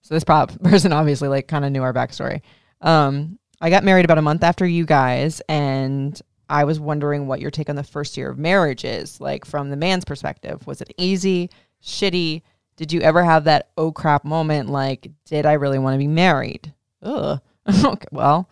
So 0.02 0.14
this 0.14 0.24
prop 0.24 0.58
person 0.64 0.94
obviously 0.94 1.28
like 1.28 1.48
kind 1.48 1.66
of 1.66 1.72
knew 1.72 1.82
our 1.84 1.94
backstory. 1.94 2.42
Um, 2.82 3.40
I 3.64 3.70
got 3.70 3.86
married 3.86 4.04
about 4.04 4.18
a 4.18 4.22
month 4.22 4.44
after 4.44 4.68
you 4.68 4.86
guys, 4.86 5.42
and 5.48 6.22
I 6.50 6.66
was 6.66 6.82
wondering 6.82 7.28
what 7.28 7.40
your 7.40 7.50
take 7.50 7.70
on 7.70 7.78
the 7.78 7.84
first 7.84 8.18
year 8.18 8.30
of 8.30 8.38
marriage 8.38 8.84
is, 8.84 9.22
like 9.22 9.46
from 9.46 9.70
the 9.70 9.78
man's 9.78 10.04
perspective. 10.04 10.68
Was 10.68 10.82
it 10.82 10.94
easy, 10.98 11.50
shitty? 11.82 12.42
Did 12.76 12.92
you 12.92 13.00
ever 13.00 13.24
have 13.24 13.46
that 13.46 13.70
oh 13.78 13.94
crap 13.94 14.26
moment 14.26 14.68
like, 14.68 15.10
did 15.24 15.46
I 15.46 15.54
really 15.54 15.80
want 15.80 15.94
to 15.94 15.98
be 15.98 16.08
married? 16.08 16.74
Ugh. 17.04 17.40
okay, 17.86 18.08
well, 18.12 18.50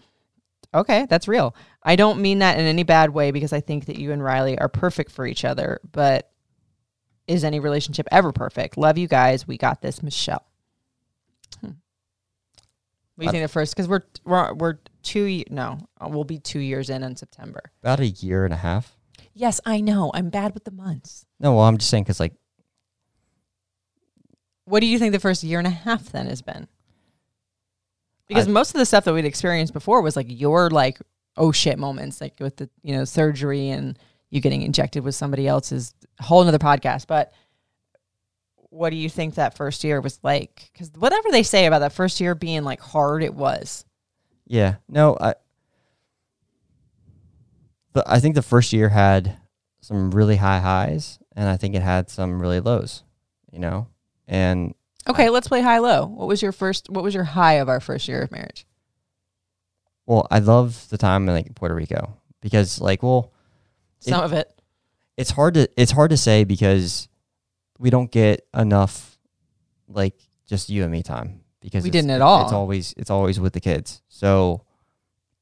okay, 0.74 1.06
that's 1.10 1.28
real. 1.28 1.58
I 1.84 1.98
don't 1.98 2.22
mean 2.22 2.40
that 2.40 2.58
in 2.58 2.66
any 2.66 2.84
bad 2.84 3.10
way 3.10 3.32
because 3.32 3.52
I 3.52 3.60
think 3.60 3.88
that 3.88 4.00
you 4.00 4.14
and 4.14 4.24
Riley 4.24 4.58
are 4.60 4.70
perfect 4.70 5.12
for 5.12 5.26
each 5.26 5.44
other, 5.44 5.82
but 5.92 6.32
is 7.28 7.44
any 7.44 7.60
relationship 7.60 8.08
ever 8.14 8.32
perfect? 8.32 8.78
Love 8.78 8.98
you 8.98 9.10
guys. 9.10 9.46
We 9.46 9.58
got 9.58 9.82
this, 9.82 10.02
Michelle. 10.02 10.46
Hmm. 11.60 11.72
What 13.16 13.18
do 13.18 13.26
you 13.26 13.32
think 13.32 13.44
the 13.44 13.50
first? 13.50 13.76
Because 13.76 13.90
we're 13.90 14.04
we're 14.24 14.54
we're 14.54 14.78
two. 15.04 15.44
No, 15.50 15.80
uh, 16.00 16.08
we'll 16.10 16.24
be 16.24 16.38
two 16.40 16.60
years 16.60 16.90
in 16.90 17.04
in 17.04 17.16
September. 17.16 17.62
about 17.82 18.00
a 18.00 18.08
year 18.08 18.46
and 18.46 18.54
a 18.54 18.58
half. 18.58 18.96
Yes, 19.34 19.62
I 19.66 19.80
know. 19.82 20.12
I'm 20.14 20.30
bad 20.30 20.54
with 20.54 20.66
the 20.66 20.72
months. 20.72 21.26
No, 21.40 21.54
well, 21.56 21.64
I'm 21.66 21.78
just 21.78 21.90
saying 21.90 22.04
because 22.04 22.20
like 22.20 22.34
What 24.66 24.80
do 24.82 24.86
you 24.86 25.00
think 25.00 25.14
the 25.14 25.20
first 25.20 25.44
year 25.44 25.58
and 25.60 25.68
a 25.68 25.72
half 25.72 26.06
then 26.12 26.28
has 26.28 26.42
been? 26.42 26.68
Because 28.28 28.48
I- 28.48 28.52
most 28.52 28.74
of 28.74 28.80
the 28.80 28.86
stuff 28.86 29.04
that 29.06 29.14
we'd 29.14 29.26
experienced 29.26 29.74
before 29.74 30.02
was 30.02 30.16
like 30.16 30.28
your 30.30 30.70
like 30.70 31.00
oh 31.38 31.52
shit 31.52 31.80
moments, 31.80 32.22
like 32.22 32.36
with 32.40 32.58
the 32.58 32.70
you 32.84 32.96
know 32.96 33.06
surgery 33.06 33.70
and 33.70 33.98
you 34.30 34.40
getting 34.42 34.62
injected 34.62 35.04
with 35.04 35.16
somebody 35.16 35.48
else's 35.48 35.94
whole 36.20 36.42
another 36.42 36.60
podcast. 36.60 37.08
But 37.08 37.34
what 38.70 38.92
do 38.92 38.96
you 38.96 39.10
think 39.10 39.36
that 39.36 39.58
first 39.58 39.84
year 39.84 40.00
was 40.00 40.20
like? 40.24 40.70
Because 40.72 40.92
whatever 40.98 41.30
they 41.32 41.44
say 41.44 41.66
about 41.66 41.80
that 41.80 41.92
first 41.94 42.22
year 42.22 42.36
being 42.36 42.64
like 42.64 42.80
hard, 42.80 43.24
it 43.24 43.34
was. 43.34 43.84
Yeah. 44.52 44.76
No, 44.90 45.16
I 45.20 45.36
the, 47.94 48.04
I 48.06 48.20
think 48.20 48.36
the 48.36 48.42
first 48.42 48.74
year 48.74 48.90
had 48.90 49.38
some 49.80 50.12
really 50.12 50.36
high 50.36 50.60
highs 50.60 51.20
and 51.36 51.48
I 51.48 51.56
think 51.56 51.74
it 51.74 51.82
had 51.82 52.10
some 52.10 52.42
really 52.42 52.60
lows, 52.60 53.04
you 53.52 53.60
know? 53.60 53.88
And 54.28 54.76
Okay, 55.08 55.30
let's 55.30 55.48
play 55.48 55.62
high 55.62 55.80
low. 55.80 56.06
What 56.06 56.28
was 56.28 56.42
your 56.42 56.52
first? 56.52 56.90
What 56.90 57.04
was 57.04 57.14
your 57.16 57.24
high 57.24 57.54
of 57.56 57.70
our 57.70 57.80
first 57.80 58.08
year 58.08 58.22
of 58.22 58.32
marriage? 58.32 58.66
well, 60.06 60.28
I 60.30 60.40
love 60.40 60.88
the 60.90 60.98
time 60.98 61.30
in 61.30 61.34
like 61.36 61.56
Puerto 61.56 61.74
Rico 61.76 62.18
because 62.42 62.82
like, 62.82 63.02
well, 63.04 63.32
Some 64.00 64.22
of 64.22 64.34
it. 64.34 64.52
it's 65.16 65.32
hard 65.32 65.54
to 65.54 65.70
it's 65.78 65.92
hard 65.94 66.10
to 66.12 66.18
say 66.18 66.44
because 66.44 67.08
we 67.80 67.90
don't 67.90 68.12
get 68.12 68.46
enough 68.54 69.18
like 69.88 70.16
just 70.46 70.70
you 70.70 70.84
and 70.84 70.92
me 70.92 71.04
time 71.04 71.41
because 71.62 71.84
We 71.84 71.90
it's- 71.90 72.04
didn't 72.04 72.12
at 72.12 72.22
all. 72.22 72.44
It's 72.44 72.52
always 72.54 72.94
it's 72.98 73.10
always 73.10 73.40
with 73.40 73.54
the 73.54 73.60
kids. 73.62 74.02
So 74.10 74.66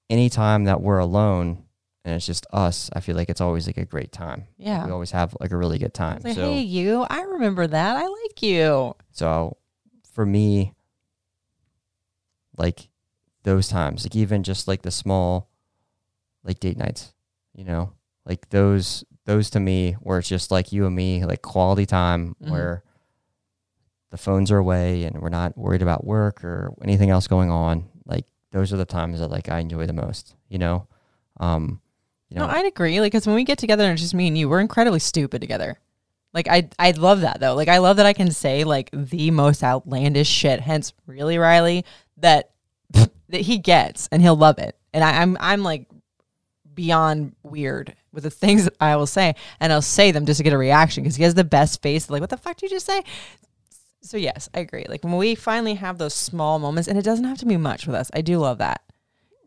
anytime 0.09 0.65
that 0.65 0.81
we're 0.81 0.99
alone 0.99 1.63
and 2.05 2.15
it's 2.15 2.25
just 2.25 2.45
us, 2.53 2.89
I 2.93 2.99
feel 2.99 3.15
like 3.15 3.29
it's 3.29 3.41
always 3.41 3.67
like 3.67 3.77
a 3.77 3.85
great 3.85 4.11
time. 4.11 4.45
Yeah. 4.57 4.85
We 4.85 4.91
always 4.91 5.11
have 5.11 5.35
like 5.39 5.51
a 5.51 5.57
really 5.57 5.77
good 5.79 5.93
time. 5.93 6.21
Like, 6.23 6.35
so 6.35 6.41
hey, 6.51 6.61
you, 6.61 7.05
I 7.09 7.21
remember 7.21 7.65
that. 7.67 7.95
I 7.97 8.07
like 8.07 8.41
you. 8.43 8.95
so 9.11 9.57
for 10.13 10.25
me 10.25 10.73
like 12.57 12.89
those 13.43 13.67
times, 13.69 14.03
like 14.05 14.15
even 14.15 14.43
just 14.43 14.67
like 14.67 14.81
the 14.81 14.91
small 14.91 15.49
like 16.43 16.59
date 16.59 16.77
nights, 16.77 17.13
you 17.53 17.63
know, 17.63 17.93
like 18.25 18.49
those 18.49 19.03
those 19.25 19.49
to 19.51 19.59
me 19.59 19.93
where 20.01 20.19
it's 20.19 20.27
just 20.29 20.51
like 20.51 20.71
you 20.71 20.85
and 20.85 20.95
me, 20.95 21.23
like 21.25 21.41
quality 21.41 21.85
time 21.85 22.35
Mhm. 22.43 22.49
where 22.49 22.83
the 24.11 24.17
phones 24.17 24.51
are 24.51 24.57
away 24.57 25.03
and 25.03 25.21
we're 25.21 25.29
not 25.29 25.57
worried 25.57 25.81
about 25.81 26.05
work 26.05 26.43
or 26.43 26.73
anything 26.83 27.09
else 27.09 27.27
going 27.27 27.51
on. 27.51 27.87
Like 28.05 28.25
those 28.51 28.73
are 28.73 28.77
the 28.77 28.85
times 28.85 29.19
that 29.19 29.29
like 29.29 29.49
I 29.49 29.59
enjoy 29.59 29.85
the 29.85 29.93
most, 29.93 30.35
you 30.49 30.57
know. 30.57 30.87
Um 31.39 31.81
you 32.29 32.37
know, 32.37 32.45
No, 32.45 32.53
I'd 32.53 32.65
agree. 32.65 32.99
Like, 32.99 33.11
because 33.11 33.25
when 33.25 33.35
we 33.35 33.43
get 33.43 33.57
together 33.57 33.83
and 33.83 33.93
it's 33.93 34.01
just 34.01 34.13
me 34.13 34.27
and 34.27 34.37
you, 34.37 34.47
we're 34.47 34.59
incredibly 34.59 34.99
stupid 34.99 35.41
together. 35.41 35.79
Like, 36.31 36.47
I 36.47 36.69
I 36.77 36.91
love 36.91 37.21
that 37.21 37.39
though. 37.39 37.55
Like, 37.55 37.69
I 37.69 37.79
love 37.79 37.97
that 37.97 38.05
I 38.05 38.13
can 38.13 38.29
say 38.31 38.63
like 38.63 38.89
the 38.93 39.31
most 39.31 39.63
outlandish 39.63 40.27
shit. 40.27 40.59
Hence, 40.59 40.93
really, 41.07 41.39
Riley, 41.39 41.85
that 42.17 42.51
that 42.91 43.41
he 43.41 43.57
gets 43.57 44.07
and 44.11 44.21
he'll 44.21 44.35
love 44.35 44.59
it. 44.59 44.77
And 44.93 45.03
I, 45.03 45.21
I'm 45.21 45.37
I'm 45.39 45.63
like 45.63 45.87
beyond 46.73 47.35
weird 47.43 47.95
with 48.13 48.23
the 48.23 48.29
things 48.29 48.65
that 48.65 48.73
I 48.79 48.95
will 48.95 49.07
say, 49.07 49.33
and 49.59 49.73
I'll 49.73 49.81
say 49.81 50.11
them 50.11 50.25
just 50.25 50.37
to 50.37 50.43
get 50.43 50.53
a 50.53 50.57
reaction 50.57 51.03
because 51.03 51.15
he 51.15 51.23
has 51.23 51.33
the 51.33 51.43
best 51.43 51.81
face. 51.81 52.09
Like, 52.09 52.21
what 52.21 52.29
the 52.29 52.37
fuck 52.37 52.57
did 52.57 52.69
you 52.69 52.75
just 52.75 52.85
say? 52.85 53.03
So 54.09 54.17
yes, 54.17 54.49
I 54.55 54.61
agree. 54.61 54.85
Like 54.89 55.03
when 55.03 55.17
we 55.17 55.35
finally 55.35 55.75
have 55.75 55.99
those 55.99 56.15
small 56.15 56.57
moments, 56.57 56.87
and 56.87 56.97
it 56.97 57.03
doesn't 57.03 57.25
have 57.25 57.37
to 57.37 57.45
be 57.45 57.57
much 57.57 57.85
with 57.85 57.95
us. 57.95 58.09
I 58.11 58.21
do 58.21 58.39
love 58.39 58.57
that. 58.57 58.81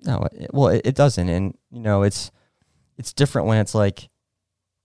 No, 0.05 0.29
it, 0.31 0.51
well, 0.55 0.69
it, 0.69 0.83
it 0.85 0.95
doesn't, 0.95 1.29
and 1.29 1.59
you 1.73 1.81
know, 1.81 2.05
it's 2.05 2.31
it's 2.97 3.13
different 3.13 3.49
when 3.49 3.59
it's 3.59 3.75
like 3.75 4.09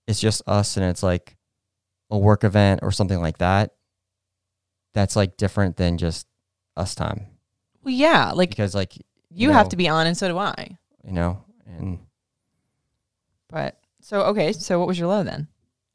it's 0.08 0.20
just 0.20 0.42
us 0.48 0.78
and 0.78 0.86
it's 0.88 1.04
like 1.04 1.38
a 2.10 2.18
work 2.18 2.44
event 2.44 2.80
or 2.82 2.92
something 2.92 3.22
like 3.22 3.38
that. 3.38 3.76
That's 4.96 5.16
like 5.16 5.38
different 5.38 5.78
than 5.78 6.00
just 6.00 6.26
us 6.76 6.96
time 6.96 7.28
Well, 7.84 7.94
yeah, 7.94 8.32
like 8.32 8.50
because 8.50 8.74
like 8.74 8.94
you 9.30 9.52
have 9.52 9.68
know- 9.68 9.70
to 9.70 9.76
be 9.78 9.88
on, 9.88 10.08
and 10.08 10.18
so 10.18 10.28
do 10.28 10.40
I. 10.40 10.80
you 11.04 11.12
know, 11.12 11.44
and 11.68 12.00
But 13.48 13.78
so 14.02 14.22
okay, 14.24 14.54
so 14.54 14.80
what 14.80 14.88
was 14.88 14.98
your 14.98 15.08
low 15.08 15.22
then 15.24 15.48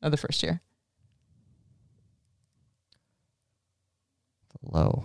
of 0.03 0.13
the 0.13 0.17
first 0.17 0.41
year? 0.45 0.61
Low. 4.63 5.05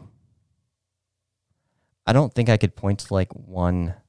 I 2.05 2.13
don't 2.13 2.33
think 2.33 2.49
I 2.49 2.57
could 2.57 2.75
point 2.75 2.99
to 2.99 3.13
like 3.13 3.33
one. 3.33 3.95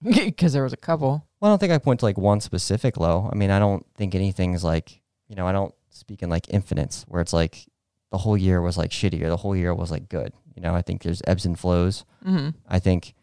Because 0.00 0.52
there 0.52 0.62
was 0.62 0.72
a 0.72 0.76
couple. 0.76 1.26
Well, 1.40 1.50
I 1.50 1.52
don't 1.52 1.58
think 1.58 1.72
I 1.72 1.78
point 1.78 2.00
to 2.00 2.06
like 2.06 2.18
one 2.18 2.40
specific 2.40 2.96
low. 2.96 3.28
I 3.32 3.34
mean, 3.34 3.50
I 3.50 3.58
don't 3.58 3.84
think 3.96 4.14
anything's 4.14 4.62
like 4.62 5.00
you 5.28 5.34
know. 5.34 5.46
I 5.46 5.52
don't 5.52 5.74
speak 5.90 6.22
in 6.22 6.30
like 6.30 6.48
infinites 6.50 7.04
where 7.08 7.20
it's 7.20 7.32
like 7.32 7.66
the 8.10 8.18
whole 8.18 8.36
year 8.36 8.60
was 8.60 8.78
like 8.78 8.90
shitty 8.90 9.22
or 9.22 9.28
the 9.28 9.36
whole 9.36 9.56
year 9.56 9.74
was 9.74 9.90
like 9.90 10.08
good. 10.08 10.32
You 10.54 10.62
know, 10.62 10.74
I 10.74 10.82
think 10.82 11.02
there's 11.02 11.22
ebbs 11.26 11.44
and 11.44 11.58
flows. 11.58 12.04
Mm-hmm. 12.24 12.50
I 12.68 12.78
think 12.78 13.14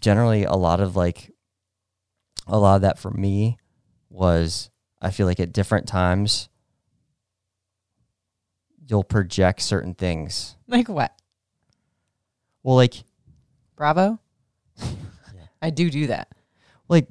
generally 0.00 0.44
a 0.44 0.54
lot 0.54 0.80
of 0.80 0.96
like 0.96 1.32
a 2.46 2.58
lot 2.58 2.76
of 2.76 2.82
that 2.82 2.98
for 2.98 3.10
me 3.10 3.58
was 4.10 4.70
I 5.00 5.10
feel 5.10 5.26
like 5.26 5.40
at 5.40 5.52
different 5.52 5.86
times 5.86 6.48
you'll 8.88 9.04
project 9.04 9.62
certain 9.62 9.94
things. 9.94 10.56
Like 10.66 10.88
what? 10.88 11.14
Well, 12.62 12.76
like 12.76 13.04
Bravo. 13.76 14.18
I 15.62 15.70
do 15.70 15.90
do 15.90 16.08
that. 16.08 16.28
like 16.88 17.06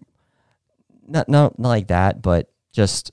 not 1.08 1.30
not 1.30 1.58
not 1.58 1.70
like 1.70 1.88
that, 1.88 2.22
but 2.22 2.52
just 2.72 3.12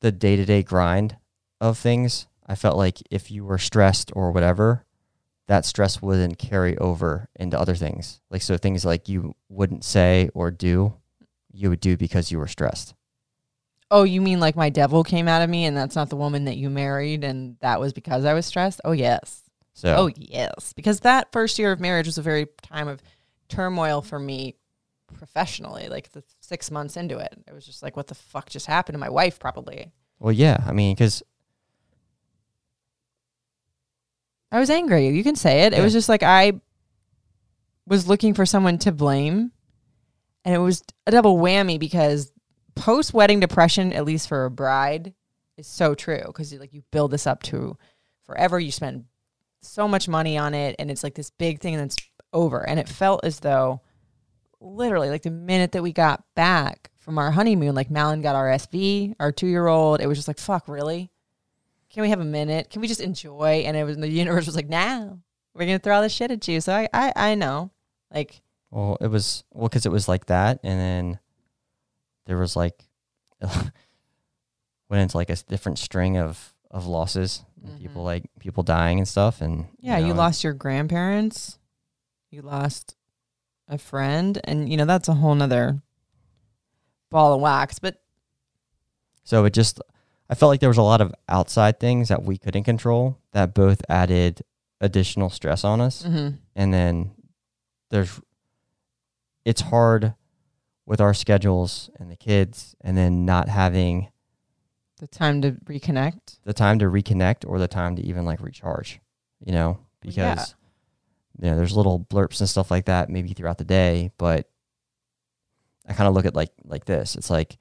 the 0.00 0.12
day 0.12 0.36
to 0.36 0.44
day 0.44 0.62
grind 0.62 1.16
of 1.60 1.78
things. 1.78 2.26
I 2.46 2.54
felt 2.54 2.76
like 2.76 3.02
if 3.10 3.30
you 3.30 3.44
were 3.44 3.58
stressed 3.58 4.12
or 4.14 4.32
whatever, 4.32 4.84
that 5.46 5.64
stress 5.64 6.02
wouldn't 6.02 6.38
carry 6.38 6.76
over 6.78 7.28
into 7.36 7.58
other 7.58 7.74
things. 7.74 8.20
Like 8.30 8.42
so 8.42 8.56
things 8.56 8.84
like 8.84 9.08
you 9.08 9.34
wouldn't 9.48 9.84
say 9.84 10.28
or 10.34 10.50
do, 10.50 10.94
you 11.52 11.70
would 11.70 11.80
do 11.80 11.96
because 11.96 12.30
you 12.30 12.38
were 12.38 12.48
stressed. 12.48 12.94
Oh, 13.92 14.04
you 14.04 14.22
mean 14.22 14.40
like 14.40 14.56
my 14.56 14.70
devil 14.70 15.04
came 15.04 15.28
out 15.28 15.42
of 15.42 15.50
me, 15.50 15.66
and 15.66 15.76
that's 15.76 15.94
not 15.94 16.08
the 16.08 16.16
woman 16.16 16.46
that 16.46 16.56
you 16.56 16.70
married, 16.70 17.24
and 17.24 17.56
that 17.60 17.78
was 17.78 17.92
because 17.92 18.24
I 18.24 18.32
was 18.32 18.46
stressed? 18.46 18.80
Oh 18.84 18.92
yes. 18.92 19.42
So 19.74 19.94
Oh 19.96 20.10
yes, 20.16 20.72
because 20.72 21.00
that 21.00 21.30
first 21.30 21.58
year 21.58 21.72
of 21.72 21.78
marriage 21.78 22.06
was 22.06 22.16
a 22.18 22.22
very 22.22 22.46
time 22.62 22.88
of 22.88 23.02
turmoil 23.48 24.00
for 24.00 24.18
me 24.18 24.56
professionally. 25.14 25.88
Like 25.88 26.10
the 26.12 26.24
six 26.40 26.70
months 26.70 26.96
into 26.96 27.18
it, 27.18 27.34
it 27.46 27.52
was 27.54 27.66
just 27.66 27.82
like, 27.82 27.94
what 27.94 28.06
the 28.06 28.14
fuck 28.14 28.48
just 28.48 28.66
happened 28.66 28.94
to 28.94 28.98
my 28.98 29.10
wife? 29.10 29.38
Probably. 29.38 29.92
well, 30.18 30.32
yeah. 30.32 30.56
I 30.66 30.72
mean, 30.72 30.94
because 30.94 31.22
I 34.50 34.58
was 34.58 34.70
angry. 34.70 35.08
You 35.08 35.22
can 35.22 35.36
say 35.36 35.64
it. 35.64 35.72
It 35.72 35.80
was 35.80 35.92
just 35.92 36.08
like 36.08 36.22
I 36.22 36.60
was 37.86 38.08
looking 38.08 38.34
for 38.34 38.46
someone 38.46 38.78
to 38.78 38.92
blame. 38.92 39.52
And 40.44 40.54
it 40.54 40.58
was 40.58 40.82
a 41.06 41.10
double 41.10 41.38
whammy 41.38 41.78
because 41.78 42.31
post 42.74 43.14
wedding 43.14 43.40
depression, 43.40 43.92
at 43.92 44.04
least 44.04 44.28
for 44.28 44.44
a 44.44 44.50
bride, 44.50 45.14
is 45.56 45.66
so 45.66 45.94
true. 45.94 46.22
Because 46.26 46.52
like 46.54 46.72
you 46.72 46.82
build 46.90 47.10
this 47.10 47.26
up 47.26 47.42
to 47.44 47.76
forever. 48.24 48.58
You 48.58 48.72
spend 48.72 49.04
so 49.60 49.86
much 49.86 50.08
money 50.08 50.36
on 50.36 50.54
it 50.54 50.76
and 50.78 50.90
it's 50.90 51.04
like 51.04 51.14
this 51.14 51.30
big 51.30 51.60
thing 51.60 51.76
that's 51.76 51.96
over. 52.32 52.66
And 52.66 52.80
it 52.80 52.88
felt 52.88 53.24
as 53.24 53.40
though 53.40 53.80
literally 54.60 55.10
like 55.10 55.22
the 55.22 55.30
minute 55.30 55.72
that 55.72 55.82
we 55.82 55.92
got 55.92 56.24
back 56.34 56.90
from 56.98 57.18
our 57.18 57.30
honeymoon, 57.30 57.74
like 57.74 57.90
Malin 57.90 58.22
got 58.22 58.36
RSV, 58.36 59.14
our 59.20 59.32
two 59.32 59.46
year 59.46 59.66
old, 59.66 60.00
it 60.00 60.06
was 60.06 60.18
just 60.18 60.28
like, 60.28 60.38
fuck, 60.38 60.68
really? 60.68 61.10
Can 61.90 62.02
we 62.02 62.10
have 62.10 62.20
a 62.20 62.24
minute? 62.24 62.70
Can 62.70 62.80
we 62.80 62.88
just 62.88 63.00
enjoy? 63.00 63.64
And 63.66 63.76
it 63.76 63.84
was 63.84 63.96
the 63.96 64.08
universe 64.08 64.46
was 64.46 64.56
like, 64.56 64.68
now 64.68 65.18
we're 65.54 65.66
gonna 65.66 65.78
throw 65.78 65.96
all 65.96 66.02
this 66.02 66.12
shit 66.12 66.30
at 66.30 66.46
you. 66.48 66.60
So 66.60 66.72
I 66.72 66.88
I, 66.92 67.12
I 67.14 67.34
know. 67.34 67.70
Like 68.12 68.40
Well, 68.70 68.96
it 69.00 69.08
was 69.08 69.44
well 69.52 69.68
because 69.68 69.86
it 69.86 69.92
was 69.92 70.08
like 70.08 70.26
that, 70.26 70.60
and 70.62 70.78
then 70.78 71.18
there 72.26 72.38
was 72.38 72.56
like 72.56 72.84
went 73.40 75.02
into 75.02 75.16
like 75.16 75.30
a 75.30 75.36
different 75.36 75.78
string 75.78 76.16
of 76.16 76.54
of 76.70 76.86
losses, 76.86 77.44
and 77.64 77.78
people 77.78 78.02
like 78.02 78.24
people 78.38 78.62
dying 78.62 78.98
and 78.98 79.08
stuff, 79.08 79.40
and 79.40 79.64
Mm-hmm. 79.64 79.86
Yeah, 79.86 79.98
you, 79.98 80.08
know, 80.08 80.14
lost 80.14 80.42
your 80.44 80.54
grandparents. 80.54 81.58
You 82.30 82.42
lost 82.42 82.96
a 83.68 83.78
friend, 83.78 84.40
and 84.44 84.70
you 84.70 84.76
know 84.76 84.84
that's 84.84 85.08
a 85.08 85.14
whole 85.14 85.34
nother 85.34 85.82
ball 87.10 87.34
of 87.34 87.40
wax. 87.40 87.78
But 87.78 88.00
So 89.24 89.44
it 89.44 89.52
just, 89.52 89.80
I 90.30 90.34
felt 90.34 90.50
like 90.50 90.60
there 90.60 90.70
was 90.70 90.78
a 90.78 90.82
lot 90.82 91.00
of 91.00 91.14
outside 91.28 91.78
things 91.78 92.08
that 92.08 92.22
we 92.22 92.38
couldn't 92.38 92.64
control 92.64 93.18
that 93.32 93.54
both 93.54 93.82
added 93.88 94.42
additional 94.80 95.30
stress 95.30 95.62
on 95.62 95.80
us, 95.80 96.02
mhm. 96.02 96.38
and 96.56 96.72
then 96.74 97.12
there's, 97.90 98.20
it's 99.44 99.60
hard 99.60 100.14
with 100.86 101.00
our 101.00 101.14
schedules 101.14 101.90
and 101.98 102.10
the 102.10 102.16
kids, 102.16 102.74
and 102.80 102.96
then 102.96 103.24
not 103.24 103.48
having 103.48 104.08
the 104.98 105.06
time 105.08 105.42
to 105.42 105.52
reconnect. 105.64 106.38
the 106.44 106.52
time 106.52 106.78
to 106.78 106.86
reconnect 106.86 107.44
or 107.46 107.58
the 107.58 107.68
time 107.68 107.96
to 107.96 108.02
even 108.02 108.24
like 108.24 108.40
recharge, 108.40 109.00
you 109.44 109.52
know, 109.52 109.78
because 110.00 110.16
yeah. 110.16 110.44
you 111.38 111.50
know 111.50 111.56
there's 111.56 111.76
little 111.76 112.00
blurps 112.00 112.40
and 112.40 112.48
stuff 112.48 112.70
like 112.70 112.86
that 112.86 113.10
maybe 113.10 113.32
throughout 113.32 113.58
the 113.58 113.64
day, 113.64 114.10
but 114.16 114.48
I 115.88 115.92
kind 115.92 116.08
of 116.08 116.14
look 116.14 116.26
at 116.26 116.34
like 116.34 116.50
like 116.64 116.84
this. 116.84 117.16
It's 117.16 117.30
like 117.30 117.58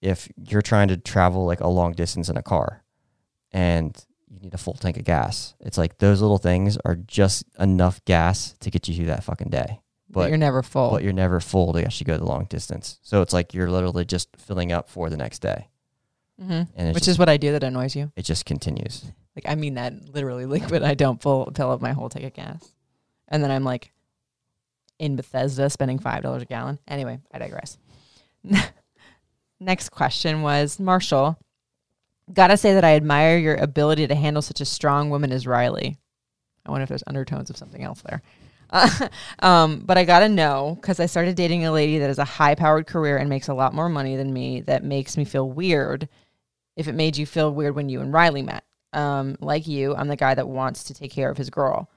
if 0.00 0.28
you're 0.36 0.62
trying 0.62 0.88
to 0.88 0.96
travel 0.96 1.44
like 1.46 1.60
a 1.60 1.68
long 1.68 1.92
distance 1.92 2.28
in 2.28 2.36
a 2.36 2.42
car 2.42 2.84
and 3.52 3.96
you 4.28 4.40
need 4.40 4.54
a 4.54 4.58
full 4.58 4.74
tank 4.74 4.96
of 4.96 5.04
gas, 5.04 5.54
it's 5.60 5.78
like 5.78 5.98
those 5.98 6.22
little 6.22 6.38
things 6.38 6.78
are 6.84 6.96
just 6.96 7.44
enough 7.58 8.04
gas 8.04 8.54
to 8.60 8.70
get 8.70 8.88
you 8.88 8.94
through 8.94 9.06
that 9.06 9.24
fucking 9.24 9.50
day. 9.50 9.80
But, 10.12 10.20
But 10.24 10.28
you're 10.28 10.38
never 10.38 10.62
full. 10.62 10.90
but 10.90 11.02
you're 11.02 11.12
never 11.14 11.40
full 11.40 11.72
to 11.72 11.82
actually 11.82 12.04
go 12.04 12.18
the 12.18 12.26
long 12.26 12.44
distance. 12.44 12.98
So 13.02 13.22
it's 13.22 13.32
like 13.32 13.54
you're 13.54 13.70
literally 13.70 14.04
just 14.04 14.28
filling 14.36 14.70
up 14.70 14.88
for 14.90 15.08
the 15.08 15.16
next 15.16 15.38
day. 15.40 15.68
Mhm. 16.40 16.68
And 16.76 16.88
Which 16.94 17.04
just, 17.04 17.08
is 17.08 17.18
what 17.18 17.28
I 17.30 17.36
do 17.38 17.52
that 17.52 17.62
annoys 17.64 17.96
you. 17.96 18.12
it 18.14 18.22
just 18.26 18.44
continues. 18.44 19.04
Like 19.34 19.48
I 19.48 19.54
mean 19.54 19.74
that 19.74 20.12
literally. 20.14 20.44
Like, 20.46 20.68
but 20.68 20.82
I 20.82 20.92
don't 20.94 21.20
full 21.22 21.50
fill 21.56 21.70
up 21.70 21.80
my 21.80 21.92
whole 21.92 22.10
tank 22.10 22.26
of 22.26 22.34
gas, 22.34 22.72
and 23.28 23.42
then 23.42 23.50
I'm 23.50 23.64
like 23.64 23.92
in 24.98 25.16
Bethesda 25.16 25.70
spending 25.70 25.98
five 25.98 26.22
dollars 26.22 26.42
a 26.42 26.46
gallon. 26.46 26.78
Anyway, 26.86 27.18
I 27.32 27.38
digress. 27.38 27.78
Next 29.60 29.90
question 29.90 30.42
was 30.42 30.78
Marshall. 30.80 31.38
Gotta 32.32 32.56
say 32.56 32.74
that 32.74 32.84
I 32.84 32.96
admire 32.96 33.38
your 33.38 33.54
ability 33.56 34.06
to 34.08 34.14
handle 34.14 34.42
such 34.42 34.60
a 34.60 34.64
strong 34.64 35.10
woman 35.10 35.32
as 35.32 35.46
Riley. 35.46 35.98
I 36.66 36.70
wonder 36.70 36.82
if 36.82 36.88
there's 36.88 37.04
undertones 37.06 37.50
of 37.50 37.56
something 37.56 37.82
else 37.82 38.02
there. 38.02 38.22
Um, 39.40 39.82
but 39.84 39.98
I 39.98 40.04
gotta 40.04 40.28
know 40.28 40.78
because 40.80 41.00
I 41.00 41.06
started 41.06 41.34
dating 41.34 41.64
a 41.64 41.72
lady 41.72 41.98
that 41.98 42.06
has 42.06 42.18
a 42.18 42.24
high 42.24 42.54
powered 42.54 42.86
career 42.86 43.16
and 43.16 43.28
makes 43.28 43.48
a 43.48 43.54
lot 43.54 43.74
more 43.74 43.88
money 43.88 44.16
than 44.16 44.32
me. 44.32 44.60
That 44.60 44.84
makes 44.84 45.16
me 45.16 45.24
feel 45.24 45.48
weird. 45.48 46.08
If 46.76 46.86
it 46.86 46.94
made 46.94 47.16
you 47.16 47.26
feel 47.26 47.52
weird 47.52 47.74
when 47.74 47.88
you 47.88 48.00
and 48.00 48.12
Riley 48.12 48.42
met, 48.42 48.64
um, 48.92 49.36
like 49.40 49.66
you, 49.66 49.94
I'm 49.94 50.08
the 50.08 50.16
guy 50.16 50.34
that 50.34 50.48
wants 50.48 50.84
to 50.84 50.94
take 50.94 51.10
care 51.10 51.30
of 51.30 51.36
his 51.36 51.50
girl. 51.50 51.90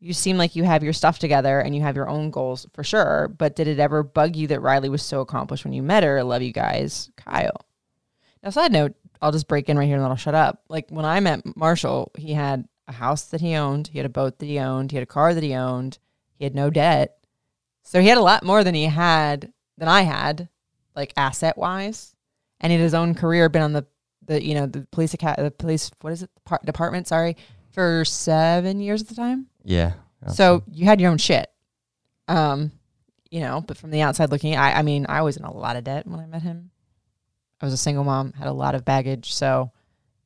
You 0.00 0.12
seem 0.12 0.38
like 0.38 0.56
you 0.56 0.64
have 0.64 0.82
your 0.82 0.92
stuff 0.94 1.18
together 1.18 1.60
and 1.60 1.76
you 1.76 1.82
have 1.82 1.94
your 1.94 2.08
own 2.08 2.30
goals 2.30 2.66
for 2.72 2.82
sure. 2.82 3.28
But 3.36 3.54
did 3.54 3.68
it 3.68 3.78
ever 3.78 4.02
bug 4.02 4.34
you 4.34 4.46
that 4.48 4.62
Riley 4.62 4.88
was 4.88 5.02
so 5.02 5.20
accomplished 5.20 5.64
when 5.64 5.74
you 5.74 5.82
met 5.82 6.02
her? 6.02 6.24
Love 6.24 6.42
you 6.42 6.52
guys, 6.52 7.10
Kyle. 7.16 7.66
Now, 8.42 8.50
side 8.50 8.72
note, 8.72 8.94
I'll 9.20 9.30
just 9.30 9.46
break 9.46 9.68
in 9.68 9.78
right 9.78 9.86
here 9.86 9.96
and 9.96 10.02
then 10.02 10.10
I'll 10.10 10.16
shut 10.16 10.34
up. 10.34 10.62
Like 10.68 10.88
when 10.88 11.04
I 11.04 11.20
met 11.20 11.56
Marshall, 11.56 12.10
he 12.16 12.32
had 12.32 12.66
a 12.88 12.92
house 12.92 13.24
that 13.26 13.40
he 13.40 13.54
owned, 13.54 13.88
he 13.88 13.98
had 13.98 14.06
a 14.06 14.10
boat 14.10 14.38
that 14.38 14.46
he 14.46 14.58
owned, 14.58 14.90
he 14.90 14.96
had 14.96 15.02
a 15.02 15.06
car 15.06 15.34
that 15.34 15.42
he 15.42 15.54
owned, 15.54 15.98
he 16.34 16.44
had 16.44 16.54
no 16.54 16.70
debt. 16.70 17.18
So 17.82 18.00
he 18.00 18.08
had 18.08 18.18
a 18.18 18.22
lot 18.22 18.44
more 18.44 18.62
than 18.64 18.74
he 18.74 18.84
had 18.84 19.52
than 19.78 19.88
I 19.88 20.02
had, 20.02 20.48
like 20.94 21.12
asset 21.16 21.56
wise. 21.56 22.14
And 22.60 22.70
he 22.70 22.78
had 22.78 22.82
his 22.84 22.94
own 22.94 23.14
career, 23.14 23.48
been 23.48 23.62
on 23.62 23.72
the 23.72 23.86
the 24.24 24.42
you 24.42 24.54
know 24.54 24.66
the 24.66 24.86
police 24.92 25.14
aca- 25.14 25.34
the 25.36 25.50
police 25.50 25.90
what 26.00 26.12
is 26.12 26.22
it 26.22 26.30
Par- 26.44 26.60
department 26.64 27.08
sorry 27.08 27.36
for 27.72 28.04
seven 28.04 28.80
years 28.80 29.02
at 29.02 29.08
the 29.08 29.14
time. 29.14 29.46
Yeah. 29.64 29.94
So 30.28 30.62
you 30.70 30.84
had 30.84 31.00
your 31.00 31.10
own 31.10 31.18
shit. 31.18 31.50
Um, 32.28 32.70
you 33.30 33.40
know, 33.40 33.60
but 33.66 33.76
from 33.76 33.90
the 33.90 34.02
outside 34.02 34.30
looking, 34.30 34.54
I 34.56 34.78
I 34.78 34.82
mean, 34.82 35.06
I 35.08 35.22
was 35.22 35.36
in 35.36 35.44
a 35.44 35.52
lot 35.52 35.76
of 35.76 35.84
debt 35.84 36.06
when 36.06 36.20
I 36.20 36.26
met 36.26 36.42
him. 36.42 36.70
I 37.60 37.64
was 37.64 37.74
a 37.74 37.78
single 37.78 38.04
mom, 38.04 38.32
had 38.32 38.46
a 38.46 38.52
lot 38.52 38.74
of 38.74 38.84
baggage, 38.84 39.32
so 39.32 39.72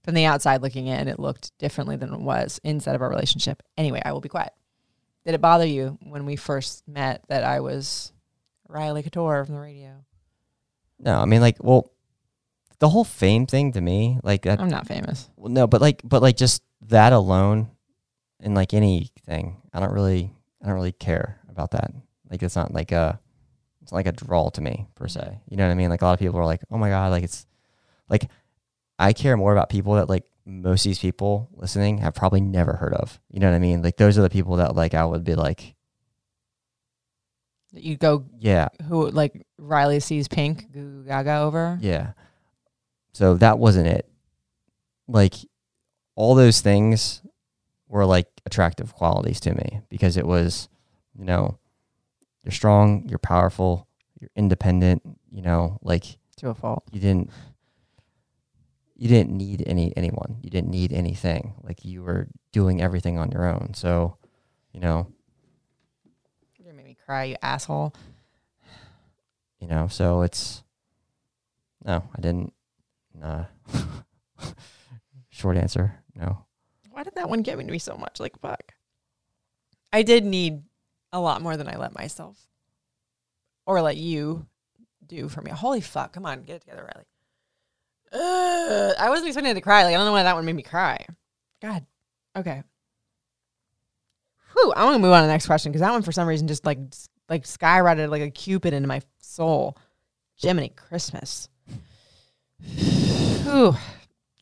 from 0.07 0.15
the 0.15 0.25
outside 0.25 0.63
looking 0.63 0.87
in, 0.87 1.09
it 1.09 1.19
looked 1.19 1.51
differently 1.59 1.97
than 1.97 2.15
it 2.15 2.21
was 2.21 2.61
inside 2.63 2.95
of 2.95 3.03
our 3.03 3.11
relationship. 3.11 3.61
Anyway, 3.77 4.01
I 4.05 4.13
will 4.13 4.21
be 4.21 4.29
quiet. 4.29 4.53
Did 5.25 5.35
it 5.35 5.41
bother 5.41 5.67
you 5.67 5.99
when 6.05 6.25
we 6.25 6.37
first 6.37 6.87
met 6.87 7.25
that 7.27 7.43
I 7.43 7.59
was 7.59 8.13
Riley 8.69 9.03
Couture 9.03 9.45
from 9.45 9.57
the 9.57 9.61
radio? 9.61 10.05
No, 11.01 11.19
I 11.19 11.25
mean 11.25 11.41
like, 11.41 11.57
well, 11.61 11.91
the 12.79 12.89
whole 12.89 13.03
fame 13.03 13.47
thing 13.47 13.73
to 13.73 13.81
me, 13.81 14.21
like 14.23 14.43
that. 14.43 14.61
I'm 14.61 14.69
not 14.69 14.87
famous. 14.87 15.29
well, 15.37 15.51
no, 15.51 15.67
but 15.67 15.81
like, 15.81 16.03
but 16.05 16.23
like 16.23 16.37
just 16.37 16.63
that 16.83 17.13
alone, 17.13 17.69
and 18.39 18.55
like 18.55 18.75
anything, 18.75 19.61
I 19.73 19.81
don't 19.81 19.93
really, 19.93 20.31
I 20.63 20.67
don't 20.67 20.77
really 20.77 20.93
care 20.93 21.41
about 21.49 21.73
that. 21.73 21.91
Like 22.31 22.45
it's 22.45 22.55
not 22.55 22.73
like 22.73 22.93
a, 22.93 23.19
it's 23.83 23.91
not 23.91 23.99
like 23.99 24.07
a 24.07 24.13
draw 24.13 24.51
to 24.51 24.61
me 24.61 24.87
per 24.95 25.09
se. 25.09 25.41
You 25.49 25.57
know 25.57 25.67
what 25.67 25.73
I 25.73 25.75
mean? 25.75 25.91
Like 25.91 26.03
a 26.03 26.05
lot 26.05 26.13
of 26.13 26.21
people 26.21 26.39
are 26.39 26.47
like, 26.47 26.63
oh 26.71 26.79
my 26.79 26.91
god, 26.91 27.11
like 27.11 27.25
it's, 27.25 27.45
like, 28.09 28.31
I 28.99 29.13
care 29.13 29.37
more 29.37 29.53
about 29.53 29.69
people 29.69 29.95
that 29.95 30.09
like 30.09 30.25
most 30.45 30.85
of 30.87 30.91
these 30.91 30.99
people 30.99 31.49
listening 31.55 31.99
have 31.99 32.15
probably 32.15 32.41
never 32.41 32.75
heard 32.75 32.95
of. 32.95 33.21
You 33.31 33.41
know 33.41 33.49
what 33.51 33.57
I 33.57 33.61
mean? 33.61 33.83
Like 33.83 33.97
those 33.97 34.17
are 34.19 34.23
the 34.23 34.31
people 34.31 34.57
that 34.57 34.75
like 34.75 34.95
I 34.95 35.05
would 35.05 35.25
be 35.25 35.35
like, 35.35 35.75
That 37.73 37.83
you 37.83 37.97
go 37.97 38.25
yeah, 38.39 38.69
who 38.89 39.11
like 39.11 39.45
Riley 39.59 40.01
sees 40.01 40.29
pink, 40.29 40.73
goo 40.73 41.05
gaga 41.05 41.39
over. 41.41 41.79
Yeah. 41.81 42.13
So 43.13 43.35
that 43.37 43.59
wasn't 43.59 43.89
it. 43.89 44.09
Like 45.09 45.35
all 46.15 46.35
those 46.35 46.61
things 46.61 47.23
were 47.89 48.05
like 48.07 48.29
attractive 48.47 48.95
qualities 48.95 49.41
to 49.41 49.55
me 49.55 49.81
because 49.89 50.17
it 50.17 50.27
was, 50.27 50.69
you 51.19 51.25
know, 51.25 51.59
you're 52.45 52.53
strong, 52.53 53.09
you're 53.09 53.19
powerful, 53.19 53.89
you're 54.21 54.31
independent, 54.37 55.03
you 55.31 55.43
know, 55.43 55.79
like 55.83 56.05
To 56.39 56.49
a 56.49 56.55
fault. 56.55 56.85
you 56.93 57.01
didn't 57.01 57.31
you 58.97 59.09
didn't 59.09 59.37
need 59.37 59.63
any 59.67 59.95
anyone. 59.97 60.39
You 60.43 60.51
didn't 60.51 60.71
need 60.71 60.93
anything. 60.93 61.55
Like 61.63 61.85
you 61.85 62.03
were 62.03 62.29
doing 62.53 62.81
everything 62.81 63.19
on 63.19 63.31
your 63.31 63.47
own. 63.47 63.75
So, 63.75 64.17
you 64.73 64.81
know, 64.81 65.07
You're 66.59 66.73
me 66.73 66.97
cry, 67.05 67.25
you 67.25 67.37
asshole. 67.43 67.95
you 69.61 69.69
know, 69.69 69.89
so 69.89 70.23
it's 70.23 70.63
no, 71.85 72.03
I 72.17 72.21
didn't 72.21 72.53
uh 73.23 73.45
short 75.31 75.57
answer, 75.57 75.95
no. 76.15 76.45
Why 76.91 77.03
did 77.03 77.15
that 77.17 77.29
one 77.29 77.43
get 77.43 77.59
me 77.59 77.65
to 77.65 77.73
be 77.73 77.79
so 77.79 77.97
much? 77.97 78.19
Like 78.19 78.39
fuck. 78.41 78.73
I 79.93 80.03
did 80.03 80.25
need 80.25 80.63
a 81.13 81.21
lot 81.21 81.43
more 81.43 81.57
than 81.57 81.69
I 81.69 81.77
let 81.77 81.95
myself 81.95 82.39
or 83.67 83.81
let 83.83 83.97
you 83.97 84.47
do 85.07 85.29
for 85.29 85.43
me. 85.43 85.51
Holy 85.51 85.81
fuck! 85.81 86.13
Come 86.15 86.27
on, 86.27 86.43
get 86.43 86.57
it 86.57 86.61
together, 86.63 86.83
Riley. 86.83 87.07
Ugh, 88.13 88.95
I 88.99 89.09
wasn't 89.09 89.29
expecting 89.29 89.55
to 89.55 89.61
cry. 89.61 89.85
Like 89.85 89.95
I 89.95 89.97
don't 89.97 90.07
know 90.07 90.13
why 90.13 90.23
that 90.23 90.35
one 90.35 90.45
made 90.45 90.57
me 90.57 90.63
cry. 90.63 91.05
God. 91.61 91.85
Okay. 92.37 92.63
Whew. 94.53 94.73
I'm 94.77 94.87
gonna 94.87 94.99
move 94.99 95.13
on 95.13 95.23
to 95.23 95.27
the 95.27 95.33
next 95.33 95.47
question 95.47 95.73
because 95.73 95.81
that 95.81 95.93
one 95.93 96.03
for 96.03 96.13
some 96.13 96.29
reason 96.29 96.49
just 96.49 96.65
like 96.65 96.79
like 97.29 97.45
skyrocketed 97.45 98.11
like 98.11 98.23
a 98.23 98.31
cupid 98.31 98.73
into 98.73 98.89
my 98.89 99.03
soul. 99.19 99.77
Jiminy 100.37 100.71
Christmas. 100.71 101.49
Whew. 102.61 103.75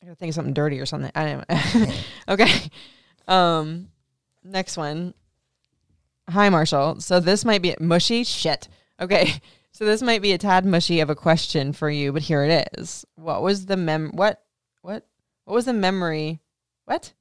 I 0.01 0.05
gotta 0.05 0.15
think 0.15 0.29
of 0.29 0.35
something 0.35 0.53
dirty 0.53 0.79
or 0.79 0.85
something. 0.85 1.11
I 1.15 1.25
don't 1.25 1.49
know. 1.49 1.93
okay. 2.29 2.51
Um, 3.27 3.89
next 4.43 4.77
one. 4.77 5.13
Hi, 6.29 6.49
Marshall. 6.49 6.99
So 7.01 7.19
this 7.19 7.45
might 7.45 7.61
be 7.61 7.75
mushy 7.79 8.23
shit. 8.23 8.67
Okay. 8.99 9.33
So 9.75 9.83
this 9.83 10.01
might 10.01 10.21
be 10.21 10.31
a 10.31 10.37
tad 10.37 10.65
mushy 10.65 11.01
of 11.01 11.09
a 11.09 11.15
question 11.15 11.73
for 11.73 11.89
you, 11.89 12.13
but 12.13 12.21
here 12.21 12.45
it 12.45 12.69
is. 12.77 13.05
What 13.15 13.41
was 13.41 13.65
the 13.65 13.75
mem? 13.75 14.11
What? 14.13 14.41
What? 14.81 15.05
What 15.43 15.53
was 15.53 15.65
the 15.65 15.73
memory? 15.73 16.39
What? 16.85 17.11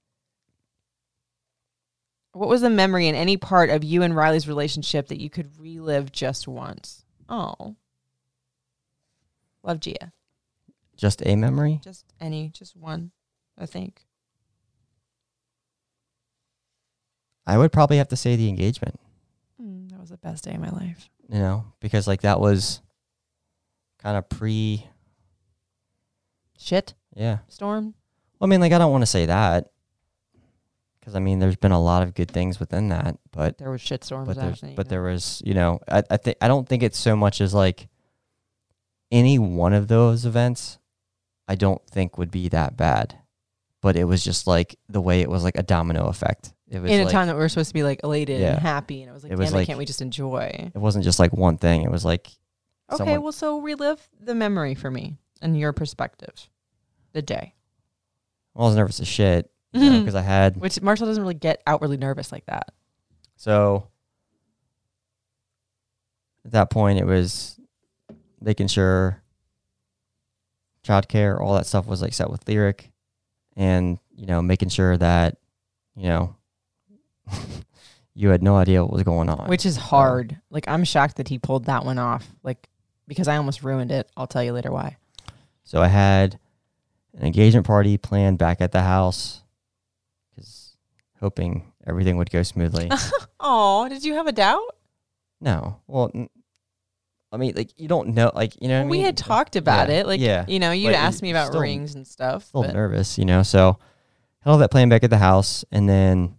What 2.31 2.49
was 2.49 2.61
the 2.61 2.71
memory 2.71 3.09
in 3.09 3.17
any 3.17 3.37
part 3.37 3.71
of 3.71 3.83
you 3.83 4.05
and 4.05 4.15
Riley's 4.15 4.47
relationship 4.47 5.09
that 5.09 5.21
you 5.21 5.29
could 5.29 5.59
relive 5.59 6.13
just 6.13 6.47
once? 6.47 7.05
Oh. 7.29 7.75
Love 9.65 9.81
Gia. 9.81 10.13
Just 10.97 11.27
a 11.27 11.35
memory? 11.35 11.81
Just 11.83 12.05
any, 12.21 12.51
just 12.51 12.77
one, 12.77 13.11
I 13.59 13.67
think. 13.67 14.05
I 17.49 17.59
would 17.59 17.73
probably 17.73 17.97
have 17.97 18.11
to 18.11 18.17
say 18.17 18.37
the 18.37 18.49
engagement. 18.49 19.01
The 20.15 20.29
best 20.29 20.45
day 20.45 20.55
of 20.55 20.61
my 20.61 20.71
life. 20.71 21.11
You 21.29 21.41
know, 21.41 21.65
because 21.81 22.07
like 22.07 22.21
that 22.23 22.39
was 22.39 22.81
kind 23.99 24.17
of 24.17 24.29
pre. 24.29 24.87
Shit 26.57 26.95
Yeah. 27.17 27.39
storm. 27.49 27.95
Well, 28.39 28.47
I 28.47 28.49
mean, 28.49 28.61
like 28.61 28.71
I 28.73 28.79
don't 28.79 28.93
want 28.93 29.03
to 29.03 29.07
say 29.07 29.27
that 29.27 29.71
because 31.01 31.17
I 31.17 31.19
mean, 31.19 31.41
there's 31.41 31.57
been 31.57 31.73
a 31.73 31.83
lot 31.83 32.05
of 32.05 32.15
good 32.15 32.31
things 32.31 32.61
within 32.61 32.91
that, 32.91 33.19
but 33.33 33.59
There 33.59 33.71
was 33.73 33.81
shit 33.81 34.05
storms. 34.05 34.29
but 34.29 34.37
happening, 34.37 34.77
but 34.77 34.89
there 34.89 35.03
was 35.03 35.43
you 35.45 35.53
know 35.55 35.81
I 35.89 36.05
I 36.09 36.17
think 36.17 36.37
I 36.41 36.47
don't 36.47 36.69
think 36.69 36.85
it's 36.85 36.99
so 36.99 37.17
much 37.17 37.41
as 37.41 37.53
like 37.53 37.89
any 39.11 39.37
one 39.41 39.73
of 39.75 39.89
those 39.89 40.25
events. 40.25 40.79
I 41.49 41.57
don't 41.57 41.85
think 41.89 42.19
would 42.19 42.31
be 42.31 42.49
that 42.51 42.77
bad, 42.77 43.19
but 43.83 43.97
it 43.97 44.05
was 44.05 44.23
just 44.23 44.47
like 44.47 44.79
the 44.89 45.01
way 45.01 45.23
it 45.23 45.29
was 45.29 45.43
like 45.43 45.59
a 45.59 45.63
domino 45.65 46.07
effect. 46.07 46.55
It 46.75 46.81
was 46.83 46.91
in 46.91 47.01
a 47.01 47.05
like, 47.05 47.13
time 47.13 47.27
that 47.29 47.35
we 47.35 47.41
were 47.41 47.49
supposed 47.49 47.71
to 47.71 47.75
be 47.75 47.83
like 47.83 48.01
elated 48.05 48.41
Yeah. 48.41 48.55
and 48.55 48.61
happy, 48.61 49.03
and 49.03 49.11
it 49.11 49.13
was 49.13 49.23
like, 49.23 49.33
It 49.33 49.39
was 49.39 49.49
damn 49.49 49.55
it, 49.55 49.59
like- 49.59 49.67
can't 49.67 49.79
we 49.79 49.85
just 49.85 50.03
enjoy? 50.03 50.71
it 50.75 50.79
wasn't 50.79 51.05
just 51.05 51.19
like 51.19 51.33
one 51.33 51.59
thing. 51.59 51.83
It 51.83 51.91
was 51.91 52.05
like 52.05 52.29
Okay, 52.91 52.99
someone- 52.99 53.23
well, 53.23 53.33
so 53.33 53.61
relive 53.61 54.09
the 54.21 54.35
memory 54.35 54.75
for 54.75 54.91
me 54.91 55.17
and 55.41 55.59
your 55.59 55.73
perspective. 55.73 56.49
The 57.13 57.23
day, 57.23 57.55
I 58.57 58.59
was 58.59 58.75
nervous 58.75 58.99
as 58.99 59.07
shit 59.07 59.51
because 59.73 59.89
mm-hmm. 59.89 60.17
I 60.17 60.21
had 60.21 60.57
which 60.57 60.81
Marshall 60.83 61.07
doesn't 61.07 61.23
really 61.23 61.35
get 61.35 61.63
outwardly 61.67 61.97
nervous 61.97 62.33
like 62.33 62.45
that. 62.47 62.73
So 63.37 63.89
at 66.45 66.53
that 66.53 66.71
point, 66.71 66.99
it 66.99 67.07
was 67.07 67.59
making 68.41 68.67
sure 68.67 69.23
childcare, 70.85 71.41
all 71.41 71.55
that 71.55 71.67
stuff 71.67 71.87
was 71.87 72.03
like 72.03 72.13
set 72.13 72.31
with 72.31 72.47
Lyric, 72.47 72.91
and 73.57 73.99
you 74.15 74.27
know, 74.27 74.43
making 74.43 74.69
sure 74.69 74.97
that 74.97 75.39
you 75.97 76.09
know 76.09 76.37
you 78.15 78.29
had 78.29 78.43
no 78.43 78.57
idea 78.57 78.83
what 78.83 78.93
was 78.93 79.03
going 79.03 79.29
on. 79.29 79.49
Which 79.49 79.67
is 79.67 79.77
uh, 79.79 79.81
hard. 79.83 80.41
Like 80.51 80.69
I'm 80.69 80.85
shocked 80.85 81.17
that 81.17 81.29
he 81.29 81.39
pulled 81.39 81.65
that 81.67 81.85
one 81.85 81.99
off. 81.99 82.27
Like 82.43 82.69
because 83.09 83.29
I 83.29 83.37
almost 83.37 83.63
ruined 83.63 83.91
it. 83.93 84.09
I'll 84.17 84.27
tell 84.27 84.43
you 84.43 84.53
later 84.53 84.71
why. 84.73 84.97
so 85.65 85.81
I 85.83 85.89
had 85.89 86.39
an 87.17 87.25
engagement 87.27 87.67
party 87.67 87.97
planned 87.99 88.39
back 88.39 88.61
at 88.61 88.73
the 88.73 88.83
house, 88.83 89.43
because 90.31 90.77
hoping 91.21 91.73
everything 91.87 92.17
would 92.17 92.31
go 92.31 92.43
smoothly. 92.43 92.91
Oh, 93.47 93.87
did 93.91 94.05
you 94.05 94.15
have 94.15 94.27
a 94.27 94.33
doubt? 94.33 94.63
no, 95.41 95.79
well. 95.87 96.11
N- 96.15 96.31
I 97.31 97.37
mean, 97.37 97.53
like 97.57 97.71
you 97.77 97.89
don't 97.89 98.15
know, 98.15 98.31
like 98.35 98.55
you 98.63 98.69
know. 98.69 98.79
what 98.79 98.87
I 98.87 98.91
we 98.91 98.97
mean? 98.99 99.05
had 99.07 99.17
talked 99.19 99.55
about 99.57 99.89
Yeah, 99.91 99.97
it. 99.97 100.07
Like, 100.07 100.21
yeah. 100.21 100.45
you 100.49 100.59
know, 100.61 100.71
you'd 100.71 100.91
But 100.91 100.95
asked 100.95 101.21
me 101.21 101.31
about 101.31 101.49
still- 101.49 101.61
rings 101.61 101.95
and 101.97 102.07
stuff. 102.07 102.49
a 102.55 102.59
little 102.59 102.73
but- 102.73 102.77
nervous, 102.79 103.19
you 103.19 103.25
know. 103.27 103.43
So 103.43 103.77
had 104.41 104.51
all 104.51 104.57
that 104.59 104.71
plan 104.71 104.89
back 104.89 105.03
at 105.05 105.11
the 105.11 105.19
house, 105.19 105.63
and 105.73 105.87
then 105.89 106.39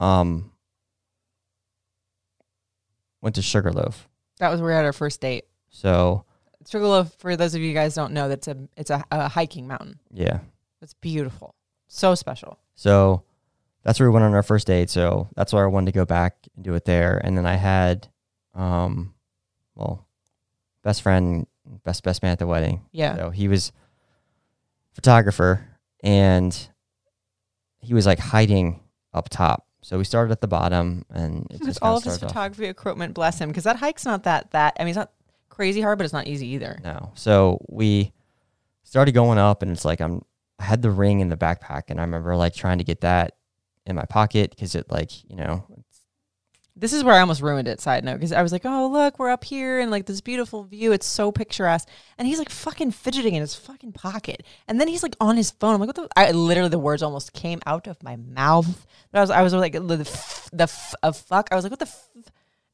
um 0.00 0.50
went 3.20 3.34
to 3.36 3.42
Sugarloaf. 3.42 4.08
That 4.38 4.50
was 4.50 4.60
where 4.60 4.70
we 4.70 4.74
had 4.76 4.84
our 4.84 4.92
first 4.92 5.20
date. 5.20 5.44
So 5.70 6.24
Sugarloaf, 6.68 7.12
for 7.18 7.36
those 7.36 7.54
of 7.54 7.60
you 7.62 7.72
guys 7.74 7.94
who 7.94 8.02
don't 8.02 8.12
know, 8.12 8.28
that's 8.28 8.48
a 8.48 8.56
it's 8.76 8.90
a, 8.90 9.02
a 9.10 9.28
hiking 9.28 9.66
mountain. 9.66 9.98
yeah, 10.12 10.40
It's 10.82 10.94
beautiful, 10.94 11.54
so 11.88 12.14
special. 12.14 12.58
so 12.74 13.22
that's 13.84 13.98
where 14.00 14.10
we 14.10 14.12
went 14.12 14.24
on 14.26 14.34
our 14.34 14.42
first 14.42 14.66
date. 14.66 14.90
So 14.90 15.28
that's 15.34 15.52
why 15.52 15.62
I 15.62 15.66
wanted 15.66 15.86
to 15.92 15.98
go 15.98 16.04
back 16.04 16.34
and 16.56 16.64
do 16.64 16.74
it 16.74 16.84
there. 16.84 17.20
And 17.24 17.36
then 17.38 17.46
I 17.46 17.54
had 17.54 18.08
um 18.54 19.14
well 19.74 20.06
best 20.82 21.02
friend, 21.02 21.46
best 21.84 22.02
best 22.02 22.22
man 22.22 22.32
at 22.32 22.38
the 22.38 22.46
wedding. 22.46 22.82
Yeah, 22.92 23.16
So 23.16 23.30
he 23.30 23.48
was 23.48 23.72
photographer 24.92 25.66
and 26.02 26.68
he 27.80 27.94
was 27.94 28.04
like 28.06 28.18
hiding 28.18 28.80
up 29.14 29.28
top. 29.28 29.66
So 29.88 29.96
we 29.96 30.04
started 30.04 30.32
at 30.32 30.42
the 30.42 30.46
bottom 30.46 31.06
and 31.08 31.46
it 31.48 31.62
just 31.64 31.78
all 31.80 31.96
of 31.96 32.04
his 32.04 32.18
photography 32.18 32.66
equipment, 32.66 33.14
bless 33.14 33.38
him, 33.38 33.48
because 33.48 33.64
that 33.64 33.76
hike's 33.76 34.04
not 34.04 34.24
that 34.24 34.50
that. 34.50 34.76
I 34.78 34.82
mean, 34.82 34.90
it's 34.90 34.98
not 34.98 35.12
crazy 35.48 35.80
hard, 35.80 35.96
but 35.96 36.04
it's 36.04 36.12
not 36.12 36.26
easy 36.26 36.46
either. 36.48 36.78
No. 36.84 37.10
So 37.14 37.64
we 37.70 38.12
started 38.82 39.12
going 39.12 39.38
up 39.38 39.62
and 39.62 39.70
it's 39.70 39.86
like 39.86 40.02
I'm 40.02 40.26
I 40.58 40.64
had 40.64 40.82
the 40.82 40.90
ring 40.90 41.20
in 41.20 41.30
the 41.30 41.38
backpack 41.38 41.84
and 41.88 42.00
I 42.00 42.02
remember 42.02 42.36
like 42.36 42.54
trying 42.54 42.76
to 42.76 42.84
get 42.84 43.00
that 43.00 43.36
in 43.86 43.96
my 43.96 44.04
pocket 44.04 44.50
because 44.50 44.74
it 44.74 44.90
like, 44.90 45.24
you 45.26 45.36
know, 45.36 45.64
This 46.80 46.92
is 46.92 47.02
where 47.02 47.14
I 47.14 47.20
almost 47.20 47.42
ruined 47.42 47.66
it. 47.66 47.80
Side 47.80 48.04
note, 48.04 48.14
because 48.14 48.32
I 48.32 48.42
was 48.42 48.52
like, 48.52 48.64
"Oh, 48.64 48.88
look, 48.88 49.18
we're 49.18 49.30
up 49.30 49.42
here 49.44 49.80
and 49.80 49.90
like 49.90 50.06
this 50.06 50.20
beautiful 50.20 50.62
view. 50.64 50.92
It's 50.92 51.06
so 51.06 51.32
picturesque." 51.32 51.88
And 52.16 52.28
he's 52.28 52.38
like 52.38 52.50
fucking 52.50 52.92
fidgeting 52.92 53.34
in 53.34 53.40
his 53.40 53.54
fucking 53.54 53.92
pocket, 53.92 54.44
and 54.68 54.80
then 54.80 54.86
he's 54.88 55.02
like 55.02 55.16
on 55.20 55.36
his 55.36 55.50
phone. 55.50 55.74
I'm 55.74 55.80
like, 55.80 55.88
"What 55.88 55.96
the?" 55.96 56.08
I 56.16 56.30
literally 56.30 56.70
the 56.70 56.78
words 56.78 57.02
almost 57.02 57.32
came 57.32 57.60
out 57.66 57.86
of 57.88 58.02
my 58.02 58.16
mouth. 58.16 58.86
But 59.10 59.18
I 59.18 59.20
was 59.22 59.30
I 59.30 59.42
was 59.42 59.52
like 59.54 59.72
the 59.72 59.98
f- 60.00 60.50
the 60.52 60.64
f- 60.64 60.94
of 61.02 61.16
fuck. 61.16 61.48
I 61.50 61.54
was 61.56 61.64
like, 61.64 61.72
"What 61.72 61.80
the?" 61.80 61.86
F-? 61.86 62.08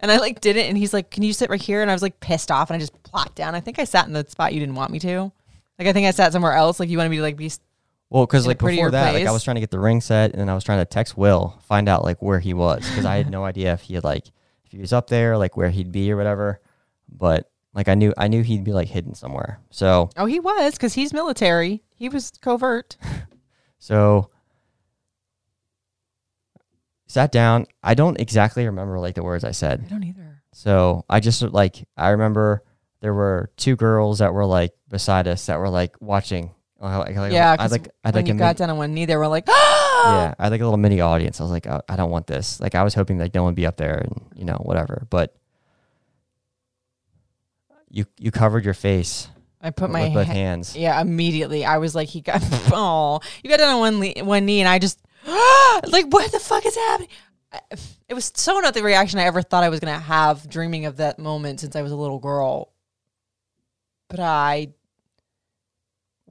And 0.01 0.11
I 0.13 0.19
like 0.19 0.41
did 0.41 0.57
it, 0.57 0.69
and 0.69 0.77
he's 0.77 0.93
like, 0.93 1.11
"Can 1.11 1.23
you 1.23 1.33
sit 1.33 1.49
right 1.49 1.63
here?" 1.63 1.81
And 1.81 1.91
I 1.91 1.95
was 1.95 2.03
like 2.03 2.21
pissed 2.21 2.51
off, 2.51 2.69
and 2.69 2.77
I 2.77 2.81
just 2.81 3.03
plopped 3.05 3.37
down. 3.37 3.55
I 3.55 3.61
think 3.61 3.79
I 3.79 3.85
sat 3.85 4.07
in 4.07 4.13
the 4.13 4.27
spot 4.29 4.53
you 4.53 4.61
didn't 4.61 4.75
want 4.75 4.91
me 4.91 4.99
to. 5.01 5.33
Like 5.79 5.89
I 5.89 5.93
think 5.93 6.07
I 6.07 6.11
sat 6.11 6.33
somewhere 6.33 6.53
else. 6.53 6.79
Like 6.79 6.89
you 6.89 6.99
wanted 6.99 7.11
me 7.11 7.17
to 7.17 7.23
like 7.23 7.37
be. 7.37 7.51
Well, 8.11 8.27
because 8.27 8.47
like 8.47 8.59
before 8.59 8.91
that, 8.91 9.15
like 9.15 9.27
I 9.27 9.33
was 9.33 9.43
trying 9.45 9.57
to 9.57 9.61
get 9.61 9.71
the 9.71 9.79
ring 9.81 10.01
set 10.01 10.31
and 10.33 10.41
then 10.41 10.49
I 10.49 10.55
was 10.55 10.65
trying 10.65 10.79
to 10.79 10.85
text 10.85 11.17
Will, 11.17 11.59
find 11.67 11.89
out 11.89 12.05
like 12.05 12.23
where 12.23 12.39
he 12.41 12.55
was 12.55 12.89
because 12.89 13.05
I 13.05 13.17
had 13.17 13.31
no 13.31 13.45
idea 13.51 13.73
if 13.73 13.83
he 13.83 13.95
had 13.95 14.05
like 14.05 14.29
if 14.65 14.73
he 14.73 14.79
was 14.79 14.93
up 14.93 15.09
there, 15.09 15.37
like 15.37 15.57
where 15.57 15.71
he'd 15.71 15.93
be 15.93 16.13
or 16.13 16.17
whatever. 16.17 16.61
But 17.09 17.51
like 17.75 17.89
I 17.89 17.95
knew 17.95 18.15
I 18.17 18.29
knew 18.29 18.43
he'd 18.43 18.65
be 18.65 18.73
like 18.73 18.89
hidden 18.89 19.15
somewhere. 19.15 19.61
So 19.71 20.11
Oh, 20.17 20.27
he 20.27 20.39
was 20.41 20.75
because 20.75 20.95
he's 20.95 21.13
military. 21.13 21.83
He 21.97 22.09
was 22.09 22.31
covert. 22.41 22.97
So 23.79 24.31
sat 27.07 27.31
down. 27.31 27.67
I 27.83 27.93
don't 27.93 28.19
exactly 28.19 28.65
remember 28.65 28.99
like 28.99 29.15
the 29.15 29.23
words 29.23 29.45
I 29.45 29.51
said. 29.51 29.83
I 29.85 29.89
don't 29.91 30.05
either. 30.05 30.43
So 30.53 31.05
I 31.11 31.21
just 31.21 31.43
like 31.43 31.87
I 31.95 32.11
remember 32.11 32.63
there 33.01 33.13
were 33.13 33.51
two 33.59 33.77
girls 33.77 34.21
that 34.21 34.33
were 34.33 34.47
like 34.47 34.73
beside 34.89 35.29
us 35.29 35.45
that 35.47 35.59
were 35.59 35.69
like 35.69 35.97
watching. 36.01 36.55
Uh, 36.81 36.99
Like, 36.99 37.17
like, 37.17 37.33
Yeah, 37.33 37.53
I 37.53 37.57
because 37.57 37.73
like 37.73 37.89
I 38.05 38.09
when 38.09 38.15
like 38.15 38.29
you 38.29 38.35
got 38.35 38.57
down 38.57 38.71
on 38.71 38.77
one 38.77 38.95
knee, 38.95 39.07
they 39.07 39.17
were 39.17 39.29
like, 39.29 39.45
"Ah!" 39.49 40.13
yeah, 40.25 40.35
I 40.39 40.43
had 40.45 40.53
like 40.53 40.61
a 40.61 40.65
little 40.65 40.77
mini 40.79 41.01
audience. 41.01 41.41
I 41.41 41.45
was 41.45 41.51
like, 41.53 41.67
I, 41.67 41.81
I 41.89 41.97
don't 41.97 42.11
want 42.11 42.27
this. 42.27 42.61
Like 42.61 42.75
I 42.75 42.83
was 42.83 42.95
hoping 42.95 43.19
like 43.19 43.35
no 43.35 43.43
one 43.43 43.53
would 43.53 43.57
be 43.57 43.67
up 43.67 43.77
there 43.77 43.99
and 43.99 44.21
you 44.35 44.45
know 44.45 44.57
whatever. 44.57 45.07
But 45.11 45.35
you 47.91 48.07
you 48.19 48.31
covered 48.31 48.65
your 48.65 48.75
face 48.75 49.29
I 49.61 49.71
put 49.71 49.89
my 49.89 50.11
both 50.11 50.27
ha- 50.27 50.33
hands. 50.33 50.77
yeah 50.77 51.01
immediately. 51.01 51.65
I 51.65 51.79
was 51.79 51.95
like, 51.95 52.09
he 52.09 52.21
got 52.21 52.43
oh, 52.73 53.21
you 53.43 53.49
got 53.49 53.59
down 53.59 53.75
on 53.75 53.81
one 53.81 54.01
le- 54.01 54.25
one 54.25 54.45
knee, 54.45 54.61
and 54.61 54.69
I 54.69 54.79
just 54.79 55.01
like, 55.27 56.07
what 56.09 56.31
the 56.33 56.39
fuck 56.41 56.67
is 56.67 56.75
happening? 56.75 57.09
I, 57.53 57.61
it 58.09 58.15
was 58.15 58.31
so 58.35 58.59
not 58.61 58.75
the 58.75 58.83
reaction 58.83 59.19
I 59.21 59.25
ever 59.25 59.41
thought 59.41 59.65
I 59.65 59.71
was 59.71 59.81
gonna 59.81 59.99
have, 59.99 60.51
dreaming 60.51 60.85
of 60.85 60.99
that 60.99 61.19
moment 61.19 61.61
since 61.61 61.77
I 61.77 61.83
was 61.83 61.93
a 61.93 61.97
little 61.97 62.19
girl. 62.19 62.73
But 64.09 64.21
I 64.21 64.69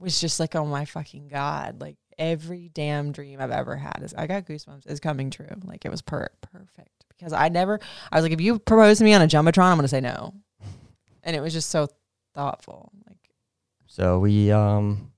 was 0.04 0.20
just 0.20 0.38
like, 0.38 0.54
oh 0.54 0.66
my 0.66 0.84
fucking 0.84 1.28
god! 1.28 1.80
Like 1.80 1.96
every 2.18 2.70
damn 2.72 3.10
dream 3.10 3.40
I've 3.40 3.50
ever 3.50 3.76
had 3.76 4.00
is 4.02 4.14
I 4.14 4.26
got 4.26 4.46
goosebumps 4.46 4.88
is 4.88 5.00
coming 5.00 5.30
true. 5.30 5.48
Like 5.64 5.84
it 5.84 5.90
was 5.90 6.02
per- 6.02 6.30
perfect 6.42 7.04
because 7.08 7.32
I 7.32 7.48
never. 7.48 7.80
I 8.12 8.16
was 8.16 8.22
like, 8.22 8.32
if 8.32 8.40
you 8.40 8.58
propose 8.58 8.98
to 8.98 9.04
me 9.04 9.14
on 9.14 9.22
a 9.22 9.26
jumbotron, 9.26 9.70
I'm 9.70 9.76
gonna 9.76 9.88
say 9.88 10.00
no, 10.00 10.34
and 11.24 11.34
it 11.34 11.40
was 11.40 11.52
just 11.52 11.70
so 11.70 11.88
thoughtful. 12.34 12.92
Like. 13.06 13.16
So 13.86 14.18
we 14.18 14.52
um 14.52 15.12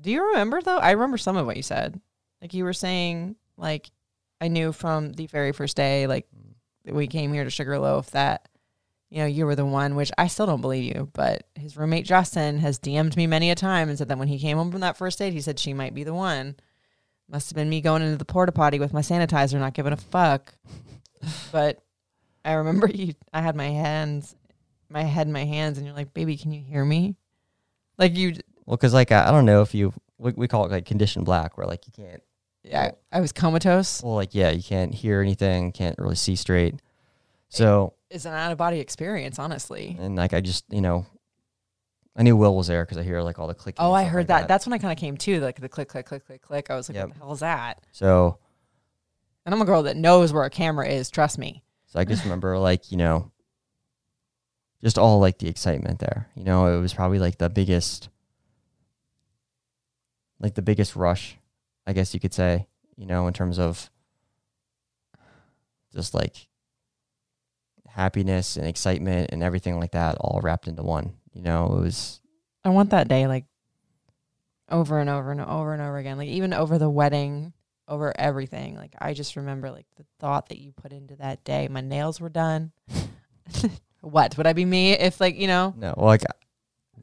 Do 0.00 0.10
you 0.10 0.28
remember 0.28 0.62
though? 0.62 0.78
I 0.78 0.92
remember 0.92 1.18
some 1.18 1.36
of 1.36 1.46
what 1.46 1.56
you 1.56 1.62
said. 1.62 2.00
Like 2.40 2.54
you 2.54 2.64
were 2.64 2.72
saying, 2.72 3.36
like 3.56 3.90
I 4.40 4.48
knew 4.48 4.72
from 4.72 5.12
the 5.12 5.26
very 5.26 5.52
first 5.52 5.76
day, 5.76 6.06
like 6.06 6.26
that 6.84 6.94
we 6.94 7.06
came 7.06 7.32
here 7.32 7.44
to 7.44 7.50
Sugarloaf, 7.50 8.10
that 8.10 8.48
you 9.14 9.20
know 9.20 9.26
you 9.26 9.46
were 9.46 9.54
the 9.54 9.64
one. 9.64 9.94
Which 9.94 10.10
I 10.18 10.26
still 10.26 10.46
don't 10.46 10.60
believe 10.60 10.92
you, 10.92 11.08
but 11.12 11.46
his 11.54 11.76
roommate 11.76 12.04
Justin 12.04 12.58
has 12.58 12.80
DM'd 12.80 13.16
me 13.16 13.28
many 13.28 13.48
a 13.48 13.54
time 13.54 13.88
and 13.88 13.96
said 13.96 14.08
that 14.08 14.18
when 14.18 14.26
he 14.26 14.40
came 14.40 14.56
home 14.56 14.72
from 14.72 14.80
that 14.80 14.96
first 14.96 15.20
date, 15.20 15.32
he 15.32 15.40
said 15.40 15.60
she 15.60 15.72
might 15.72 15.94
be 15.94 16.02
the 16.02 16.12
one. 16.12 16.56
Must 17.28 17.48
have 17.48 17.54
been 17.54 17.68
me 17.68 17.80
going 17.80 18.02
into 18.02 18.16
the 18.16 18.24
porta 18.24 18.50
potty 18.50 18.80
with 18.80 18.92
my 18.92 19.02
sanitizer, 19.02 19.58
not 19.60 19.72
giving 19.72 19.92
a 19.92 19.96
fuck. 19.96 20.52
but 21.52 21.80
I 22.44 22.54
remember 22.54 22.88
you. 22.88 23.14
I 23.32 23.40
had 23.40 23.54
my 23.54 23.68
hands, 23.68 24.34
my 24.88 25.02
head 25.02 25.28
in 25.28 25.32
my 25.32 25.44
hands, 25.44 25.78
and 25.78 25.86
you're 25.86 25.94
like, 25.94 26.12
"Baby, 26.12 26.36
can 26.36 26.50
you 26.50 26.60
hear 26.60 26.84
me?" 26.84 27.14
Like 27.96 28.16
you, 28.16 28.34
well 28.66 28.76
because 28.76 28.92
like 28.92 29.12
I, 29.12 29.28
I 29.28 29.30
don't 29.30 29.46
know 29.46 29.62
if 29.62 29.76
you 29.76 29.92
we, 30.18 30.32
we 30.32 30.48
call 30.48 30.64
it 30.64 30.72
like 30.72 30.86
condition 30.86 31.22
black 31.22 31.56
where 31.56 31.68
like 31.68 31.86
you 31.86 31.92
can't 31.92 32.22
yeah. 32.64 32.90
I 33.12 33.20
was 33.20 33.30
comatose. 33.30 34.02
Well, 34.02 34.16
like 34.16 34.34
yeah, 34.34 34.50
you 34.50 34.62
can't 34.62 34.92
hear 34.92 35.20
anything, 35.20 35.70
can't 35.70 35.98
really 35.98 36.16
see 36.16 36.34
straight. 36.34 36.74
So 37.48 37.94
It's 38.14 38.24
an 38.26 38.32
out 38.32 38.52
of 38.52 38.58
body 38.58 38.78
experience, 38.78 39.40
honestly. 39.40 39.96
and 39.98 40.14
like 40.14 40.32
I 40.32 40.40
just 40.40 40.64
you 40.70 40.80
know, 40.80 41.04
I 42.16 42.22
knew 42.22 42.36
Will 42.36 42.56
was 42.56 42.68
there 42.68 42.84
because 42.84 42.96
I 42.96 43.02
hear 43.02 43.20
like 43.22 43.40
all 43.40 43.48
the 43.48 43.54
clicking. 43.54 43.84
Oh, 43.84 43.92
I 43.92 44.04
heard 44.04 44.28
like 44.28 44.42
that. 44.42 44.48
That's 44.48 44.66
when 44.66 44.72
I 44.72 44.78
kind 44.78 44.92
of 44.92 44.98
came 44.98 45.16
to, 45.16 45.40
like 45.40 45.60
the 45.60 45.68
click, 45.68 45.88
click, 45.88 46.06
click, 46.06 46.24
click, 46.24 46.40
click. 46.40 46.70
I 46.70 46.76
was 46.76 46.88
like, 46.88 46.94
Yep. 46.94 47.08
what 47.08 47.14
the 47.14 47.20
hell 47.20 47.32
is 47.32 47.40
that? 47.40 47.84
So 47.90 48.38
And 49.44 49.52
I'm 49.54 49.60
a 49.60 49.64
girl 49.64 49.82
that 49.82 49.96
knows 49.96 50.32
where 50.32 50.44
a 50.44 50.50
camera 50.50 50.86
is. 50.88 51.10
Trust 51.10 51.38
me. 51.38 51.64
so 51.86 51.98
I 51.98 52.04
just 52.04 52.22
remember 52.24 52.56
like 52.56 52.92
you 52.92 52.98
know, 52.98 53.32
just 54.82 54.96
all 54.96 55.18
like 55.18 55.38
the 55.38 55.48
excitement 55.48 55.98
there. 55.98 56.28
You 56.36 56.44
know, 56.44 56.66
it 56.76 56.80
was 56.80 56.94
probably 56.94 57.18
like 57.18 57.38
the 57.38 57.50
biggest, 57.50 58.10
like 60.38 60.54
the 60.54 60.62
biggest 60.62 60.94
rush, 60.94 61.36
I 61.84 61.92
guess 61.94 62.14
you 62.14 62.20
could 62.20 62.34
say. 62.34 62.68
You 62.96 63.06
know, 63.06 63.26
in 63.26 63.34
terms 63.34 63.58
of 63.58 63.90
just 65.92 66.14
like 66.14 66.46
happiness 67.94 68.56
and 68.56 68.66
excitement 68.66 69.30
and 69.32 69.42
everything 69.42 69.78
like 69.78 69.92
that 69.92 70.16
all 70.20 70.40
wrapped 70.42 70.66
into 70.66 70.82
one. 70.82 71.14
You 71.32 71.42
know, 71.42 71.66
it 71.66 71.80
was 71.80 72.20
I 72.64 72.70
want 72.70 72.90
that 72.90 73.08
day 73.08 73.26
like 73.26 73.44
over 74.68 74.98
and 74.98 75.08
over 75.08 75.30
and 75.30 75.40
over 75.40 75.72
and 75.72 75.80
over 75.80 75.98
again. 75.98 76.18
Like 76.18 76.28
even 76.28 76.52
over 76.52 76.76
the 76.76 76.90
wedding, 76.90 77.52
over 77.86 78.12
everything. 78.18 78.76
Like 78.76 78.94
I 78.98 79.14
just 79.14 79.36
remember 79.36 79.70
like 79.70 79.86
the 79.96 80.04
thought 80.18 80.48
that 80.48 80.58
you 80.58 80.72
put 80.72 80.92
into 80.92 81.16
that 81.16 81.44
day. 81.44 81.68
My 81.68 81.80
nails 81.80 82.20
were 82.20 82.28
done. 82.28 82.72
what 84.00 84.36
would 84.36 84.46
I 84.46 84.52
be 84.52 84.64
me 84.64 84.92
if 84.92 85.20
like 85.20 85.36
you 85.36 85.46
know 85.46 85.74
no, 85.76 85.94
well, 85.96 86.06
like 86.06 86.24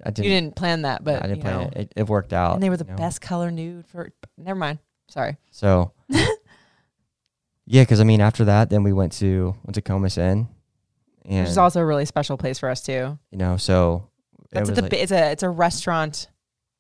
I 0.04 0.10
didn't, 0.10 0.26
you 0.26 0.32
didn't 0.32 0.56
plan 0.56 0.82
that, 0.84 1.04
but 1.04 1.24
I 1.24 1.28
didn't 1.28 1.38
you 1.38 1.44
plan 1.44 1.58
know, 1.58 1.68
it. 1.68 1.78
it. 1.78 1.94
It 1.96 2.10
worked 2.10 2.34
out. 2.34 2.56
and 2.56 2.64
they 2.64 2.70
were 2.70 2.78
the 2.78 2.86
you 2.86 2.92
know? 2.92 2.98
best 2.98 3.22
color 3.22 3.52
nude 3.52 3.86
for. 3.88 4.12
Never 4.38 4.60
mind. 4.60 4.80
Sorry. 5.10 5.38
So 5.52 5.94
yeah, 6.10 7.84
because 7.84 8.00
I 8.00 8.04
mean, 8.04 8.22
after 8.22 8.46
that, 8.46 8.70
then 8.70 8.84
we 8.84 8.94
went 8.94 9.14
to 9.14 9.56
went 9.64 9.76
to 9.76 9.82
Comus 9.82 10.18
Inn, 10.18 10.48
and 11.26 11.42
Which 11.42 11.50
is 11.50 11.58
also 11.58 11.82
a 11.82 11.86
really 11.86 12.06
special 12.06 12.38
place 12.38 12.60
for 12.60 12.70
us 12.70 12.82
too. 12.82 13.18
you 13.32 13.38
know, 13.38 13.58
so 13.58 14.08
it 14.44 14.56
That's 14.56 14.70
the 14.72 14.82
like- 14.82 14.94
it's 14.94 15.12
a 15.12 15.32
it's 15.32 15.44
a 15.44 15.50
restaurant. 15.50 16.28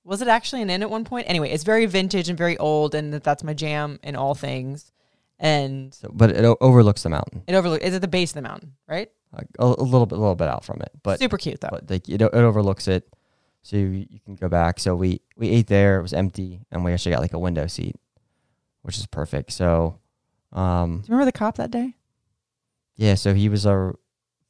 Was 0.03 0.21
it 0.21 0.27
actually 0.27 0.61
an 0.63 0.69
inn 0.71 0.81
at 0.81 0.89
one 0.89 1.05
point? 1.05 1.29
Anyway, 1.29 1.49
it's 1.51 1.63
very 1.63 1.85
vintage 1.85 2.27
and 2.27 2.37
very 2.37 2.57
old, 2.57 2.95
and 2.95 3.13
that- 3.13 3.23
that's 3.23 3.43
my 3.43 3.53
jam 3.53 3.99
in 4.03 4.15
all 4.15 4.33
things. 4.35 4.91
And 5.39 5.93
so, 5.93 6.09
but 6.13 6.31
it 6.31 6.43
o- 6.45 6.57
overlooks 6.61 7.03
the 7.03 7.09
mountain, 7.09 7.43
it 7.47 7.55
overlooks. 7.55 7.83
It's 7.85 7.95
at 7.95 8.01
the 8.01 8.07
base 8.07 8.31
of 8.31 8.35
the 8.35 8.41
mountain, 8.43 8.73
right? 8.87 9.09
like 9.33 9.47
a, 9.59 9.63
a 9.65 9.83
little 9.83 10.05
bit, 10.05 10.17
a 10.17 10.21
little 10.21 10.35
bit 10.35 10.47
out 10.49 10.65
from 10.65 10.81
it, 10.81 10.91
but 11.03 11.17
Super 11.19 11.37
cute 11.37 11.61
though. 11.61 11.69
but 11.71 11.89
like 11.89 12.07
it, 12.09 12.21
it 12.21 12.33
overlooks 12.33 12.87
it, 12.87 13.07
so 13.63 13.77
you, 13.77 14.05
you 14.09 14.19
can 14.25 14.35
go 14.35 14.49
back. 14.49 14.79
So 14.79 14.95
we 14.95 15.21
we 15.37 15.49
ate 15.49 15.67
there; 15.67 15.97
it 15.99 16.01
was 16.01 16.13
empty, 16.13 16.61
and 16.71 16.83
we 16.83 16.91
actually 16.93 17.13
got 17.13 17.21
like 17.21 17.33
a 17.33 17.39
window 17.39 17.65
seat, 17.67 17.95
which 18.83 18.97
is 18.97 19.05
perfect. 19.07 19.51
So, 19.53 19.97
um, 20.51 20.97
Do 20.97 21.07
you 21.07 21.11
remember 21.13 21.25
the 21.25 21.31
cop 21.37 21.55
that 21.57 21.71
day? 21.71 21.95
yeah, 22.97 23.15
so 23.15 23.33
he 23.33 23.49
was 23.49 23.65
a 23.65 23.93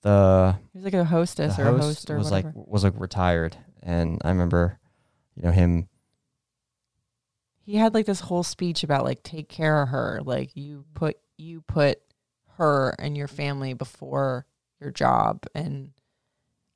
the 0.01 0.57
He 0.73 0.77
was 0.79 0.85
like 0.85 0.93
a 0.93 1.05
hostess 1.05 1.57
or 1.59 1.63
a 1.63 1.71
host 1.71 1.83
host 1.83 2.09
or 2.09 2.17
was 2.17 2.31
whatever. 2.31 2.53
like 2.55 2.67
was 2.67 2.83
like 2.83 2.93
retired, 2.97 3.57
and 3.81 4.21
I 4.23 4.29
remember, 4.29 4.79
you 5.35 5.43
know, 5.43 5.51
him 5.51 5.87
he 7.63 7.75
had 7.77 7.93
like 7.93 8.05
this 8.05 8.19
whole 8.19 8.43
speech 8.43 8.83
about 8.83 9.05
like 9.05 9.23
take 9.23 9.47
care 9.47 9.81
of 9.81 9.89
her, 9.89 10.21
like 10.23 10.55
you 10.55 10.85
put 10.93 11.17
you 11.37 11.61
put 11.61 11.99
her 12.57 12.95
and 12.99 13.15
your 13.15 13.27
family 13.27 13.73
before 13.73 14.45
your 14.79 14.91
job, 14.91 15.45
and 15.55 15.91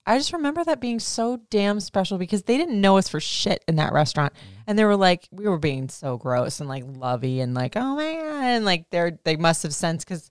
I 0.06 0.18
just 0.18 0.34
remember 0.34 0.64
that 0.64 0.80
being 0.80 1.00
so 1.00 1.42
damn 1.50 1.80
special 1.80 2.20
because 2.20 2.44
they 2.44 2.58
didn't 2.58 2.80
know 2.80 2.98
us 2.98 3.10
for 3.10 3.20
shit 3.20 3.64
in 3.68 3.78
that 3.78 3.92
restaurant, 3.94 4.34
mm-hmm. 4.34 4.62
and 4.68 4.80
they 4.80 4.86
were 4.86 4.96
like 4.96 5.28
we 5.32 5.48
were 5.48 5.58
being 5.58 5.90
so 5.90 6.18
gross 6.18 6.60
and 6.60 6.70
like 6.70 6.84
lovey 6.86 7.40
and 7.40 7.54
like 7.56 7.76
oh 7.76 7.96
my 7.96 8.14
god, 8.14 8.44
and 8.44 8.66
like 8.66 8.86
they're 8.92 9.18
they 9.24 9.36
must 9.36 9.64
have 9.64 9.74
sensed 9.74 10.06
because 10.08 10.30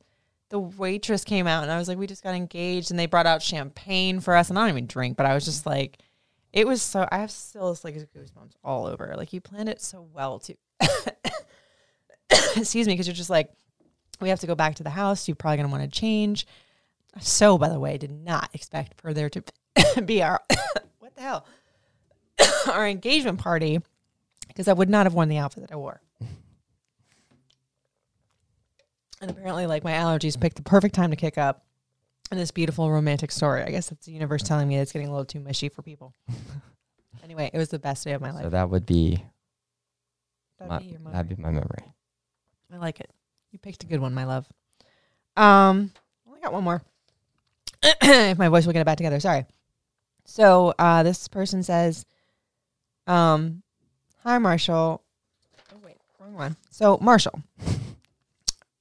the 0.51 0.59
waitress 0.59 1.25
came 1.25 1.47
out 1.47 1.63
and 1.63 1.73
I 1.73 1.79
was 1.79 1.89
like, 1.89 1.99
we 1.99 2.07
just 2.07 2.23
got 2.23 2.35
engaged 2.35 2.91
and 2.91 2.99
they 2.99 3.07
brought 3.07 3.27
out 3.27 3.43
champagne 3.43 4.21
for 4.21 4.37
us 4.37 4.51
and 4.51 4.59
I 4.59 4.63
don't 4.63 4.71
even 4.71 4.87
drink, 4.87 5.17
but 5.17 5.27
I 5.27 5.35
was 5.35 5.45
just 5.45 5.67
like, 5.67 5.99
it 6.53 6.67
was 6.67 6.83
so 6.83 7.09
I 7.11 7.19
have 7.19 7.31
still 7.31 7.71
this 7.71 7.85
like 7.85 7.95
goosebumps 7.97 8.55
all 8.63 8.87
over. 8.87 9.15
Like 9.17 9.33
you 9.33 9.41
planned 9.41 9.69
it 9.69 9.81
so 9.81 10.07
well 10.13 10.39
too. 10.39 10.55
Excuse 12.57 12.87
me, 12.87 12.93
because 12.93 13.07
you're 13.07 13.15
just 13.15 13.31
like, 13.31 13.51
we 14.21 14.29
have 14.29 14.41
to 14.41 14.47
go 14.47 14.55
back 14.55 14.77
to 14.77 14.85
the 14.85 14.91
house. 14.91 15.27
You're 15.27 15.35
probably 15.35 15.57
gonna 15.57 15.69
want 15.69 15.83
to 15.83 16.01
change. 16.01 16.47
So, 17.21 17.59
by 17.59 17.69
the 17.69 17.79
way, 17.79 17.97
did 17.99 18.11
not 18.11 18.51
expect 18.55 19.01
for 19.01 19.13
there 19.13 19.31
to 19.31 19.43
be 20.05 20.23
our 20.23 20.41
what 21.01 21.15
the 21.17 21.23
hell 21.23 21.47
our 22.71 22.89
engagement 22.89 23.39
party 23.39 23.81
because 24.49 24.69
I 24.69 24.73
would 24.73 24.89
not 24.89 25.07
have 25.07 25.15
worn 25.15 25.29
the 25.29 25.39
outfit 25.39 25.63
that 25.63 25.73
I 25.73 25.77
wore. 25.77 26.01
And 29.25 29.31
apparently, 29.31 29.67
like 29.67 29.85
my 29.85 29.93
allergies 29.93 30.39
picked 30.39 30.57
the 30.57 30.63
perfect 30.63 30.95
time 30.95 31.09
to 31.09 31.17
kick 31.17 31.39
up 31.39 31.65
in 32.31 32.37
this 32.37 32.51
beautiful 32.51 32.91
romantic 32.93 33.33
story. 33.33 33.63
I 33.63 33.71
guess 33.71 33.89
that's 33.89 34.05
the 34.05 34.13
universe 34.13 34.43
telling 34.43 34.69
me 34.69 34.77
it's 34.77 34.93
getting 34.93 35.09
a 35.09 35.11
little 35.11 35.25
too 35.25 35.41
mushy 35.41 35.71
for 35.71 35.81
people. 35.81 36.13
anyway, 37.25 37.51
it 37.55 37.57
was 37.57 37.71
the 37.71 37.79
best 37.79 38.05
day 38.05 38.13
of 38.13 38.21
my 38.21 38.33
life. 38.33 38.43
so 38.43 38.51
that 38.51 38.69
would 38.69 38.85
be 38.85 39.25
That'd 40.59 40.71
my, 40.71 40.79
be 40.79 40.85
your 40.85 40.99
that'd 41.11 41.35
be 41.35 41.43
my 41.43 41.51
memory. 41.51 41.85
I 42.71 42.77
like 42.77 43.01
it. 43.01 43.09
You 43.51 43.59
picked 43.59 43.83
a 43.83 43.87
good 43.87 43.99
one, 43.99 44.13
my 44.13 44.25
love. 44.27 44.47
Um, 45.39 45.91
I 46.27 46.29
only 46.29 46.41
got 46.43 46.53
one 46.53 46.65
more. 46.65 46.83
if 47.83 48.37
my 48.37 48.51
voice 48.51 48.67
will 48.67 48.75
get 48.75 48.83
it 48.83 48.85
back 48.85 48.99
together, 48.99 49.21
sorry. 49.21 49.47
So, 50.27 50.75
uh, 50.79 51.03
this 51.03 51.29
person 51.29 51.63
says, 51.63 52.05
um, 53.07 53.63
"Hi, 54.23 54.37
Marshall." 54.37 55.03
Oh 55.73 55.79
wait, 55.83 55.97
wrong 56.19 56.35
one. 56.35 56.57
So, 56.71 56.99
Marshall, 57.01 57.43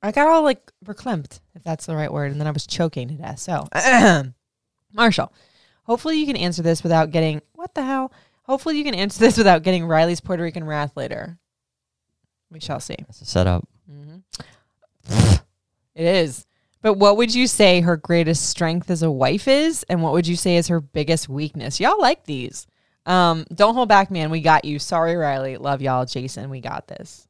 I 0.03 0.11
got 0.11 0.27
all 0.27 0.43
like 0.43 0.71
verklempt, 0.85 1.39
if 1.55 1.63
that's 1.63 1.85
the 1.85 1.95
right 1.95 2.11
word, 2.11 2.31
and 2.31 2.39
then 2.39 2.47
I 2.47 2.51
was 2.51 2.67
choking 2.67 3.07
to 3.07 3.13
death. 3.13 3.39
So, 3.39 3.67
Marshall, 4.93 5.33
hopefully 5.83 6.19
you 6.19 6.25
can 6.25 6.35
answer 6.35 6.61
this 6.61 6.83
without 6.83 7.11
getting 7.11 7.41
what 7.53 7.73
the 7.73 7.83
hell. 7.83 8.11
Hopefully 8.43 8.77
you 8.77 8.83
can 8.83 8.95
answer 8.95 9.19
this 9.19 9.37
without 9.37 9.63
getting 9.63 9.85
Riley's 9.85 10.19
Puerto 10.19 10.43
Rican 10.43 10.65
wrath 10.65 10.97
later. 10.97 11.37
We 12.51 12.59
shall 12.59 12.81
see. 12.81 12.97
That's 12.99 13.21
a 13.21 13.25
setup. 13.25 13.65
Mm-hmm. 13.89 15.33
It 15.95 16.05
is. 16.05 16.45
But 16.81 16.95
what 16.95 17.15
would 17.15 17.33
you 17.33 17.47
say 17.47 17.79
her 17.79 17.95
greatest 17.95 18.49
strength 18.49 18.91
as 18.91 19.03
a 19.03 19.11
wife 19.11 19.47
is? 19.47 19.83
And 19.83 20.03
what 20.03 20.11
would 20.11 20.27
you 20.27 20.35
say 20.35 20.57
is 20.57 20.67
her 20.67 20.81
biggest 20.81 21.29
weakness? 21.29 21.79
Y'all 21.79 21.99
like 21.99 22.25
these. 22.25 22.67
Um, 23.05 23.45
don't 23.53 23.73
hold 23.73 23.89
back, 23.89 24.11
man. 24.11 24.29
We 24.29 24.41
got 24.41 24.65
you. 24.65 24.79
Sorry, 24.79 25.15
Riley. 25.15 25.57
Love 25.57 25.81
y'all. 25.81 26.05
Jason, 26.05 26.49
we 26.49 26.59
got 26.59 26.87
this. 26.87 27.27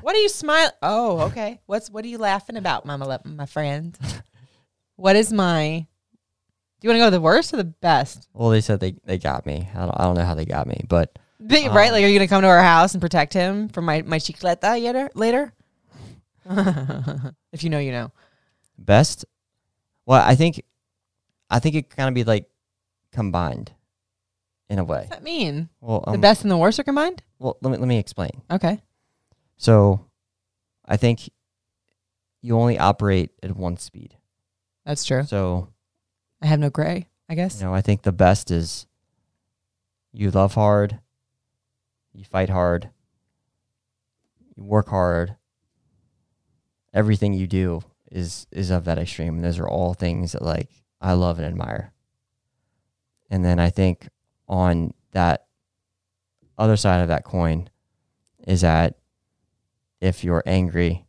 What 0.00 0.14
are 0.14 0.18
you 0.18 0.28
smiling? 0.28 0.72
Oh, 0.82 1.20
okay. 1.22 1.60
What's 1.66 1.90
what 1.90 2.04
are 2.04 2.08
you 2.08 2.18
laughing 2.18 2.56
about, 2.56 2.84
Mama 2.86 3.20
my 3.24 3.46
friend? 3.46 3.96
What 4.96 5.16
is 5.16 5.32
my 5.32 5.86
Do 6.80 6.88
you 6.88 6.90
want 6.90 6.96
to 6.96 7.00
go 7.00 7.06
to 7.06 7.10
the 7.10 7.20
worst 7.20 7.52
or 7.52 7.58
the 7.58 7.64
best? 7.64 8.28
Well, 8.32 8.50
they 8.50 8.60
said 8.60 8.80
they, 8.80 8.94
they 9.04 9.18
got 9.18 9.46
me. 9.46 9.68
I 9.74 9.80
don't, 9.80 9.90
I 10.00 10.04
don't 10.04 10.16
know 10.16 10.24
how 10.24 10.34
they 10.34 10.44
got 10.46 10.66
me, 10.66 10.84
but 10.88 11.18
Big- 11.44 11.70
right? 11.70 11.92
Like, 11.92 12.02
are 12.04 12.08
you 12.08 12.18
gonna 12.18 12.28
come 12.28 12.42
to 12.42 12.48
our 12.48 12.62
house 12.62 12.94
and 12.94 13.00
protect 13.00 13.32
him 13.34 13.68
from 13.68 13.84
my 13.84 14.02
my 14.02 14.18
chancleta 14.18 14.80
later? 14.82 15.10
Later, 15.14 15.52
if 17.52 17.62
you 17.62 17.70
know, 17.70 17.78
you 17.78 17.92
know. 17.92 18.10
best. 18.78 19.24
Well, 20.06 20.22
I 20.24 20.34
think, 20.36 20.62
I 21.50 21.58
think 21.58 21.74
it 21.74 21.90
kind 21.90 22.08
of 22.08 22.14
be 22.14 22.24
like 22.24 22.48
combined, 23.12 23.72
in 24.68 24.78
a 24.78 24.84
way. 24.84 24.98
What's 24.98 25.10
that 25.10 25.22
mean? 25.22 25.68
Well, 25.80 26.00
The 26.06 26.12
um, 26.12 26.20
best 26.20 26.42
and 26.42 26.50
the 26.50 26.56
worst 26.56 26.78
are 26.78 26.84
combined. 26.84 27.22
well, 27.38 27.56
let 27.60 27.70
me 27.72 27.76
let 27.78 27.88
me 27.88 27.98
explain. 27.98 28.30
Okay. 28.50 28.80
So, 29.56 30.06
I 30.84 30.96
think 30.96 31.30
you 32.42 32.56
only 32.58 32.78
operate 32.78 33.30
at 33.42 33.56
one 33.56 33.76
speed. 33.76 34.16
That's 34.84 35.04
true. 35.04 35.24
So, 35.24 35.68
I 36.42 36.46
have 36.46 36.60
no 36.60 36.70
gray, 36.70 37.08
I 37.28 37.34
guess. 37.34 37.60
you 37.60 37.66
know, 37.66 37.74
I 37.74 37.80
think 37.80 38.02
the 38.02 38.12
best 38.12 38.50
is 38.50 38.86
you 40.12 40.30
love 40.30 40.54
hard, 40.54 41.00
you 42.12 42.24
fight 42.24 42.50
hard, 42.50 42.90
you 44.54 44.64
work 44.64 44.88
hard. 44.88 45.36
Everything 46.94 47.34
you 47.34 47.46
do 47.46 47.82
is 48.10 48.46
is 48.50 48.70
of 48.70 48.84
that 48.84 48.98
extreme. 48.98 49.36
And 49.36 49.44
those 49.44 49.58
are 49.58 49.68
all 49.68 49.92
things 49.92 50.32
that 50.32 50.42
like 50.42 50.70
I 51.00 51.12
love 51.12 51.38
and 51.38 51.46
admire. 51.46 51.92
And 53.30 53.44
then 53.44 53.58
I 53.58 53.70
think 53.70 54.08
on 54.48 54.94
that 55.12 55.46
other 56.56 56.76
side 56.76 57.02
of 57.02 57.08
that 57.08 57.24
coin 57.24 57.68
is 58.46 58.62
that 58.62 58.96
if 60.00 60.24
you're 60.24 60.42
angry, 60.46 61.06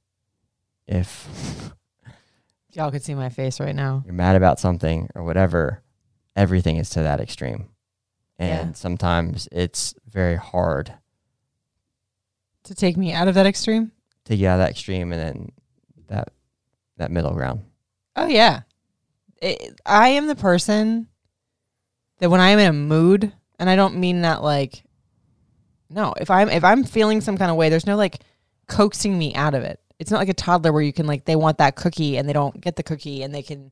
if 0.88 1.72
Y'all 2.74 2.92
could 2.92 3.04
see 3.04 3.16
my 3.16 3.30
face 3.30 3.60
right 3.60 3.76
now. 3.76 4.04
you're 4.06 4.14
mad 4.14 4.36
about 4.36 4.60
something 4.60 5.10
or 5.16 5.24
whatever, 5.24 5.82
everything 6.36 6.78
is 6.78 6.90
to 6.92 7.02
that 7.02 7.20
extreme. 7.20 7.70
And 8.38 8.70
Yeah. 8.70 8.74
sometimes 8.74 9.48
it's 9.52 9.96
very 10.08 10.36
hard 10.36 10.94
To 12.66 12.76
take 12.76 12.98
me 12.98 13.14
out 13.14 13.28
of 13.28 13.36
that 13.36 13.46
extreme? 13.48 13.92
to 14.26 14.36
get 14.36 14.48
out 14.50 14.54
of 14.56 14.60
that 14.60 14.72
extreme 14.72 15.12
and 15.14 15.22
then 15.22 15.52
that 16.08 16.30
that 16.98 17.12
middle 17.12 17.32
ground. 17.34 17.62
Oh 18.16 18.28
yeah. 18.28 18.62
It, 19.42 19.80
I 19.86 20.10
am 20.10 20.28
the 20.28 20.36
person 20.36 21.08
that 22.20 22.30
when 22.30 22.42
I 22.42 22.50
am 22.50 22.60
in 22.60 22.68
a 22.68 22.74
mood, 22.74 23.32
and 23.60 23.70
I 23.70 23.76
don't 23.76 23.96
mean 23.98 24.22
that 24.22 24.44
like 24.44 24.84
no, 25.90 26.14
if 26.20 26.30
I'm 26.30 26.50
if 26.50 26.64
I'm 26.64 26.84
feeling 26.84 27.22
some 27.22 27.38
kind 27.38 27.50
of 27.50 27.56
way, 27.58 27.70
there's 27.70 27.86
no 27.88 27.96
like 27.96 28.20
coaxing 28.68 29.18
me 29.18 29.34
out 29.36 29.54
of 29.54 29.64
it. 29.64 29.80
It's 30.00 30.12
not 30.12 30.20
like 30.20 30.30
a 30.30 30.34
toddler 30.34 30.72
where 30.72 30.82
you 30.82 30.94
can 30.94 31.08
like 31.08 31.26
they 31.26 31.36
want 31.36 31.58
that 31.58 31.76
cookie 31.76 32.18
and 32.18 32.28
they 32.28 32.34
don't 32.34 32.60
get 32.60 32.76
the 32.76 32.84
cookie 32.84 33.24
and 33.24 33.34
they 33.34 33.42
can 33.42 33.72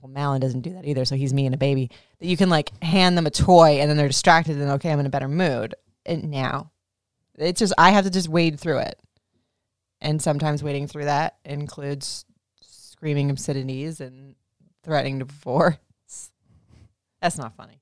well 0.00 0.10
Malin 0.10 0.40
doesn't 0.40 0.60
do 0.60 0.74
that 0.74 0.84
either, 0.84 1.04
so 1.04 1.16
he's 1.16 1.34
me 1.34 1.46
and 1.46 1.54
a 1.54 1.58
baby. 1.58 1.90
That 2.20 2.26
you 2.26 2.36
can 2.36 2.50
like 2.50 2.70
hand 2.82 3.16
them 3.16 3.26
a 3.26 3.30
toy 3.30 3.80
and 3.80 3.88
then 3.88 3.96
they're 3.96 4.08
distracted 4.08 4.56
and 4.56 4.70
okay, 4.72 4.92
I'm 4.92 5.00
in 5.00 5.06
a 5.06 5.10
better 5.10 5.28
mood. 5.28 5.74
And 6.04 6.30
now 6.30 6.70
it's 7.36 7.60
just 7.60 7.72
I 7.78 7.90
have 7.90 8.04
to 8.04 8.10
just 8.10 8.28
wade 8.28 8.60
through 8.60 8.78
it. 8.78 8.98
And 10.00 10.22
sometimes 10.22 10.62
wading 10.62 10.88
through 10.88 11.06
that 11.06 11.38
includes 11.44 12.24
screaming 12.62 13.30
obscenities 13.30 14.00
and 14.00 14.34
threatening 14.84 15.18
divorce. 15.18 15.76
That's 17.20 17.38
not 17.38 17.56
funny. 17.56 17.80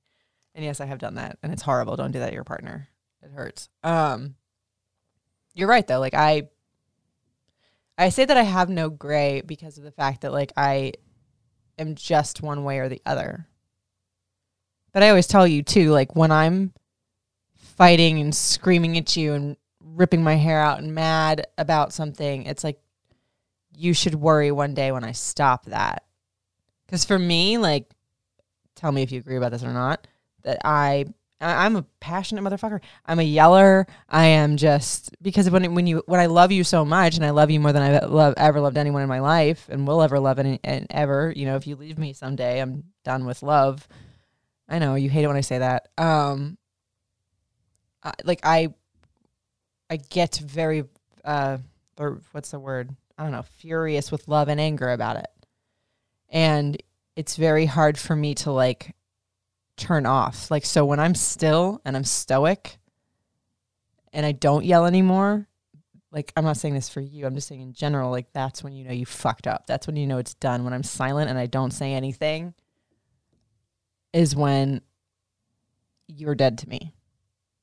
And 0.55 0.65
yes, 0.65 0.81
I 0.81 0.85
have 0.85 0.97
done 0.97 1.15
that, 1.15 1.37
and 1.43 1.53
it's 1.53 1.61
horrible. 1.61 1.95
Don't 1.95 2.11
do 2.11 2.19
that 2.19 2.29
to 2.29 2.33
your 2.33 2.43
partner. 2.43 2.87
It 3.21 3.29
hurts. 3.29 3.69
Um, 3.83 4.35
you're 5.57 5.67
right 5.67 5.85
though. 5.85 5.99
Like 5.99 6.13
I, 6.13 6.43
I 7.97 8.09
say 8.09 8.25
that 8.25 8.37
I 8.37 8.43
have 8.43 8.69
no 8.69 8.89
gray 8.89 9.41
because 9.41 9.77
of 9.77 9.83
the 9.83 9.91
fact 9.91 10.21
that 10.21 10.31
like 10.31 10.53
I 10.55 10.93
am 11.79 11.95
just 11.95 12.41
one 12.41 12.63
way 12.63 12.79
or 12.79 12.89
the 12.89 13.01
other. 13.05 13.47
But 14.93 15.03
I 15.03 15.09
always 15.09 15.27
tell 15.27 15.47
you 15.47 15.63
too, 15.63 15.91
like 15.91 16.15
when 16.15 16.31
I'm 16.31 16.73
fighting 17.55 18.19
and 18.19 18.33
screaming 18.33 18.97
at 18.97 19.17
you 19.17 19.33
and 19.33 19.57
ripping 19.81 20.23
my 20.23 20.35
hair 20.35 20.61
out 20.61 20.79
and 20.79 20.93
mad 20.93 21.47
about 21.57 21.91
something, 21.91 22.43
it's 22.43 22.63
like 22.63 22.79
you 23.75 23.93
should 23.93 24.15
worry 24.15 24.51
one 24.51 24.73
day 24.73 24.91
when 24.91 25.03
I 25.03 25.11
stop 25.11 25.65
that. 25.65 26.03
Because 26.85 27.03
for 27.03 27.19
me, 27.19 27.57
like, 27.57 27.89
tell 28.75 28.91
me 28.91 29.01
if 29.01 29.11
you 29.11 29.19
agree 29.19 29.37
about 29.37 29.51
this 29.51 29.63
or 29.63 29.73
not, 29.73 30.07
that 30.43 30.59
I 30.63 31.05
I'm 31.39 31.75
a 31.75 31.83
passionate 31.99 32.43
motherfucker. 32.43 32.79
I'm 33.05 33.19
a 33.19 33.23
yeller. 33.23 33.85
I 34.09 34.25
am 34.25 34.57
just 34.57 35.15
because 35.21 35.49
when 35.49 35.75
when 35.75 35.85
you 35.85 36.01
when 36.07 36.19
I 36.19 36.25
love 36.25 36.51
you 36.51 36.63
so 36.63 36.83
much 36.83 37.15
and 37.15 37.25
I 37.25 37.29
love 37.29 37.51
you 37.51 37.59
more 37.59 37.71
than 37.71 37.83
I've 37.83 38.09
love, 38.09 38.33
ever 38.37 38.59
loved 38.59 38.77
anyone 38.77 39.03
in 39.03 39.09
my 39.09 39.19
life 39.19 39.67
and 39.69 39.87
will 39.87 40.01
ever 40.01 40.19
love 40.19 40.39
any 40.39 40.59
and 40.63 40.87
ever. 40.89 41.31
You 41.35 41.45
know, 41.45 41.55
if 41.55 41.67
you 41.67 41.75
leave 41.75 41.99
me 41.99 42.13
someday, 42.13 42.59
I'm 42.59 42.85
done 43.03 43.25
with 43.25 43.43
love. 43.43 43.87
I 44.67 44.79
know 44.79 44.95
you 44.95 45.09
hate 45.09 45.23
it 45.23 45.27
when 45.27 45.37
I 45.37 45.41
say 45.41 45.59
that. 45.59 45.89
Um, 45.97 46.57
I, 48.03 48.13
like 48.23 48.39
I, 48.43 48.69
I 49.89 49.97
get 49.97 50.37
very 50.37 50.85
uh, 51.23 51.59
or 51.99 52.21
what's 52.31 52.51
the 52.51 52.59
word? 52.59 52.95
I 53.17 53.23
don't 53.23 53.31
know, 53.31 53.43
furious 53.43 54.11
with 54.11 54.27
love 54.27 54.47
and 54.47 54.59
anger 54.59 54.91
about 54.91 55.17
it, 55.17 55.29
and 56.29 56.81
it's 57.15 57.35
very 57.35 57.65
hard 57.65 57.97
for 57.97 58.15
me 58.15 58.35
to 58.35 58.51
like 58.51 58.95
turn 59.77 60.05
off. 60.05 60.51
Like 60.51 60.65
so 60.65 60.85
when 60.85 60.99
I'm 60.99 61.15
still 61.15 61.81
and 61.85 61.95
I'm 61.95 62.03
stoic 62.03 62.77
and 64.11 64.25
I 64.25 64.31
don't 64.31 64.65
yell 64.65 64.85
anymore, 64.85 65.47
like 66.11 66.33
I'm 66.35 66.43
not 66.43 66.57
saying 66.57 66.73
this 66.73 66.89
for 66.89 67.01
you, 67.01 67.25
I'm 67.25 67.35
just 67.35 67.47
saying 67.47 67.61
in 67.61 67.73
general, 67.73 68.11
like 68.11 68.33
that's 68.33 68.63
when 68.63 68.73
you 68.73 68.83
know 68.83 68.93
you 68.93 69.05
fucked 69.05 69.47
up. 69.47 69.67
That's 69.67 69.87
when 69.87 69.95
you 69.95 70.07
know 70.07 70.17
it's 70.17 70.33
done. 70.33 70.63
When 70.63 70.73
I'm 70.73 70.83
silent 70.83 71.29
and 71.29 71.39
I 71.39 71.45
don't 71.45 71.71
say 71.71 71.93
anything 71.93 72.53
is 74.13 74.35
when 74.35 74.81
you're 76.07 76.35
dead 76.35 76.57
to 76.59 76.69
me. 76.69 76.93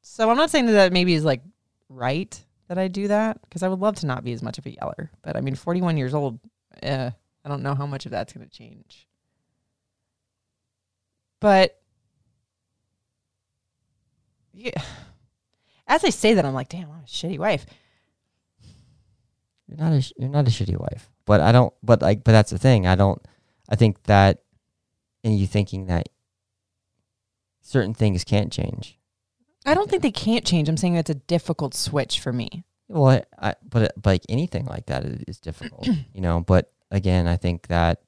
So 0.02 0.30
I'm 0.30 0.36
not 0.36 0.50
saying 0.50 0.66
that, 0.66 0.72
that 0.72 0.92
maybe 0.92 1.14
is 1.14 1.24
like 1.24 1.42
right 1.88 2.38
that 2.68 2.78
I 2.78 2.88
do 2.88 3.08
that 3.08 3.40
because 3.42 3.62
I 3.62 3.68
would 3.68 3.80
love 3.80 3.96
to 3.96 4.06
not 4.06 4.24
be 4.24 4.32
as 4.32 4.42
much 4.42 4.58
of 4.58 4.66
a 4.66 4.70
yeller. 4.70 5.10
But 5.22 5.36
I 5.36 5.40
mean 5.40 5.54
41 5.54 5.96
years 5.96 6.14
old, 6.14 6.38
eh, 6.82 7.10
I 7.44 7.48
don't 7.48 7.62
know 7.62 7.74
how 7.74 7.86
much 7.86 8.06
of 8.06 8.12
that's 8.12 8.32
going 8.32 8.46
to 8.46 8.52
change. 8.52 9.06
But 11.40 11.80
yeah. 14.54 14.82
As 15.86 16.04
I 16.04 16.10
say 16.10 16.34
that, 16.34 16.44
I'm 16.44 16.54
like, 16.54 16.68
damn, 16.68 16.90
I'm 16.90 17.00
a 17.04 17.06
shitty 17.06 17.38
wife. 17.38 17.66
You're 19.68 19.78
not 19.78 19.92
a 19.92 20.00
sh- 20.00 20.12
you're 20.16 20.30
not 20.30 20.46
a 20.46 20.50
shitty 20.50 20.78
wife. 20.78 21.10
But 21.26 21.40
I 21.40 21.52
don't. 21.52 21.72
But 21.82 22.02
like, 22.02 22.24
but 22.24 22.32
that's 22.32 22.50
the 22.50 22.58
thing. 22.58 22.86
I 22.86 22.94
don't. 22.94 23.20
I 23.68 23.76
think 23.76 24.02
that, 24.04 24.42
and 25.22 25.38
you 25.38 25.46
thinking 25.46 25.86
that 25.86 26.08
certain 27.62 27.94
things 27.94 28.24
can't 28.24 28.52
change. 28.52 28.98
I 29.66 29.74
don't 29.74 29.88
think 29.88 30.02
they 30.02 30.10
can't 30.10 30.44
change. 30.44 30.68
I'm 30.68 30.76
saying 30.76 30.96
it's 30.96 31.10
a 31.10 31.14
difficult 31.14 31.74
switch 31.74 32.20
for 32.20 32.32
me. 32.32 32.64
Well, 32.88 33.06
I, 33.06 33.22
I 33.50 33.54
but, 33.66 33.92
like 34.04 34.22
anything 34.28 34.66
like 34.66 34.86
that 34.86 35.04
is, 35.04 35.22
is 35.26 35.38
difficult, 35.38 35.86
you 36.12 36.20
know. 36.20 36.40
But 36.40 36.70
again, 36.90 37.26
I 37.26 37.36
think 37.36 37.68
that 37.68 38.02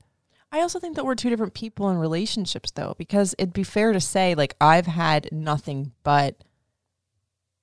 I 0.53 0.61
also 0.61 0.79
think 0.79 0.97
that 0.97 1.05
we're 1.05 1.15
two 1.15 1.31
different 1.31 1.55
people 1.55 1.91
in 1.91 1.99
relationships, 1.99 2.71
though, 2.71 2.95
because 2.99 3.35
it'd 3.39 3.53
be 3.53 3.65
fair 3.65 3.93
to 3.93 4.01
say, 4.01 4.35
like, 4.35 4.55
I've 4.61 4.87
had 4.87 5.29
nothing 5.33 5.93
but 6.03 6.43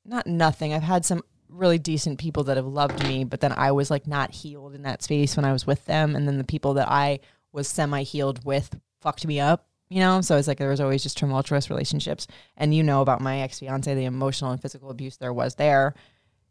not 0.06 0.28
nothing. 0.28 0.74
I've 0.74 0.84
had 0.84 1.06
some 1.06 1.24
really 1.48 1.78
decent 1.78 2.20
people 2.20 2.44
that 2.46 2.58
have 2.58 2.66
loved 2.66 3.04
me, 3.04 3.24
but 3.24 3.40
then 3.40 3.54
I 3.54 3.72
was 3.72 3.90
like 3.90 4.08
not 4.08 4.32
healed 4.32 4.74
in 4.76 4.82
that 4.84 5.04
space 5.04 5.36
when 5.36 5.46
I 5.46 5.54
was 5.54 5.66
with 5.66 5.86
them. 5.86 6.16
And 6.16 6.28
then 6.28 6.38
the 6.38 6.44
people 6.44 6.74
that 6.76 6.90
I 6.90 7.20
was 7.52 7.68
semi 7.68 8.04
healed 8.04 8.44
with 8.44 8.80
fucked 9.02 9.26
me 9.26 9.40
up, 9.40 9.66
you 9.90 10.00
know? 10.00 10.22
So 10.22 10.38
it's 10.38 10.48
like 10.48 10.58
there 10.58 10.70
was 10.70 10.82
always 10.82 11.04
just 11.04 11.18
tumultuous 11.18 11.70
relationships. 11.70 12.28
And 12.58 12.74
you 12.74 12.84
know 12.84 13.02
about 13.02 13.22
my 13.22 13.40
ex 13.42 13.60
fiance, 13.60 13.94
the 13.94 14.06
emotional 14.06 14.52
and 14.52 14.62
physical 14.62 14.90
abuse 14.90 15.18
there 15.18 15.34
was 15.34 15.56
there. 15.56 15.94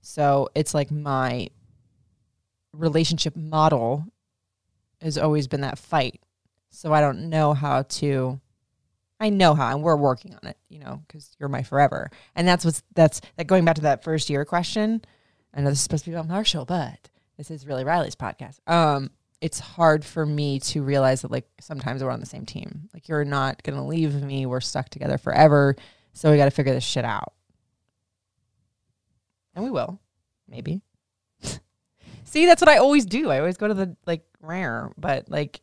So 0.00 0.48
it's 0.54 0.74
like 0.74 0.90
my 0.90 1.48
relationship 2.72 3.36
model 3.36 4.06
has 5.02 5.18
always 5.18 5.48
been 5.48 5.62
that 5.62 5.78
fight. 5.78 6.20
So 6.70 6.92
I 6.92 7.00
don't 7.00 7.28
know 7.28 7.54
how 7.54 7.82
to. 7.82 8.40
I 9.20 9.28
know 9.28 9.54
how, 9.54 9.72
and 9.72 9.84
we're 9.84 9.96
working 9.96 10.34
on 10.34 10.48
it. 10.48 10.56
You 10.68 10.80
know, 10.80 11.02
because 11.06 11.36
you're 11.38 11.48
my 11.48 11.62
forever, 11.62 12.10
and 12.34 12.46
that's 12.48 12.64
what's 12.64 12.82
that's 12.94 13.20
that. 13.36 13.46
Going 13.46 13.64
back 13.64 13.76
to 13.76 13.82
that 13.82 14.02
first 14.02 14.30
year 14.30 14.44
question, 14.44 15.02
I 15.54 15.60
know 15.60 15.68
this 15.68 15.78
is 15.78 15.82
supposed 15.82 16.04
to 16.04 16.10
be 16.10 16.16
about 16.16 16.28
Marshall, 16.28 16.64
but 16.64 17.10
this 17.36 17.50
is 17.50 17.66
really 17.66 17.84
Riley's 17.84 18.16
podcast. 18.16 18.58
Um, 18.66 19.10
it's 19.40 19.58
hard 19.58 20.04
for 20.04 20.24
me 20.24 20.60
to 20.60 20.82
realize 20.82 21.22
that 21.22 21.30
like 21.30 21.46
sometimes 21.60 22.02
we're 22.02 22.10
on 22.10 22.20
the 22.20 22.26
same 22.26 22.46
team. 22.46 22.88
Like 22.94 23.08
you're 23.08 23.24
not 23.24 23.62
gonna 23.62 23.86
leave 23.86 24.14
me. 24.22 24.46
We're 24.46 24.60
stuck 24.60 24.88
together 24.88 25.18
forever. 25.18 25.76
So 26.14 26.30
we 26.30 26.36
got 26.36 26.44
to 26.44 26.50
figure 26.50 26.74
this 26.74 26.84
shit 26.84 27.04
out, 27.04 27.32
and 29.54 29.64
we 29.64 29.70
will, 29.70 29.98
maybe. 30.48 30.82
See, 32.24 32.46
that's 32.46 32.60
what 32.60 32.68
I 32.68 32.76
always 32.76 33.06
do. 33.06 33.30
I 33.30 33.38
always 33.38 33.56
go 33.56 33.68
to 33.68 33.74
the 33.74 33.96
like 34.06 34.22
rare, 34.42 34.90
but 34.98 35.30
like 35.30 35.60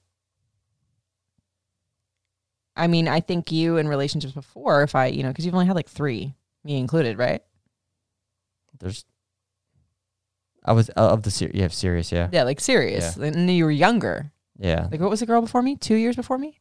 I 2.76 2.88
mean, 2.88 3.08
I 3.10 3.20
think 3.20 3.52
you 3.52 3.76
in 3.78 3.88
relationships 3.90 4.34
before, 4.34 4.84
if 4.84 4.96
I, 4.96 5.08
you 5.08 5.22
know, 5.24 5.30
because 5.30 5.46
you've 5.46 5.54
only 5.54 5.66
had 5.68 5.76
like 5.76 5.90
three, 5.90 6.34
me 6.64 6.78
included, 6.78 7.18
right? 7.18 7.42
there's. 8.80 9.04
I 10.64 10.72
was 10.72 10.90
uh, 10.92 11.10
of 11.10 11.24
the 11.24 11.32
ser- 11.32 11.52
you 11.54 11.64
have 11.64 11.74
serious, 11.74 12.12
yeah, 12.12 12.30
Yeah, 12.32 12.44
like 12.44 12.60
serious. 12.62 13.18
And 13.18 13.50
you 13.50 13.66
were 13.66 13.72
younger. 13.72 14.32
yeah, 14.58 14.88
Like, 14.92 15.00
what 15.02 15.10
was 15.10 15.20
the 15.22 15.26
girl 15.26 15.42
before 15.42 15.62
me? 15.62 15.76
Two 15.76 15.96
years 15.96 16.16
before 16.16 16.38
me? 16.38 16.60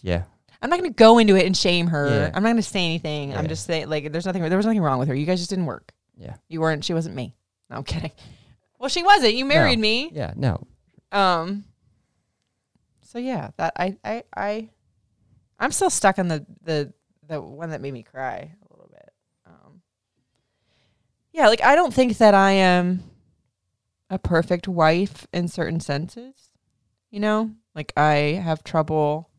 yeah. 0.00 0.24
I'm 0.62 0.70
not 0.70 0.78
going 0.78 0.90
to 0.90 0.94
go 0.96 1.18
into 1.18 1.36
it 1.36 1.44
and 1.44 1.54
shame 1.54 1.88
her. 1.88 2.08
Yeah. 2.08 2.30
I'm 2.32 2.42
not 2.42 2.48
going 2.50 2.56
to 2.56 2.62
say 2.62 2.84
anything. 2.86 3.36
I'm 3.36 3.48
just 3.48 3.66
saying, 3.66 3.90
like, 3.90 4.10
there's 4.12 4.24
nothing, 4.24 4.40
there 4.42 4.56
was 4.56 4.64
nothing 4.64 4.80
wrong 4.80 4.98
with 4.98 5.08
her. 5.08 5.14
You 5.14 5.26
guys 5.26 5.38
just 5.40 5.50
didn't 5.50 5.66
work. 5.66 5.92
Yeah. 6.16 6.36
You 6.48 6.60
weren't, 6.62 6.82
she 6.86 6.94
wasn't 6.94 7.14
me. 7.16 7.34
No, 7.68 7.76
I'm 7.76 7.84
kidding. 7.84 8.12
Well, 8.84 8.90
she 8.90 9.02
wasn't. 9.02 9.32
You 9.32 9.46
married 9.46 9.78
No. 9.78 9.80
me. 9.80 10.10
Yeah, 10.12 10.34
no, 10.36 10.66
Um. 11.10 11.64
So 13.00 13.18
yeah, 13.18 13.48
that 13.56 13.72
I 13.78 13.96
I 14.04 14.24
I, 14.36 14.68
I'm 15.58 15.72
still 15.72 15.88
stuck 15.88 16.18
on 16.18 16.28
the 16.28 16.44
the 16.60 16.92
the 17.26 17.40
one 17.40 17.70
that 17.70 17.80
made 17.80 17.94
me 17.94 18.02
cry 18.02 18.52
a 18.60 18.74
little 18.74 18.90
bit. 18.92 19.08
Um. 19.46 19.80
Yeah, 21.32 21.48
like 21.48 21.62
I 21.62 21.76
don't 21.76 21.94
think 21.94 22.18
that 22.18 22.34
I 22.34 22.50
am 22.50 23.04
a 24.10 24.18
perfect 24.18 24.68
wife 24.68 25.26
in 25.32 25.48
certain 25.48 25.80
senses. 25.80 26.50
You 27.10 27.20
know, 27.20 27.52
like 27.74 27.90
I 27.96 28.38
have 28.44 28.62
trouble 28.64 29.30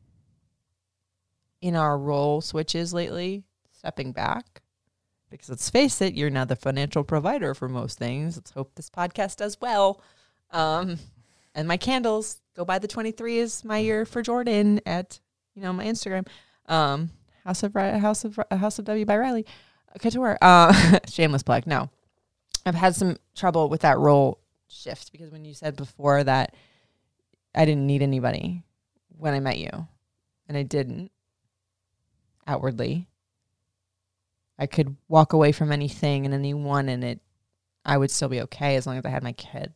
in 1.62 1.76
our 1.76 2.00
role 2.00 2.41
switches 2.41 2.96
lately, 2.96 3.43
stepping 3.72 4.12
back. 4.12 4.64
Because 5.36 5.50
let's 5.50 5.70
face 5.70 6.02
it, 6.02 6.16
you're 6.16 6.30
now 6.30 6.46
the 6.46 6.56
financial 6.56 7.04
provider 7.04 7.54
for 7.54 7.68
most 7.68 7.98
things. 7.98 8.38
Let's 8.38 8.52
hope 8.52 8.74
this 8.76 8.90
podcast 8.90 9.38
does 9.38 9.60
well. 9.60 10.02
Um, 10.52 10.98
and 11.54 11.68
my 11.68 11.78
candles 11.78 12.42
go 12.56 12.66
by 12.66 12.80
the 12.80 12.88
23 12.88 13.40
is 13.40 13.64
my 13.64 13.80
year 13.80 14.06
for 14.06 14.22
Jordan 14.22 14.82
at 14.86 15.20
you 15.56 15.62
know 15.62 15.74
my 15.74 15.86
Instagram 15.86 16.28
um 16.68 17.10
House 17.44 17.64
of 17.64 17.74
House 17.74 18.26
of 18.26 18.40
House 18.52 18.80
of 18.80 18.86
W 18.86 19.06
by 19.06 19.18
Riley 19.18 19.46
Couture 20.00 20.38
uh 20.42 21.00
shameless 21.10 21.44
plug 21.44 21.66
no 21.66 21.90
I've 22.66 22.76
had 22.76 22.96
some 22.96 23.18
trouble 23.36 23.70
with 23.70 23.82
that 23.82 23.98
role 23.98 24.40
shift 24.68 25.12
because 25.12 25.32
when 25.32 25.46
you 25.46 25.54
said 25.54 25.76
before 25.76 26.24
that 26.24 26.56
I 27.54 27.66
didn't 27.66 27.88
need 27.88 28.02
anybody 28.02 28.64
when 29.18 29.34
I 29.34 29.40
met 29.40 29.58
you 29.58 29.88
and 30.48 30.58
I 30.58 30.64
didn't 30.64 31.12
outwardly 32.48 33.08
I 34.58 34.68
could 34.68 34.95
walk 35.08 35.34
away 35.34 35.51
from 35.51 35.72
anything 35.72 36.26
and 36.26 36.34
anyone 36.34 36.89
and 36.89 37.03
it 37.03 37.22
I 37.84 37.97
would 37.97 38.10
still 38.10 38.30
be 38.30 38.41
okay 38.41 38.76
as 38.76 38.88
long 38.88 38.97
as 38.97 39.06
I 39.06 39.10
had 39.10 39.24
my 39.24 39.34
kid 39.34 39.74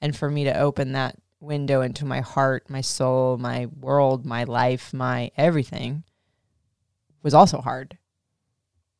and 0.00 0.16
for 0.16 0.28
me 0.28 0.44
to 0.44 0.58
open 0.58 0.92
that 0.92 1.16
window 1.40 1.80
into 1.80 2.04
my 2.04 2.20
heart, 2.20 2.70
my 2.70 2.80
soul, 2.80 3.36
my 3.36 3.66
world, 3.66 4.24
my 4.24 4.44
life, 4.44 4.92
my 4.92 5.30
everything 5.36 6.04
was 7.22 7.34
also 7.34 7.60
hard 7.60 7.98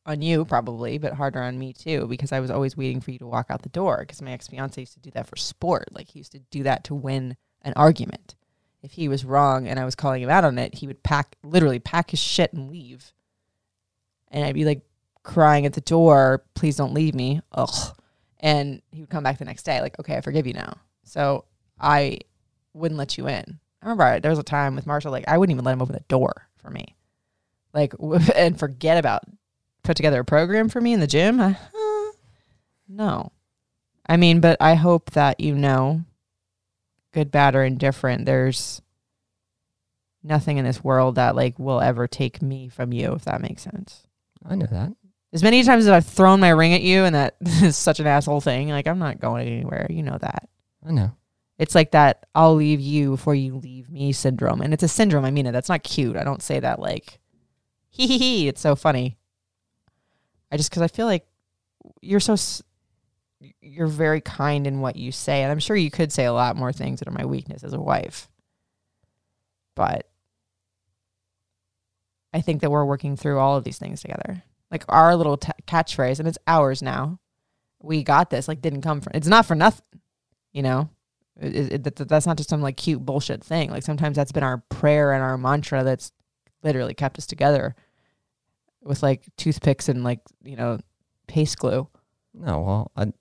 on 0.05 0.21
you 0.21 0.43
probably, 0.45 0.97
but 0.97 1.13
harder 1.13 1.41
on 1.41 1.57
me 1.57 1.73
too 1.73 2.07
because 2.07 2.31
I 2.31 2.39
was 2.39 2.51
always 2.51 2.75
waiting 2.75 3.01
for 3.01 3.11
you 3.11 3.19
to 3.19 3.27
walk 3.27 3.47
out 3.49 3.61
the 3.61 3.69
door 3.69 3.99
because 3.99 4.21
my 4.21 4.31
ex-fiance 4.31 4.79
used 4.79 4.93
to 4.93 4.99
do 4.99 5.11
that 5.11 5.27
for 5.27 5.35
sport. 5.35 5.89
Like 5.91 6.09
he 6.09 6.19
used 6.19 6.33
to 6.33 6.39
do 6.39 6.63
that 6.63 6.83
to 6.85 6.95
win 6.95 7.37
an 7.61 7.73
argument. 7.75 8.35
If 8.81 8.93
he 8.93 9.07
was 9.07 9.23
wrong 9.23 9.67
and 9.67 9.79
I 9.79 9.85
was 9.85 9.95
calling 9.95 10.21
him 10.21 10.29
out 10.29 10.43
on 10.43 10.57
it, 10.57 10.75
he 10.75 10.87
would 10.87 11.03
pack 11.03 11.37
literally 11.43 11.79
pack 11.79 12.11
his 12.11 12.19
shit 12.19 12.53
and 12.53 12.69
leave. 12.69 13.13
And 14.33 14.43
I'd 14.43 14.55
be 14.55 14.65
like 14.65 14.81
crying 15.23 15.65
at 15.65 15.73
the 15.73 15.81
door, 15.81 16.43
please 16.53 16.75
don't 16.75 16.93
leave 16.93 17.15
me. 17.15 17.41
Ugh. 17.53 17.95
And 18.41 18.81
he 18.91 18.99
would 18.99 19.09
come 19.09 19.23
back 19.23 19.37
the 19.37 19.45
next 19.45 19.63
day, 19.63 19.79
like, 19.79 19.97
okay, 19.99 20.17
I 20.17 20.21
forgive 20.21 20.45
you 20.45 20.53
now. 20.53 20.75
So 21.03 21.45
I 21.79 22.19
wouldn't 22.73 22.97
let 22.97 23.17
you 23.17 23.27
in. 23.27 23.59
I 23.81 23.85
remember 23.85 24.03
I, 24.03 24.19
there 24.19 24.31
was 24.31 24.39
a 24.39 24.43
time 24.43 24.75
with 24.75 24.87
Marshall, 24.87 25.11
like 25.11 25.27
I 25.27 25.37
wouldn't 25.37 25.55
even 25.55 25.65
let 25.65 25.73
him 25.73 25.81
open 25.81 25.93
the 25.93 26.03
door 26.07 26.47
for 26.57 26.69
me, 26.69 26.95
like 27.73 27.93
and 28.35 28.57
forget 28.57 28.97
about 28.97 29.23
put 29.83 29.97
together 29.97 30.21
a 30.21 30.25
program 30.25 30.69
for 30.69 30.79
me 30.79 30.93
in 30.93 30.99
the 30.99 31.07
gym. 31.07 31.41
I, 31.41 31.57
no, 32.87 33.31
I 34.07 34.17
mean, 34.17 34.39
but 34.39 34.57
I 34.61 34.75
hope 34.75 35.11
that 35.11 35.41
you 35.41 35.55
know, 35.55 36.03
good, 37.11 37.29
bad, 37.29 37.55
or 37.55 37.63
indifferent, 37.63 38.25
there's 38.25 38.81
nothing 40.23 40.57
in 40.57 40.63
this 40.63 40.83
world 40.83 41.15
that 41.15 41.35
like 41.35 41.59
will 41.59 41.81
ever 41.81 42.07
take 42.07 42.41
me 42.41 42.69
from 42.69 42.93
you, 42.93 43.13
if 43.13 43.25
that 43.25 43.41
makes 43.41 43.63
sense. 43.63 44.07
I 44.45 44.55
know 44.55 44.67
that. 44.67 44.91
As 45.31 45.43
many 45.43 45.63
times 45.63 45.85
as 45.85 45.91
I've 45.91 46.05
thrown 46.05 46.39
my 46.39 46.49
ring 46.49 46.73
at 46.73 46.81
you 46.81 47.03
and 47.03 47.15
that 47.15 47.35
is 47.41 47.75
such 47.75 47.99
an 47.99 48.07
asshole 48.07 48.41
thing, 48.41 48.69
like 48.69 48.87
I'm 48.87 48.99
not 48.99 49.19
going 49.19 49.47
anywhere. 49.47 49.87
You 49.89 50.03
know 50.03 50.17
that. 50.19 50.49
I 50.85 50.91
know. 50.91 51.11
It's 51.57 51.75
like 51.75 51.91
that 51.91 52.25
I'll 52.35 52.55
leave 52.55 52.79
you 52.81 53.11
before 53.11 53.35
you 53.35 53.55
leave 53.55 53.89
me 53.89 54.11
syndrome. 54.11 54.61
And 54.61 54.73
it's 54.73 54.83
a 54.83 54.87
syndrome. 54.87 55.25
I 55.25 55.31
mean 55.31 55.45
it. 55.45 55.51
That's 55.51 55.69
not 55.69 55.83
cute. 55.83 56.17
I 56.17 56.23
don't 56.23 56.41
say 56.41 56.59
that 56.59 56.79
like 56.79 57.19
hee 57.89 58.07
hee 58.07 58.17
hee. 58.17 58.47
It's 58.47 58.61
so 58.61 58.75
funny. 58.75 59.17
I 60.51 60.57
just, 60.57 60.71
cause 60.71 60.83
I 60.83 60.87
feel 60.87 61.05
like 61.07 61.25
you're 62.01 62.19
so, 62.19 62.35
you're 63.61 63.87
very 63.87 64.21
kind 64.21 64.67
in 64.67 64.81
what 64.81 64.95
you 64.95 65.11
say. 65.11 65.41
And 65.41 65.51
I'm 65.51 65.59
sure 65.59 65.75
you 65.75 65.91
could 65.91 66.11
say 66.11 66.25
a 66.25 66.33
lot 66.33 66.55
more 66.55 66.71
things 66.71 66.99
that 66.99 67.07
are 67.07 67.11
my 67.11 67.25
weakness 67.25 67.63
as 67.63 67.73
a 67.73 67.79
wife. 67.79 68.29
But 69.75 70.07
I 72.33 72.41
think 72.41 72.61
that 72.61 72.71
we're 72.71 72.85
working 72.85 73.15
through 73.15 73.39
all 73.39 73.55
of 73.57 73.63
these 73.63 73.77
things 73.77 74.01
together. 74.01 74.43
Like 74.71 74.83
our 74.89 75.15
little 75.15 75.37
t- 75.37 75.51
catchphrase, 75.67 76.19
and 76.19 76.27
it's 76.27 76.37
ours 76.47 76.81
now. 76.81 77.19
We 77.81 78.03
got 78.03 78.29
this. 78.29 78.47
Like 78.47 78.61
didn't 78.61 78.81
come 78.81 79.01
from. 79.01 79.11
It's 79.13 79.27
not 79.27 79.45
for 79.45 79.55
nothing, 79.55 79.85
you 80.51 80.63
know. 80.63 80.89
It, 81.39 81.73
it, 81.73 81.83
that- 81.83 82.07
that's 82.07 82.25
not 82.25 82.37
just 82.37 82.49
some 82.49 82.61
like 82.61 82.77
cute 82.77 83.05
bullshit 83.05 83.43
thing. 83.43 83.69
Like 83.69 83.83
sometimes 83.83 84.15
that's 84.15 84.31
been 84.31 84.43
our 84.43 84.63
prayer 84.69 85.11
and 85.13 85.21
our 85.23 85.37
mantra 85.37 85.83
that's 85.83 86.11
literally 86.63 86.93
kept 86.93 87.17
us 87.17 87.25
together 87.27 87.75
with 88.81 89.03
like 89.03 89.25
toothpicks 89.37 89.87
and 89.89 90.03
like 90.03 90.19
you 90.43 90.55
know 90.55 90.79
paste 91.27 91.57
glue. 91.59 91.87
No, 92.33 92.61
well, 92.61 92.91
I 92.95 93.13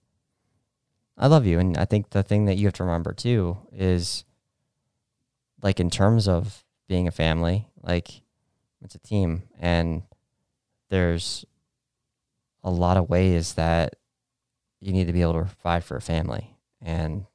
I 1.19 1.27
love 1.27 1.45
you, 1.47 1.59
and 1.59 1.77
I 1.77 1.85
think 1.85 2.11
the 2.11 2.23
thing 2.23 2.47
that 2.47 2.57
you 2.57 2.67
have 2.67 2.75
to 2.75 2.85
remember 2.85 3.13
too 3.13 3.59
is, 3.71 4.25
like, 5.63 5.79
in 5.79 5.91
terms 5.91 6.27
of 6.27 6.65
being 6.89 7.07
a 7.07 7.13
family, 7.13 7.69
like, 7.83 8.22
it's 8.83 8.95
a 8.95 8.99
team, 8.99 9.43
and 9.59 10.03
there's 10.89 11.45
a 12.65 12.71
lot 12.71 12.97
of 12.97 13.09
ways 13.09 13.55
that 13.55 13.97
you 14.81 14.93
need 14.93 15.07
to 15.07 15.13
be 15.13 15.23
able 15.23 15.35
to 15.35 15.45
provide 15.45 15.85
for 15.85 15.97
a 15.97 16.01
family, 16.01 16.57
and 16.81 17.27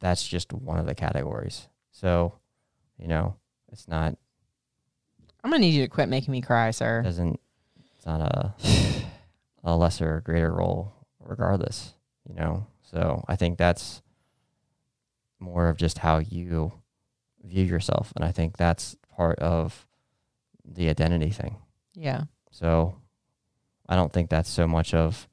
that's 0.00 0.26
just 0.26 0.52
one 0.52 0.78
of 0.78 0.86
the 0.86 0.94
categories. 0.94 1.68
So, 1.92 2.34
you 2.98 3.08
know, 3.08 3.36
it's 3.72 3.88
not 3.88 4.16
I'm 5.42 5.50
gonna 5.50 5.60
need 5.60 5.74
you 5.74 5.82
to 5.82 5.88
quit 5.88 6.08
making 6.08 6.32
me 6.32 6.40
cry, 6.40 6.70
sir. 6.70 7.02
doesn't 7.02 7.38
it's 7.96 8.06
not 8.06 8.20
a 8.20 8.54
a 9.64 9.76
lesser 9.76 10.16
or 10.16 10.20
greater 10.20 10.52
role 10.52 10.92
regardless 11.20 11.94
you 12.28 12.34
know 12.34 12.66
so 12.82 13.24
i 13.28 13.36
think 13.36 13.56
that's 13.56 14.02
more 15.40 15.68
of 15.68 15.78
just 15.78 15.98
how 15.98 16.18
you 16.18 16.70
view 17.42 17.64
yourself 17.64 18.12
and 18.14 18.24
i 18.24 18.30
think 18.30 18.56
that's 18.58 18.94
part 19.16 19.38
of 19.38 19.86
the 20.64 20.88
identity 20.88 21.30
thing 21.30 21.56
Yeah, 21.94 22.22
so 22.50 22.96
i 23.88 23.94
don't 23.96 24.12
think 24.12 24.30
that's 24.30 24.48
so 24.50 24.66
much 24.66 24.94
of 24.94 25.28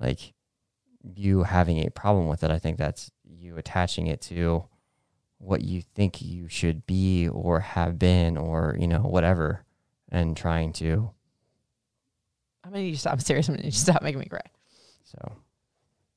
like 0.00 0.34
you 1.02 1.44
having 1.44 1.78
a 1.86 1.90
problem 1.90 2.26
with 2.28 2.42
it 2.42 2.50
i 2.50 2.58
think 2.58 2.76
that's 2.76 3.10
you 3.24 3.56
attaching 3.56 4.06
it 4.08 4.20
to 4.20 4.64
what 5.38 5.62
you 5.62 5.80
think 5.94 6.20
you 6.20 6.48
should 6.48 6.86
be 6.86 7.28
or 7.28 7.60
have 7.60 7.98
been 7.98 8.36
or 8.36 8.76
you 8.80 8.88
know 8.88 8.98
whatever 9.00 9.64
and 10.10 10.36
trying 10.36 10.72
to 10.72 11.10
I'm 12.64 12.72
gonna 12.72 12.82
need 12.82 12.88
you 12.88 12.94
to 12.94 13.00
stop. 13.00 13.12
I'm 13.14 13.20
serious. 13.20 13.48
I'm 13.48 13.54
gonna 13.54 13.62
need 13.62 13.68
you 13.68 13.72
to 13.72 13.78
stop 13.78 14.02
making 14.02 14.18
me 14.18 14.26
cry. 14.26 14.42
so 15.04 15.36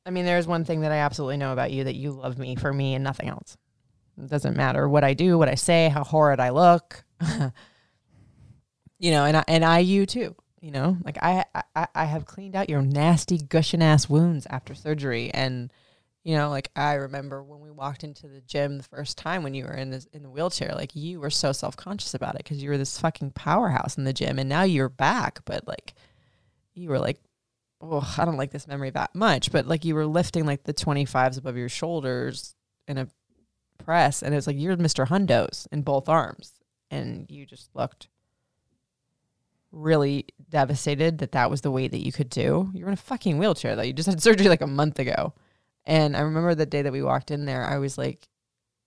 I 0.06 0.10
mean, 0.10 0.26
there's 0.26 0.48
one 0.48 0.66
thing 0.66 0.82
that 0.82 0.92
I 0.92 0.98
absolutely 0.98 1.38
know 1.38 1.54
about 1.54 1.72
you 1.72 1.84
that 1.84 1.96
you 1.96 2.12
love 2.12 2.38
me 2.40 2.56
for 2.56 2.74
me 2.74 2.96
and 2.96 3.04
nothing 3.04 3.30
else. 3.30 3.56
It 4.18 4.30
doesn't 4.30 4.58
matter 4.58 4.88
what 4.88 5.04
I 5.04 5.14
do, 5.14 5.38
what 5.38 5.50
I 5.50 5.56
say, 5.56 5.90
how 5.90 6.04
horrid 6.04 6.40
I 6.40 6.50
look. 6.50 7.04
you 9.00 9.12
know, 9.12 9.26
and 9.26 9.38
I, 9.38 9.44
and 9.48 9.66
I 9.66 9.80
you 9.80 10.06
too. 10.06 10.36
You 10.62 10.72
know, 10.72 10.98
like 11.04 11.18
I, 11.24 11.44
I 11.76 11.88
I 11.96 12.06
have 12.06 12.26
cleaned 12.26 12.56
out 12.56 12.70
your 12.70 12.84
nasty 12.84 13.40
gushing 13.40 13.82
ass 13.82 14.08
wounds 14.08 14.46
after 14.48 14.76
surgery, 14.76 15.32
and 15.34 15.74
you 16.24 16.36
know, 16.36 16.50
like 16.50 16.70
I 16.76 16.94
remember 16.94 17.42
when 17.42 17.62
we 17.62 17.72
walked 17.72 18.04
into 18.04 18.28
the 18.28 18.42
gym 18.42 18.78
the 18.78 18.84
first 18.84 19.18
time 19.18 19.42
when 19.42 19.56
you 19.56 19.64
were 19.64 19.74
in 19.74 19.90
this 19.90 20.06
in 20.14 20.22
the 20.22 20.30
wheelchair, 20.30 20.74
like 20.76 20.96
you 20.96 21.20
were 21.20 21.32
so 21.32 21.52
self 21.52 21.76
conscious 21.76 22.14
about 22.14 22.36
it 22.36 22.44
because 22.44 22.62
you 22.62 22.70
were 22.70 22.78
this 22.78 23.00
fucking 23.00 23.32
powerhouse 23.32 23.98
in 23.98 24.04
the 24.04 24.14
gym, 24.14 24.38
and 24.38 24.48
now 24.48 24.62
you're 24.62 24.88
back, 24.88 25.40
but 25.46 25.68
like 25.68 25.96
you 26.76 26.90
were 26.90 27.00
like 27.00 27.20
oh, 27.82 28.16
I 28.18 28.26
don't 28.26 28.38
like 28.38 28.52
this 28.52 28.68
memory 28.68 28.92
that 28.92 29.16
much, 29.16 29.52
but 29.52 29.66
like 29.68 29.86
you 29.86 29.96
were 29.96 30.06
lifting 30.06 30.46
like 30.46 30.64
the 30.64 30.74
25s 30.74 31.38
above 31.38 31.58
your 31.58 31.70
shoulders 31.70 32.56
in 32.88 32.98
a 32.98 33.08
press, 33.82 34.22
and 34.22 34.34
it's 34.34 34.48
like 34.48 34.58
you're 34.58 34.78
Mr. 34.78 35.08
Hundos 35.08 35.68
in 35.72 35.82
both 35.82 36.10
arms, 36.10 36.54
and 36.90 37.26
you 37.30 37.46
just 37.46 37.70
looked 37.76 38.08
really 39.72 40.26
devastated 40.50 41.20
that 41.20 41.32
that 41.32 41.50
was 41.50 41.62
the 41.62 41.72
weight 41.72 41.92
that 41.92 42.06
you 42.06 42.12
could 42.12 42.30
do. 42.30 42.70
You 42.74 42.84
were 42.84 42.90
in 42.90 42.94
a 42.94 42.98
fucking 42.98 43.38
wheelchair 43.38 43.76
though. 43.76 43.84
You 43.84 43.94
just 43.94 44.10
had 44.10 44.22
surgery 44.22 44.50
like 44.50 44.62
a 44.62 44.68
month 44.68 45.00
ago, 45.00 45.34
and 45.86 46.16
I 46.16 46.22
remember 46.22 46.56
the 46.56 46.66
day 46.66 46.82
that 46.82 46.94
we 46.94 47.02
walked 47.02 47.32
in 47.32 47.46
there, 47.46 47.66
I 47.66 47.78
was 47.78 47.98
like, 47.98 48.28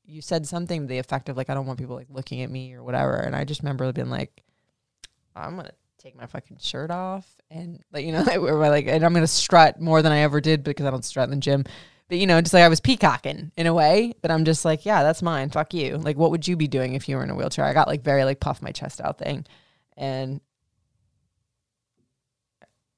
you 0.05 0.21
said 0.21 0.47
something 0.47 0.83
to 0.83 0.87
the 0.87 0.99
effect 0.99 1.29
of 1.29 1.37
like, 1.37 1.49
I 1.49 1.55
don't 1.55 1.67
want 1.67 1.79
people 1.79 1.97
like 1.97 2.09
looking 2.11 2.43
at 2.43 2.51
me 2.51 2.75
or 2.75 2.83
whatever, 2.83 3.17
and 3.17 3.35
I 3.35 3.45
just 3.45 3.63
remember 3.63 3.93
being 3.93 4.11
like, 4.11 4.43
I'm 5.35 5.57
gonna 5.57 5.73
take 5.99 6.17
my 6.17 6.27
fucking 6.27 6.59
shirt 6.61 6.91
off 6.91 7.27
and 7.51 7.83
like 7.91 8.05
you 8.05 8.13
know 8.13 8.23
like, 8.27 8.39
like 8.39 8.87
and 8.87 9.05
I'm 9.05 9.15
gonna 9.15 9.27
strut 9.27 9.81
more 9.81 10.03
than 10.03 10.13
I 10.13 10.19
ever 10.19 10.41
did 10.41 10.63
because 10.63 10.87
I 10.87 10.91
don't 10.91 11.05
strut 11.05 11.25
in 11.25 11.31
the 11.31 11.37
gym. 11.41 11.65
But 12.09 12.19
you 12.19 12.27
know, 12.27 12.41
just 12.41 12.53
like 12.53 12.63
I 12.63 12.69
was 12.69 12.81
peacocking 12.81 13.51
in 13.57 13.67
a 13.67 13.75
way, 13.75 14.15
but 14.21 14.31
I'm 14.31 14.45
just 14.45 14.65
like, 14.65 14.85
yeah, 14.85 15.03
that's 15.03 15.23
mine. 15.23 15.51
Fuck 15.51 15.73
you. 15.73 15.97
Like, 15.97 16.17
what 16.17 16.31
would 16.31 16.47
you 16.47 16.57
be 16.57 16.69
doing 16.69 16.95
if 16.95 17.09
you 17.09 17.17
were 17.17 17.25
in 17.25 17.31
a 17.31 17.35
wheelchair? 17.35 17.65
I 17.65 17.73
got 17.73 17.89
like 17.89 18.03
very 18.03 18.25
like 18.25 18.41
puff 18.41 18.61
my 18.61 18.73
chest 18.73 19.01
out 19.01 19.19
thing, 19.19 19.47
and 19.97 20.41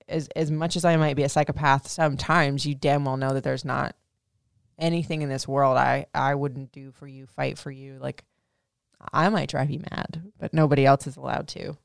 as 0.08 0.28
as 0.34 0.50
much 0.50 0.76
as 0.76 0.84
I 0.84 0.96
might 0.96 1.16
be 1.16 1.22
a 1.22 1.28
psychopath, 1.28 1.88
sometimes 1.88 2.66
you 2.66 2.74
damn 2.74 3.04
well 3.04 3.16
know 3.16 3.34
that 3.34 3.44
there's 3.44 3.64
not 3.64 3.94
anything 4.78 5.22
in 5.22 5.28
this 5.28 5.48
world 5.48 5.76
I 5.76 6.06
I 6.14 6.34
wouldn't 6.34 6.72
do 6.72 6.90
for 6.92 7.06
you, 7.06 7.26
fight 7.26 7.58
for 7.58 7.70
you. 7.70 7.98
Like, 8.00 8.24
I 9.12 9.28
might 9.28 9.48
drive 9.48 9.70
you 9.70 9.80
mad, 9.90 10.22
but 10.38 10.54
nobody 10.54 10.84
else 10.84 11.06
is 11.06 11.16
allowed 11.16 11.48
to. 11.48 11.76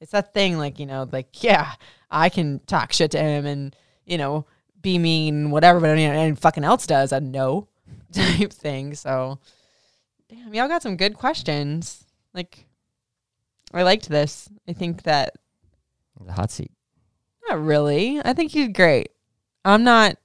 It's 0.00 0.12
that 0.12 0.34
thing, 0.34 0.58
like, 0.58 0.78
you 0.78 0.86
know, 0.86 1.08
like, 1.10 1.42
yeah, 1.42 1.72
I 2.10 2.28
can 2.28 2.60
talk 2.66 2.92
shit 2.92 3.12
to 3.12 3.18
him 3.18 3.46
and, 3.46 3.74
you 4.04 4.18
know, 4.18 4.46
be 4.86 4.98
mean, 4.98 5.50
whatever, 5.50 5.80
but 5.80 5.90
anyone 5.90 6.36
fucking 6.36 6.64
else 6.64 6.86
does, 6.86 7.10
a 7.10 7.20
no 7.20 7.66
type 8.12 8.52
thing. 8.52 8.94
So, 8.94 9.40
damn, 10.28 10.54
y'all 10.54 10.68
got 10.68 10.82
some 10.82 10.96
good 10.96 11.14
questions. 11.14 12.04
Like, 12.32 12.66
I 13.74 13.82
liked 13.82 14.08
this. 14.08 14.48
I 14.68 14.72
think 14.72 15.02
that, 15.02 15.34
the 16.24 16.32
hot 16.32 16.52
seat 16.52 16.70
not 17.48 17.62
really. 17.62 18.20
I 18.24 18.32
think 18.32 18.54
you 18.54 18.66
did 18.66 18.74
great. 18.74 19.10
I'm 19.64 19.84
not, 19.84 20.16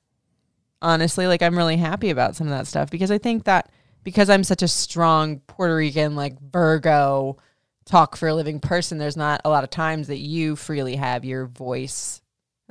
honestly, 0.81 1.27
like, 1.27 1.41
I'm 1.41 1.57
really 1.57 1.77
happy 1.77 2.09
about 2.09 2.35
some 2.35 2.47
of 2.47 2.51
that 2.51 2.67
stuff 2.67 2.89
because 2.89 3.11
I 3.11 3.17
think 3.17 3.45
that 3.45 3.69
because 4.03 4.29
I'm 4.29 4.43
such 4.43 4.63
a 4.63 4.67
strong 4.67 5.39
Puerto 5.41 5.75
Rican, 5.75 6.15
like, 6.15 6.39
Virgo, 6.39 7.37
talk 7.85 8.15
for 8.15 8.27
a 8.27 8.33
living 8.33 8.59
person, 8.59 8.97
there's 8.97 9.17
not 9.17 9.41
a 9.45 9.49
lot 9.49 9.63
of 9.63 9.69
times 9.69 10.07
that 10.07 10.17
you 10.17 10.55
freely 10.55 10.95
have 10.95 11.25
your 11.25 11.45
voice. 11.45 12.20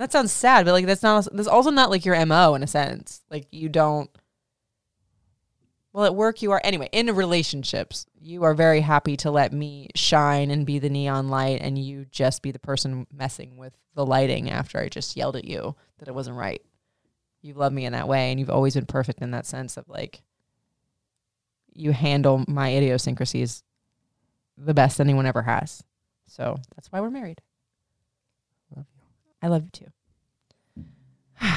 That 0.00 0.12
sounds 0.12 0.32
sad, 0.32 0.64
but 0.64 0.72
like 0.72 0.86
that's 0.86 1.02
not 1.02 1.28
that's 1.30 1.46
also 1.46 1.68
not 1.68 1.90
like 1.90 2.06
your 2.06 2.24
MO 2.24 2.54
in 2.54 2.62
a 2.62 2.66
sense. 2.66 3.20
Like 3.30 3.46
you 3.50 3.68
don't 3.68 4.08
well 5.92 6.06
at 6.06 6.14
work 6.14 6.40
you 6.40 6.52
are 6.52 6.60
anyway, 6.64 6.88
in 6.90 7.14
relationships, 7.14 8.06
you 8.18 8.44
are 8.44 8.54
very 8.54 8.80
happy 8.80 9.18
to 9.18 9.30
let 9.30 9.52
me 9.52 9.90
shine 9.94 10.50
and 10.50 10.64
be 10.64 10.78
the 10.78 10.88
neon 10.88 11.28
light 11.28 11.60
and 11.60 11.76
you 11.76 12.06
just 12.06 12.40
be 12.40 12.50
the 12.50 12.58
person 12.58 13.06
messing 13.12 13.58
with 13.58 13.74
the 13.94 14.06
lighting 14.06 14.48
after 14.48 14.78
I 14.78 14.88
just 14.88 15.18
yelled 15.18 15.36
at 15.36 15.44
you 15.44 15.76
that 15.98 16.08
it 16.08 16.14
wasn't 16.14 16.38
right. 16.38 16.62
You 17.42 17.52
love 17.52 17.74
me 17.74 17.84
in 17.84 17.92
that 17.92 18.08
way 18.08 18.30
and 18.30 18.40
you've 18.40 18.48
always 18.48 18.72
been 18.72 18.86
perfect 18.86 19.20
in 19.20 19.32
that 19.32 19.44
sense 19.44 19.76
of 19.76 19.86
like 19.86 20.22
you 21.74 21.92
handle 21.92 22.42
my 22.48 22.74
idiosyncrasies 22.74 23.62
the 24.56 24.72
best 24.72 24.98
anyone 24.98 25.26
ever 25.26 25.42
has. 25.42 25.84
So 26.26 26.56
that's 26.74 26.90
why 26.90 27.02
we're 27.02 27.10
married. 27.10 27.42
I 29.42 29.48
love 29.48 29.64
you 29.64 29.70
too. 29.70 30.84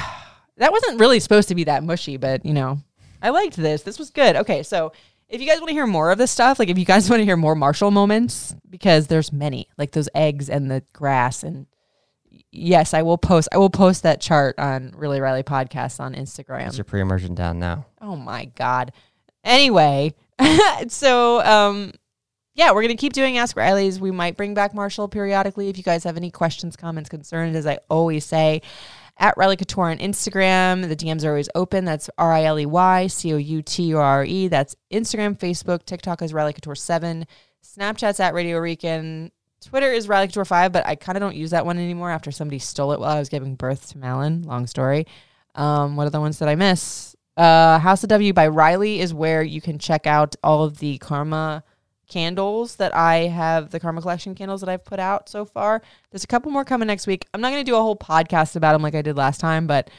that 0.56 0.72
wasn't 0.72 1.00
really 1.00 1.20
supposed 1.20 1.48
to 1.48 1.54
be 1.54 1.64
that 1.64 1.84
mushy, 1.84 2.16
but 2.16 2.44
you 2.44 2.54
know, 2.54 2.78
I 3.22 3.30
liked 3.30 3.56
this. 3.56 3.82
This 3.82 3.98
was 3.98 4.10
good. 4.10 4.36
Okay, 4.36 4.62
so 4.62 4.92
if 5.28 5.40
you 5.40 5.46
guys 5.46 5.58
want 5.58 5.68
to 5.68 5.74
hear 5.74 5.86
more 5.86 6.10
of 6.10 6.18
this 6.18 6.30
stuff, 6.30 6.58
like 6.58 6.68
if 6.68 6.78
you 6.78 6.84
guys 6.84 7.08
want 7.10 7.20
to 7.20 7.24
hear 7.24 7.36
more 7.36 7.54
Marshall 7.54 7.90
moments, 7.90 8.54
because 8.68 9.06
there's 9.06 9.32
many, 9.32 9.68
like 9.78 9.92
those 9.92 10.08
eggs 10.14 10.48
and 10.48 10.70
the 10.70 10.82
grass 10.92 11.42
and 11.42 11.66
yes, 12.50 12.94
I 12.94 13.02
will 13.02 13.18
post 13.18 13.48
I 13.52 13.58
will 13.58 13.70
post 13.70 14.02
that 14.02 14.20
chart 14.20 14.58
on 14.58 14.92
Really 14.96 15.20
Riley 15.20 15.42
podcast 15.42 16.00
on 16.00 16.14
Instagram. 16.14 16.68
Is 16.68 16.78
your 16.78 16.84
pre-emergent 16.84 17.36
down 17.36 17.58
now? 17.58 17.86
Oh 18.00 18.16
my 18.16 18.46
god. 18.46 18.92
Anyway, 19.42 20.14
so 20.88 21.44
um 21.44 21.92
yeah, 22.54 22.72
we're 22.72 22.82
gonna 22.82 22.96
keep 22.96 23.12
doing 23.12 23.36
Ask 23.38 23.56
Riley's. 23.56 24.00
We 24.00 24.10
might 24.10 24.36
bring 24.36 24.54
back 24.54 24.74
Marshall 24.74 25.08
periodically 25.08 25.68
if 25.68 25.76
you 25.76 25.84
guys 25.84 26.04
have 26.04 26.16
any 26.16 26.30
questions, 26.30 26.76
comments, 26.76 27.08
concerns, 27.10 27.56
as 27.56 27.66
I 27.66 27.78
always 27.88 28.24
say. 28.24 28.62
at 29.16 29.36
Riley 29.36 29.56
Couture 29.56 29.90
on 29.90 29.98
Instagram. 29.98 30.88
The 30.88 30.96
DMs 30.96 31.24
are 31.24 31.28
always 31.30 31.48
open. 31.54 31.84
That's 31.84 32.10
R 32.18 32.32
I 32.32 32.44
L 32.44 32.58
E 32.58 32.66
Y 32.66 33.06
C 33.06 33.32
O 33.32 33.36
U 33.36 33.62
T 33.62 33.82
U 33.84 33.98
R 33.98 34.24
E. 34.24 34.48
That's 34.48 34.74
Instagram, 34.92 35.38
Facebook, 35.38 35.84
TikTok 35.84 36.22
is 36.22 36.32
Riley 36.32 36.52
Couture 36.52 36.74
seven, 36.74 37.26
Snapchat's 37.62 38.20
at 38.20 38.34
Radio 38.34 38.58
Rican. 38.58 39.30
Twitter 39.64 39.92
is 39.92 40.08
Riley 40.08 40.26
Couture 40.26 40.44
five, 40.44 40.72
but 40.72 40.86
I 40.86 40.94
kind 40.96 41.16
of 41.16 41.20
don't 41.20 41.36
use 41.36 41.50
that 41.50 41.64
one 41.64 41.78
anymore 41.78 42.10
after 42.10 42.30
somebody 42.30 42.58
stole 42.58 42.92
it 42.92 43.00
while 43.00 43.16
I 43.16 43.18
was 43.18 43.28
giving 43.28 43.54
birth 43.54 43.90
to 43.90 43.98
Malin. 43.98 44.42
Long 44.42 44.66
story. 44.66 45.06
Um, 45.54 45.96
what 45.96 46.06
are 46.06 46.10
the 46.10 46.20
ones 46.20 46.40
that 46.40 46.48
I 46.48 46.54
miss? 46.56 47.14
Uh, 47.36 47.78
House 47.78 48.02
of 48.02 48.08
W 48.10 48.32
by 48.32 48.48
Riley 48.48 49.00
is 49.00 49.14
where 49.14 49.42
you 49.42 49.60
can 49.60 49.78
check 49.78 50.06
out 50.06 50.36
all 50.42 50.64
of 50.64 50.78
the 50.78 50.98
Karma 50.98 51.64
candles 52.08 52.76
that 52.76 52.94
I 52.94 53.26
have, 53.26 53.70
the 53.70 53.80
Karma 53.80 54.00
Collection 54.00 54.34
candles 54.34 54.60
that 54.60 54.68
I've 54.68 54.84
put 54.84 54.98
out 54.98 55.28
so 55.28 55.44
far. 55.44 55.82
There's 56.10 56.24
a 56.24 56.28
couple 56.28 56.50
more 56.50 56.64
coming 56.64 56.86
next 56.86 57.06
week. 57.06 57.26
I'm 57.32 57.40
not 57.40 57.50
going 57.50 57.64
to 57.64 57.70
do 57.70 57.76
a 57.76 57.82
whole 57.82 57.96
podcast 57.96 58.56
about 58.56 58.72
them 58.72 58.82
like 58.82 58.94
I 58.94 59.02
did 59.02 59.16
last 59.16 59.40
time, 59.40 59.66
but 59.66 59.90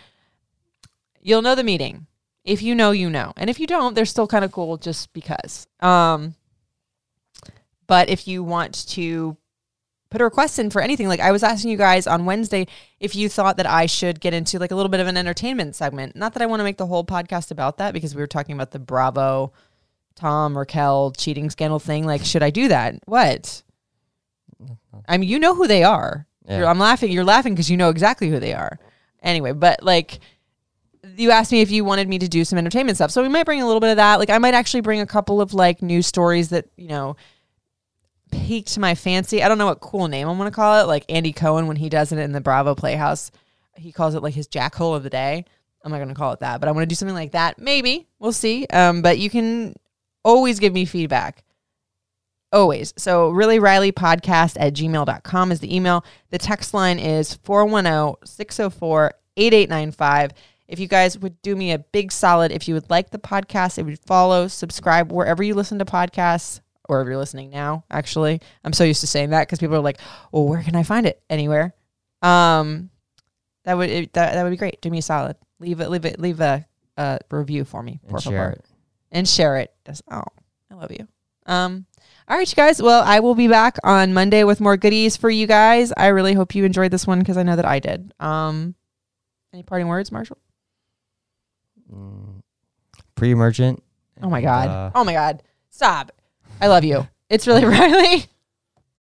you'll 1.22 1.42
know 1.42 1.56
the 1.56 1.64
meeting. 1.64 2.08
If 2.44 2.62
you 2.62 2.76
know, 2.76 2.92
you 2.92 3.10
know. 3.10 3.34
And 3.38 3.50
if 3.50 3.60
you 3.60 3.66
don't, 3.66 3.96
they're 3.96 4.06
still 4.06 4.28
kind 4.28 4.46
of 4.46 4.52
cool 4.52 4.78
just 4.78 5.12
because. 5.14 5.68
Um, 5.80 6.36
but 7.88 8.10
if 8.10 8.28
you 8.28 8.44
want 8.44 8.88
to 8.90 9.36
put 10.12 10.22
a 10.22 10.24
request 10.24 10.60
in 10.60 10.70
for 10.70 10.82
anything, 10.82 11.08
like 11.08 11.20
I 11.20 11.32
was 11.32 11.44
asking 11.44 11.72
you 11.72 11.78
guys 11.78 12.06
on 12.06 12.26
Wednesday 12.26 12.68
if 13.00 13.16
you 13.16 13.30
thought 13.30 13.58
that 13.58 13.66
I 13.66 13.88
should 13.88 14.20
get 14.20 14.34
into 14.34 14.60
like 14.60 14.72
a 14.72 14.76
little 14.76 14.90
bit 14.90 15.00
of 15.00 15.08
an 15.08 15.18
entertainment 15.18 15.76
segment. 15.76 16.16
Not 16.16 16.34
that 16.34 16.44
I 16.44 16.46
want 16.46 16.60
to 16.60 16.64
make 16.64 16.78
the 16.78 16.86
whole 16.86 17.04
podcast 17.04 17.52
about 17.52 17.78
that 17.78 17.94
because 17.94 18.14
we 18.14 18.22
were 18.22 18.28
talking 18.28 18.54
about 18.54 18.72
the 18.72 18.80
Bravo 18.80 19.52
Tom 20.16 20.58
Raquel 20.58 21.12
cheating 21.12 21.50
scandal 21.50 21.80
thing. 21.80 22.06
Like, 22.06 22.24
should 22.24 22.44
I 22.44 22.50
do 22.50 22.68
that? 22.70 22.96
What? 23.06 23.64
I 25.08 25.18
mean, 25.18 25.30
you 25.30 25.40
know 25.40 25.56
who 25.56 25.68
they 25.68 25.84
are. 25.84 26.26
Yeah. 26.48 26.70
I'm 26.70 26.80
laughing. 26.80 27.12
You're 27.12 27.24
laughing 27.24 27.54
because 27.54 27.70
you 27.70 27.78
know 27.78 27.90
exactly 27.90 28.30
who 28.30 28.40
they 28.40 28.54
are. 28.54 28.80
Anyway, 29.22 29.52
but 29.52 29.84
like, 29.84 30.20
you 31.18 31.32
asked 31.32 31.52
me 31.52 31.62
if 31.62 31.72
you 31.72 31.84
wanted 31.84 32.08
me 32.08 32.20
to 32.20 32.28
do 32.28 32.46
some 32.46 32.58
entertainment 32.58 32.98
stuff. 32.98 33.12
So 33.12 33.22
we 33.22 33.30
might 33.30 33.46
bring 33.46 33.62
a 33.62 33.66
little 33.66 33.80
bit 33.80 33.92
of 33.92 33.98
that. 33.98 34.20
Like, 34.20 34.30
I 34.30 34.38
might 34.38 34.54
actually 34.54 34.82
bring 34.82 35.02
a 35.02 35.06
couple 35.06 35.42
of 35.42 35.54
like 35.54 35.82
news 35.82 36.08
stories 36.08 36.50
that, 36.50 36.68
you 36.78 36.88
know, 36.88 37.16
piqued 38.32 38.78
my 38.78 38.96
fancy. 38.96 39.44
I 39.44 39.48
don't 39.48 39.58
know 39.58 39.66
what 39.66 39.80
cool 39.80 40.08
name 40.08 40.28
I'm 40.28 40.38
going 40.38 40.50
to 40.50 40.56
call 40.56 40.82
it. 40.82 40.88
Like 40.88 41.06
Andy 41.10 41.34
Cohen, 41.34 41.68
when 41.68 41.78
he 41.78 41.90
does 41.90 42.12
it 42.12 42.20
in 42.20 42.32
the 42.32 42.42
Bravo 42.42 42.76
Playhouse, 42.76 43.32
he 43.76 43.92
calls 43.92 44.16
it 44.16 44.24
like 44.24 44.34
his 44.34 44.48
jackhole 44.48 44.96
of 44.96 45.04
the 45.04 45.10
day. 45.10 45.46
I'm 45.84 45.92
not 45.92 45.98
going 45.98 46.10
to 46.10 46.16
call 46.16 46.34
it 46.34 46.40
that, 46.40 46.60
but 46.60 46.68
I 46.68 46.72
want 46.72 46.84
to 46.84 46.88
do 46.88 46.96
something 46.96 47.16
like 47.16 47.34
that. 47.34 47.60
Maybe 47.60 48.08
we'll 48.20 48.32
see. 48.32 48.66
Um, 48.68 49.02
but 49.02 49.20
you 49.20 49.30
can 49.30 49.76
always 50.26 50.60
give 50.60 50.74
me 50.74 50.84
feedback. 50.84 51.44
Always. 52.52 52.94
So, 52.98 53.30
really, 53.30 53.60
Riley 53.60 53.92
podcast 53.92 54.58
at 54.60 54.74
gmail.com 54.74 55.52
is 55.52 55.60
the 55.60 55.74
email. 55.74 56.04
The 56.32 56.38
text 56.38 56.74
line 56.74 57.00
is 57.00 57.36
410 57.44 58.16
604 58.26 59.12
8895. 59.38 60.32
If 60.68 60.80
you 60.80 60.88
guys 60.88 61.18
would 61.20 61.40
do 61.42 61.56
me 61.56 61.72
a 61.72 61.80
big 61.80 62.12
solid, 62.12 62.52
if 62.52 62.68
you 62.68 62.74
would 62.74 62.90
like 62.90 63.12
the 63.12 63.20
podcast, 63.20 63.78
if 63.78 63.86
you 63.86 63.92
would 63.92 64.00
follow, 64.00 64.48
subscribe 64.48 65.12
wherever 65.12 65.44
you 65.44 65.54
listen 65.54 65.78
to 65.80 65.86
podcasts, 65.86 66.60
or 66.90 67.02
if 67.02 67.08
you're 67.08 67.18
listening 67.18 67.52
now, 67.52 67.84
actually. 67.92 68.42
I'm 68.64 68.74
so 68.74 68.84
used 68.84 69.02
to 69.02 69.08
saying 69.08 69.30
that 69.30 69.48
because 69.48 69.60
people 69.60 69.76
are 69.76 69.82
like, 69.82 70.00
well, 70.32 70.48
where 70.48 70.64
can 70.64 70.76
I 70.76 70.84
find 70.84 71.06
it? 71.06 71.22
Anywhere. 71.30 71.76
Um, 72.22 72.90
that 73.66 73.78
would 73.78 73.90
it, 73.90 74.14
that, 74.14 74.34
that 74.34 74.44
would 74.44 74.50
be 74.50 74.58
great. 74.58 74.82
Do 74.82 74.90
me 74.90 75.00
a 75.00 75.02
solid. 75.04 75.36
Leave 75.60 75.82
it, 75.82 75.90
leave 75.90 76.06
it, 76.06 76.20
leave 76.20 76.40
a, 76.40 76.66
a 76.98 77.20
review 77.30 77.66
for 77.66 77.84
me. 77.84 78.00
Por 78.08 78.20
share 78.20 78.32
favor 78.32 78.50
it. 78.52 78.66
And 79.16 79.28
share 79.28 79.58
it. 79.58 79.74
That's- 79.86 80.04
oh, 80.12 80.24
I 80.70 80.76
love 80.76 80.92
you. 80.92 81.08
Um, 81.48 81.86
all 82.28 82.38
right, 82.38 82.50
you 82.50 82.56
guys. 82.56 82.82
Well, 82.82 83.04
I 83.04 83.20
will 83.20 83.36
be 83.36 83.48
back 83.48 83.78
on 83.84 84.14
Monday 84.14 84.44
with 84.44 84.60
more 84.60 84.78
goodies 84.78 85.16
for 85.16 85.30
you 85.30 85.48
guys. 85.48 85.94
I 85.96 86.08
really 86.08 86.34
hope 86.34 86.54
you 86.56 86.66
enjoyed 86.66 86.92
this 86.92 87.06
one 87.08 87.20
because 87.20 87.38
I 87.38 87.44
know 87.44 87.56
that 87.56 87.66
I 87.66 87.80
did. 87.80 88.14
Um, 88.20 88.76
any 89.54 89.64
parting 89.64 89.88
words, 89.88 90.12
Marshall? 90.12 90.38
Mm, 91.94 92.42
pre-emergent. 93.16 93.82
Oh 94.22 94.30
my 94.30 94.42
god. 94.42 94.70
uh, 94.70 94.92
oh 94.96 95.04
my 95.04 95.14
god. 95.14 95.44
Stop. 95.70 96.12
I 96.60 96.68
love 96.68 96.84
you. 96.84 97.08
It's 97.30 97.48
really 97.48 97.64
Riley. 97.66 98.26